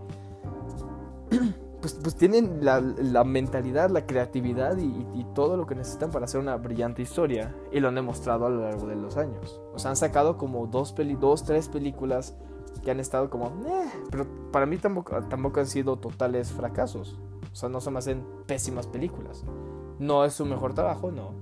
pues, 1.81 1.95
pues 1.95 2.17
tienen 2.17 2.65
la, 2.65 3.25
mentalidad, 3.25 3.91
la 3.91 4.07
creatividad 4.07 4.77
y, 4.79 5.25
todo 5.35 5.57
lo 5.57 5.67
que 5.67 5.77
necesitan 5.77 6.11
para 6.11 6.25
hacer 6.25 6.41
una 6.41 6.57
brillante 6.57 7.01
historia. 7.01 7.55
Y 7.71 7.79
lo 7.79 7.89
han 7.89 7.95
demostrado 7.95 8.47
a 8.47 8.51
lo 8.51 8.63
largo 8.63 8.89
de 8.89 8.97
los 8.97 9.17
años. 9.17 9.61
O 9.73 9.79
sea, 9.79 9.91
han 9.91 9.97
sacado 9.97 10.37
como 10.37 10.67
dos, 10.67 10.93
peli 10.93 11.15
dos 11.15 11.45
tres 11.45 11.69
películas 11.69 12.35
que 12.79 12.91
han 12.91 13.01
estado 13.01 13.31
como... 13.31 13.47
Eh", 13.67 13.91
pero 14.11 14.27
para 14.53 14.67
mí 14.67 14.77
tampoco, 14.79 15.23
tampoco 15.25 15.61
han 15.61 15.67
sido 15.67 15.97
totales 15.97 16.53
fracasos. 16.53 17.19
O 17.53 17.57
sea, 17.57 17.69
no 17.69 17.81
se 17.81 17.91
me 17.91 17.99
hacen 17.99 18.25
pésimas 18.47 18.87
películas. 18.87 19.45
No 19.99 20.25
es 20.25 20.35
su 20.35 20.45
mejor 20.47 20.75
trabajo, 20.75 21.11
no. 21.11 21.33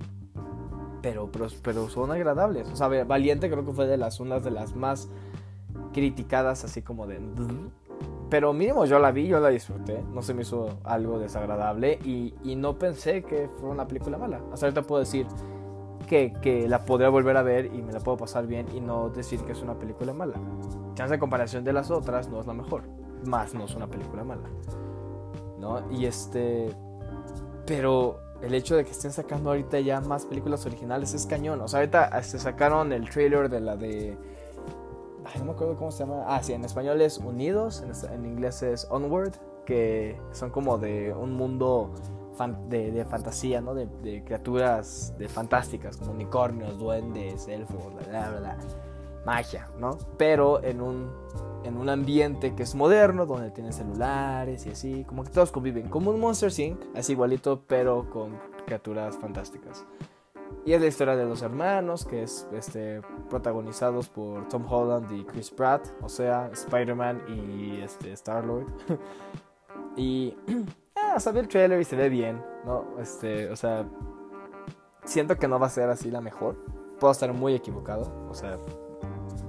Pero, 1.03 1.31
pero, 1.31 1.47
pero 1.63 1.89
son 1.89 2.11
agradables. 2.11 2.69
O 2.71 2.77
sea, 2.77 2.89
Valiente 3.05 3.51
creo 3.51 3.65
que 3.65 3.73
fue 3.73 3.87
de 3.87 3.97
las 3.97 4.19
unas 4.19 4.43
de 4.43 4.51
las 4.51 4.75
más 4.75 5.09
criticadas, 5.93 6.65
así 6.65 6.83
como 6.83 7.07
de... 7.07 7.21
Pero 8.29 8.53
mínimo 8.53 8.85
yo 8.87 8.99
la 8.99 9.13
vi, 9.13 9.29
yo 9.29 9.39
la 9.39 9.51
disfruté. 9.51 10.03
No 10.13 10.23
se 10.23 10.35
me 10.35 10.43
hizo 10.43 10.79
algo 10.85 11.19
desagradable 11.19 11.99
y, 12.05 12.35
no 12.57 12.79
pensé 12.79 13.23
que 13.23 13.49
fuera 13.49 13.75
una 13.75 13.87
película 13.87 14.19
mala. 14.19 14.41
Hasta 14.53 14.67
ahorita 14.67 14.83
puedo 14.83 15.01
decir 15.01 15.27
que, 16.07 16.33
que, 16.41 16.69
la 16.69 16.85
podría 16.85 17.09
volver 17.09 17.37
a 17.37 17.43
ver 17.43 17.67
y 17.67 17.83
me 17.83 17.93
la 17.93 18.01
puedo 18.01 18.17
pasar 18.17 18.47
bien 18.47 18.67
y 18.75 18.81
no 18.81 19.11
decir 19.11 19.41
que 19.41 19.53
es 19.53 19.63
una 19.63 19.75
película 19.75 20.13
mala. 20.13 20.35
Chance 20.95 21.15
de 21.15 21.19
comparación 21.19 21.65
de 21.65 21.73
las 21.73 21.91
otras 21.91 22.29
no 22.29 22.41
es 22.41 22.47
la 22.47 22.55
mejor. 22.55 22.85
Más 23.25 23.55
no 23.55 23.65
es 23.65 23.75
una 23.75 23.87
película 23.87 24.25
mala. 24.25 24.49
¿No? 25.59 25.91
Y 25.91 26.07
este... 26.07 26.71
Pero 27.67 28.21
el 28.43 28.55
hecho 28.55 28.77
de 28.77 28.85
que 28.85 28.93
estén 28.93 29.13
sacando 29.13 29.51
ahorita 29.51 29.81
ya 29.81 30.01
más 30.01 30.25
películas 30.25 30.65
originales 30.67 31.13
es 31.15 31.27
cañón. 31.27 31.61
O 31.61 31.69
sea, 31.69 31.81
ahorita 31.81 32.23
se 32.23 32.39
sacaron 32.39 32.93
el 32.93 33.11
trailer 33.11 33.49
de 33.49 33.61
la 33.61 33.77
de 33.77 34.17
no 35.39 35.45
me 35.45 35.53
acuerdo 35.53 35.77
cómo 35.77 35.91
se 35.91 36.05
llama. 36.05 36.25
Ah, 36.27 36.43
sí, 36.43 36.53
en 36.53 36.65
español 36.65 37.01
es 37.01 37.19
Unidos, 37.19 37.85
en, 38.13 38.27
inglés 38.27 38.63
es 38.63 38.87
Onward, 38.91 39.33
que 39.65 40.19
son 40.33 40.51
como 40.51 40.79
de 40.79 41.13
un 41.13 41.35
mundo 41.35 41.93
de, 42.69 43.05
fantasía, 43.09 43.61
¿no? 43.61 43.75
De, 43.75 44.23
criaturas 44.25 45.15
de 45.19 45.29
fantásticas, 45.29 45.97
como 45.97 46.13
unicornios, 46.13 46.79
duendes, 46.79 47.49
elfos, 47.49 47.93
bla, 47.95 48.31
bla, 48.31 48.39
bla, 48.39 48.59
magia, 49.25 49.69
¿no? 49.79 49.99
Pero 50.17 50.63
en 50.63 50.81
un, 50.81 51.11
en 51.65 51.77
un 51.77 51.89
ambiente 51.89 52.55
que 52.55 52.63
es 52.63 52.75
moderno, 52.75 53.27
donde 53.27 53.51
tienen 53.51 53.73
celulares 53.73 54.67
y 54.67 54.71
así, 54.71 55.05
como 55.05 55.25
que 55.25 55.31
todos 55.31 55.51
conviven, 55.51 55.89
como 55.89 56.11
un 56.11 56.21
Monster 56.21 56.53
Inc., 56.59 56.81
así 56.95 57.13
igualito, 57.13 57.65
pero 57.67 58.09
con 58.11 58.39
criaturas 58.65 59.17
fantásticas. 59.17 59.85
Y 60.65 60.73
es 60.73 60.81
la 60.81 60.87
historia 60.89 61.17
de 61.17 61.25
los 61.25 61.43
hermanos, 61.43 62.05
que 62.05 62.23
es 62.23 62.49
este, 62.53 63.01
protagonizados 63.31 64.09
por 64.09 64.49
Tom 64.49 64.65
Holland 64.69 65.11
y 65.13 65.25
Chris 65.25 65.51
Pratt, 65.51 65.87
o 66.03 66.09
sea, 66.09 66.51
Spider-Man 66.53 67.23
y 67.29 67.81
este, 67.81 68.13
Star-Lord. 68.13 68.67
y 69.97 70.37
ah, 71.15 71.17
o 71.25 71.31
el 71.31 71.49
trailer 71.49 71.81
y 71.81 71.85
se 71.85 71.97
ve 71.97 72.09
bien, 72.09 72.43
¿no? 72.65 72.85
Este, 72.99 73.51
o 73.51 73.57
sea, 73.57 73.85
siento 75.05 75.37
que 75.37 75.49
no 75.49 75.59
va 75.59 75.67
a 75.67 75.71
ser 75.71 75.89
así 75.89 76.11
la 76.11 76.21
mejor. 76.21 76.57
Puedo 76.99 77.13
estar 77.13 77.33
muy 77.33 77.55
equivocado, 77.55 78.11
o 78.31 78.35
sea, 78.35 78.57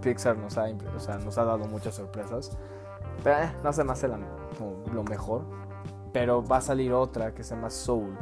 Pixar 0.01 0.37
nos 0.37 0.57
ha, 0.57 0.65
o 0.95 0.99
sea, 0.99 1.17
nos 1.17 1.37
ha 1.37 1.43
dado 1.43 1.65
muchas 1.65 1.95
sorpresas. 1.95 2.57
Pero 3.23 3.39
eh, 3.39 3.51
no 3.63 3.73
se 3.73 3.83
me 3.83 3.91
hace 3.91 4.07
lo 4.07 5.03
mejor. 5.03 5.43
Pero 6.13 6.43
va 6.45 6.57
a 6.57 6.61
salir 6.61 6.93
otra 6.93 7.33
que 7.33 7.43
se 7.43 7.55
llama 7.55 7.69
Soul. 7.69 8.15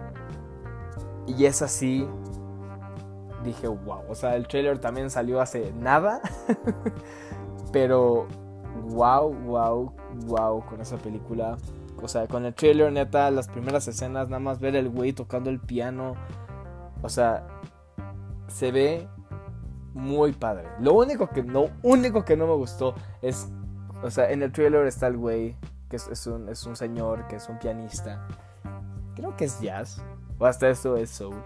Y 1.28 1.46
es 1.46 1.62
así 1.62 2.08
dije, 3.46 3.68
wow. 3.68 4.02
O 4.10 4.16
sea, 4.16 4.36
el 4.36 4.48
trailer 4.48 4.80
también 4.80 5.10
salió 5.10 5.40
hace 5.40 5.72
nada. 5.74 6.22
Pero 7.72 8.28
wow, 8.90 9.34
wow, 9.34 9.94
wow 10.26 10.66
con 10.66 10.82
esa 10.82 10.98
película. 10.98 11.58
O 12.02 12.08
sea, 12.08 12.28
con 12.28 12.46
el 12.46 12.54
trailer, 12.54 12.92
neta, 12.92 13.32
las 13.32 13.48
primeras 13.48 13.88
escenas, 13.88 14.30
nada 14.30 14.40
más 14.40 14.60
ver 14.60 14.76
el 14.76 14.90
güey 14.90 15.14
tocando 15.14 15.50
el 15.50 15.60
piano. 15.60 16.16
O 17.02 17.10
sea, 17.10 17.48
se 18.48 18.72
ve 18.72 19.08
muy 19.94 20.34
padre. 20.34 20.68
Lo 20.80 20.94
único 20.94 21.30
que 21.30 21.44
no, 21.44 21.70
único 21.82 22.26
que 22.26 22.36
no 22.36 22.48
me 22.48 22.54
gustó 22.54 22.96
es, 23.22 23.50
o 24.04 24.10
sea, 24.10 24.30
en 24.32 24.44
el 24.44 24.52
trailer 24.52 24.86
está 24.88 25.08
el 25.08 25.18
güey, 25.18 25.56
que 25.90 25.96
es, 25.96 26.28
un, 26.28 26.50
es 26.50 26.66
un 26.66 26.76
señor, 26.76 27.28
que 27.28 27.38
es 27.38 27.48
un 27.50 27.58
pianista. 27.60 28.28
Creo 29.16 29.36
que 29.38 29.46
es 29.46 29.60
jazz. 29.62 30.02
O 30.38 30.46
hasta 30.46 30.70
eso 30.70 30.98
es 30.98 31.10
soul. 31.10 31.42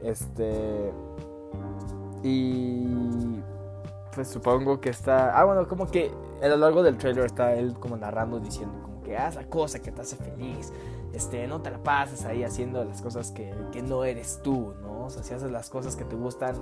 Este. 0.00 0.92
Y. 2.22 3.42
Pues 4.14 4.28
supongo 4.28 4.80
que 4.80 4.90
está. 4.90 5.38
Ah, 5.38 5.44
bueno, 5.44 5.66
como 5.66 5.90
que 5.90 6.12
a 6.40 6.46
lo 6.46 6.56
largo 6.56 6.82
del 6.82 6.96
trailer 6.96 7.24
está 7.24 7.54
él 7.54 7.74
como 7.74 7.96
narrando, 7.96 8.38
diciendo 8.38 8.89
que 9.10 9.16
haz 9.16 9.34
la 9.34 9.44
cosa 9.44 9.82
que 9.82 9.90
te 9.90 10.02
hace 10.02 10.14
feliz. 10.14 10.72
Este, 11.12 11.48
no 11.48 11.60
te 11.60 11.70
la 11.72 11.82
pases 11.82 12.24
ahí 12.24 12.44
haciendo 12.44 12.84
las 12.84 13.02
cosas 13.02 13.32
que, 13.32 13.52
que 13.72 13.82
no 13.82 14.04
eres 14.04 14.38
tú, 14.44 14.72
¿no? 14.82 15.06
O 15.06 15.10
sea, 15.10 15.24
si 15.24 15.34
haces 15.34 15.50
las 15.50 15.68
cosas 15.68 15.96
que 15.96 16.04
te 16.04 16.14
gustan, 16.14 16.54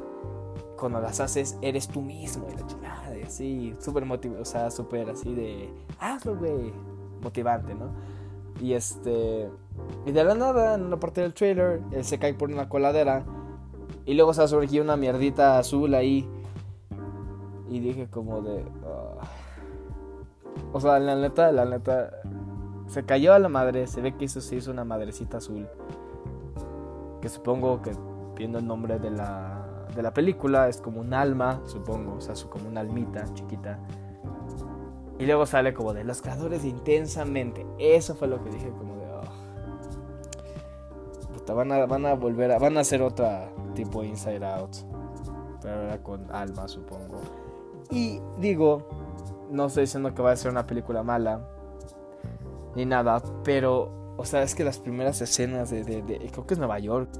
cuando 0.78 0.98
las 0.98 1.20
haces, 1.20 1.58
eres 1.60 1.88
tú 1.88 2.00
mismo 2.00 2.46
y 2.50 2.56
la 2.58 2.66
chingada, 2.66 3.10
así, 3.22 3.76
súper 3.80 4.06
motivado, 4.06 4.40
o 4.40 4.46
sea, 4.46 4.70
súper 4.70 5.10
así 5.10 5.34
de, 5.34 5.68
hazlo, 6.00 6.36
güey, 6.36 6.72
motivante, 7.20 7.74
¿no? 7.74 7.90
Y 8.62 8.72
este. 8.72 9.50
Y 10.06 10.12
de 10.12 10.24
la 10.24 10.34
nada, 10.34 10.74
en 10.74 10.86
una 10.86 10.98
parte 10.98 11.20
del 11.20 11.34
trailer, 11.34 11.82
él 11.92 12.04
se 12.04 12.18
cae 12.18 12.32
por 12.32 12.50
una 12.50 12.70
coladera. 12.70 13.26
Y 14.06 14.14
luego 14.14 14.32
se 14.32 14.48
surgido 14.48 14.82
una 14.82 14.96
mierdita 14.96 15.58
azul 15.58 15.94
ahí. 15.94 16.26
Y 17.68 17.80
dije 17.80 18.08
como 18.08 18.40
de... 18.40 18.64
Ah". 18.86 19.07
O 20.72 20.80
sea, 20.80 20.98
la 20.98 21.16
neta, 21.16 21.52
la 21.52 21.64
neta... 21.64 22.10
Se 22.88 23.04
cayó 23.04 23.34
a 23.34 23.38
la 23.38 23.48
madre. 23.48 23.86
Se 23.86 24.00
ve 24.00 24.16
que 24.16 24.24
eso 24.24 24.40
se 24.40 24.56
hizo 24.56 24.70
una 24.70 24.84
madrecita 24.84 25.38
azul. 25.38 25.68
Que 27.20 27.28
supongo 27.28 27.82
que 27.82 27.92
viendo 28.36 28.58
el 28.58 28.66
nombre 28.66 28.98
de 28.98 29.10
la, 29.10 29.86
de 29.94 30.02
la 30.02 30.14
película, 30.14 30.68
es 30.68 30.80
como 30.80 31.00
un 31.00 31.12
alma, 31.12 31.60
supongo, 31.66 32.14
o 32.14 32.20
sea, 32.20 32.34
como 32.48 32.68
una 32.68 32.80
almita 32.80 33.24
chiquita. 33.34 33.78
Y 35.18 35.26
luego 35.26 35.44
sale 35.46 35.74
como 35.74 35.92
de 35.92 36.04
los 36.04 36.22
creadores 36.22 36.62
de 36.62 36.68
intensamente. 36.68 37.66
Eso 37.78 38.14
fue 38.14 38.28
lo 38.28 38.42
que 38.42 38.50
dije 38.50 38.70
como 38.70 38.94
de... 38.96 39.06
Oh. 39.06 39.22
Puta, 41.34 41.54
van 41.54 41.72
a, 41.72 41.86
van 41.86 42.06
a 42.06 42.14
volver 42.14 42.52
a... 42.52 42.58
Van 42.58 42.76
a 42.76 42.80
hacer 42.80 43.02
otra 43.02 43.50
tipo 43.74 44.04
Inside 44.04 44.46
Out. 44.46 44.76
Pero 45.60 45.74
ahora 45.74 46.02
con 46.02 46.30
alma, 46.30 46.68
supongo. 46.68 47.20
Y 47.90 48.20
digo, 48.38 48.86
no 49.50 49.66
estoy 49.66 49.82
diciendo 49.82 50.14
que 50.14 50.22
va 50.22 50.32
a 50.32 50.36
ser 50.36 50.50
una 50.50 50.66
película 50.66 51.02
mala. 51.02 51.40
Ni 52.74 52.84
nada. 52.84 53.22
Pero, 53.44 54.14
o 54.16 54.24
sea, 54.24 54.42
es 54.42 54.54
que 54.54 54.64
las 54.64 54.78
primeras 54.78 55.20
escenas 55.20 55.70
de... 55.70 55.82
creo 56.32 56.46
que 56.46 56.54
es 56.54 56.58
Nueva 56.58 56.78
York. 56.78 57.10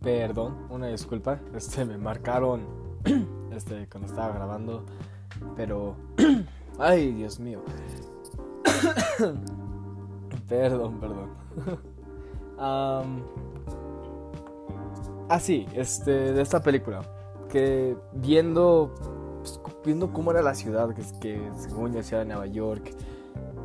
Perdón, 0.00 0.66
una 0.70 0.88
disculpa. 0.88 1.40
Este 1.54 1.84
me 1.84 1.96
marcaron 1.96 2.66
este 3.52 3.88
cuando 3.88 4.08
estaba 4.08 4.32
grabando, 4.34 4.84
pero 5.56 5.96
ay, 6.78 7.12
Dios 7.12 7.38
mío. 7.38 7.62
perdón, 10.60 11.00
perdón. 11.00 11.30
um, 12.58 13.22
ah, 15.28 15.40
este 15.74 16.10
de 16.32 16.42
esta 16.42 16.62
película 16.62 17.02
que 17.48 17.96
viendo 18.12 18.94
pues, 19.40 19.60
viendo 19.84 20.12
cómo 20.12 20.30
era 20.30 20.42
la 20.42 20.54
ciudad, 20.54 20.94
que, 20.94 21.02
que 21.20 21.50
según 21.56 21.92
ya 22.00 22.18
de 22.18 22.24
Nueva 22.24 22.46
York 22.46 22.94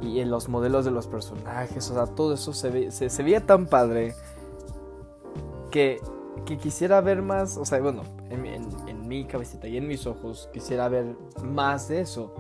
y 0.02 0.20
en 0.20 0.30
los 0.30 0.50
modelos 0.50 0.86
de 0.86 0.92
los 0.92 1.08
personajes, 1.08 1.90
o 1.90 1.94
sea, 1.94 2.06
todo 2.08 2.34
eso 2.34 2.54
se, 2.54 2.92
se, 2.92 3.10
se 3.10 3.24
veía 3.24 3.46
tan 3.46 3.66
padre 3.66 4.14
que 5.72 6.00
que 6.46 6.58
quisiera 6.58 7.02
ver 7.02 7.22
más, 7.22 7.58
o 7.58 7.66
sea, 7.66 7.80
bueno, 7.80 8.04
en, 8.30 9.08
mi 9.08 9.26
cabecita 9.26 9.68
y 9.68 9.78
en 9.78 9.88
mis 9.88 10.06
ojos 10.06 10.50
quisiera 10.52 10.90
ver 10.90 11.16
más 11.44 11.88
de 11.88 12.02
eso. 12.02 12.34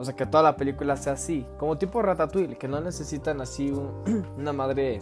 O 0.00 0.04
sea, 0.06 0.16
que 0.16 0.24
toda 0.24 0.42
la 0.42 0.56
película 0.56 0.96
sea 0.96 1.12
así, 1.12 1.44
como 1.58 1.76
tipo 1.76 2.00
Ratatouille, 2.00 2.56
que 2.56 2.68
no 2.68 2.80
necesitan 2.80 3.42
así 3.42 3.70
una 4.38 4.54
madre 4.54 5.00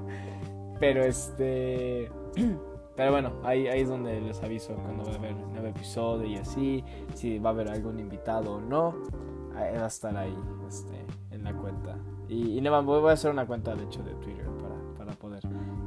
Pero 0.81 1.05
este. 1.05 2.11
Pero 2.97 3.11
bueno, 3.11 3.33
ahí, 3.43 3.67
ahí 3.67 3.81
es 3.81 3.89
donde 3.89 4.21
les 4.21 4.41
aviso 4.43 4.75
cuando 4.75 5.05
va 5.05 5.13
a 5.13 5.17
haber 5.17 5.35
nuevo 5.35 5.67
episodio 5.67 6.27
y 6.27 6.37
así. 6.37 6.85
Si 7.15 7.39
va 7.39 7.51
a 7.51 7.53
haber 7.53 7.69
algún 7.69 7.99
invitado 7.99 8.55
o 8.55 8.61
no. 8.61 8.95
Va 9.55 9.85
a 9.85 9.87
estar 9.87 10.17
ahí. 10.17 10.37
Este 10.69 11.05
la 11.45 11.53
cuenta. 11.53 11.97
Y, 12.29 12.59
y 12.59 12.69
voy 12.69 13.11
a 13.11 13.13
hacer 13.13 13.31
una 13.31 13.47
cuenta 13.47 13.75
de 13.75 13.85
hecho 13.85 14.03
de 14.03 14.15
Twitter 14.15 14.49
para, 14.59 14.75
para 14.97 15.13
poder 15.13 15.43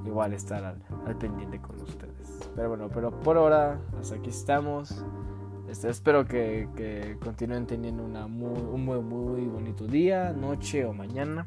igual 0.06 0.34
estar 0.34 0.64
al, 0.64 1.18
pendiente 1.18 1.60
con 1.60 1.82
ustedes. 1.82 2.50
Pero 2.56 2.70
bueno, 2.70 2.90
pero 2.94 3.12
por 3.12 3.38
ahora, 3.38 3.80
hasta 4.00 4.16
aquí 4.16 4.30
estamos. 4.30 5.04
Este, 5.70 5.90
espero 5.90 6.26
que, 6.26 6.70
que, 6.78 7.18
continúen 7.22 7.68
teniendo 7.68 8.04
una 8.04 8.28
muy, 8.28 8.58
un 8.58 8.86
muy, 8.86 9.02
muy 9.02 9.48
bonito 9.48 9.86
día, 9.86 10.32
noche 10.32 10.86
o 10.86 10.94
mañana, 10.94 11.46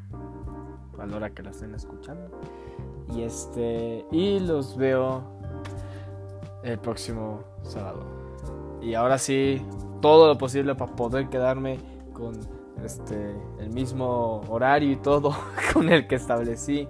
a 0.99 1.05
la 1.07 1.15
hora 1.15 1.29
que 1.31 1.41
la 1.41 1.49
estén 1.49 1.73
escuchando. 1.73 2.29
Y 3.15 3.23
este 3.23 4.05
y 4.11 4.39
los 4.39 4.77
veo 4.77 5.23
el 6.63 6.77
próximo 6.77 7.43
sábado. 7.63 8.05
Y 8.79 8.93
ahora 8.93 9.17
sí, 9.17 9.65
todo 10.01 10.27
lo 10.27 10.37
posible 10.37 10.75
para 10.75 10.95
poder 10.95 11.29
quedarme 11.29 11.79
con 12.13 12.33
este, 12.85 13.35
el 13.59 13.71
mismo 13.71 14.41
horario 14.49 14.91
y 14.91 14.97
todo 14.97 15.35
con 15.73 15.89
el 15.89 16.07
que 16.07 16.15
establecí. 16.15 16.87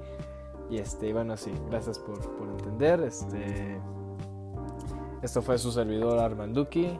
Y 0.70 0.80
este, 0.80 1.14
bueno, 1.14 1.38
sí, 1.38 1.52
gracias 1.70 1.98
por, 1.98 2.20
por 2.36 2.50
entender. 2.50 3.00
Este, 3.02 3.80
esto 5.22 5.42
fue 5.42 5.58
su 5.58 5.72
servidor 5.72 6.20
Armanduki 6.20 7.00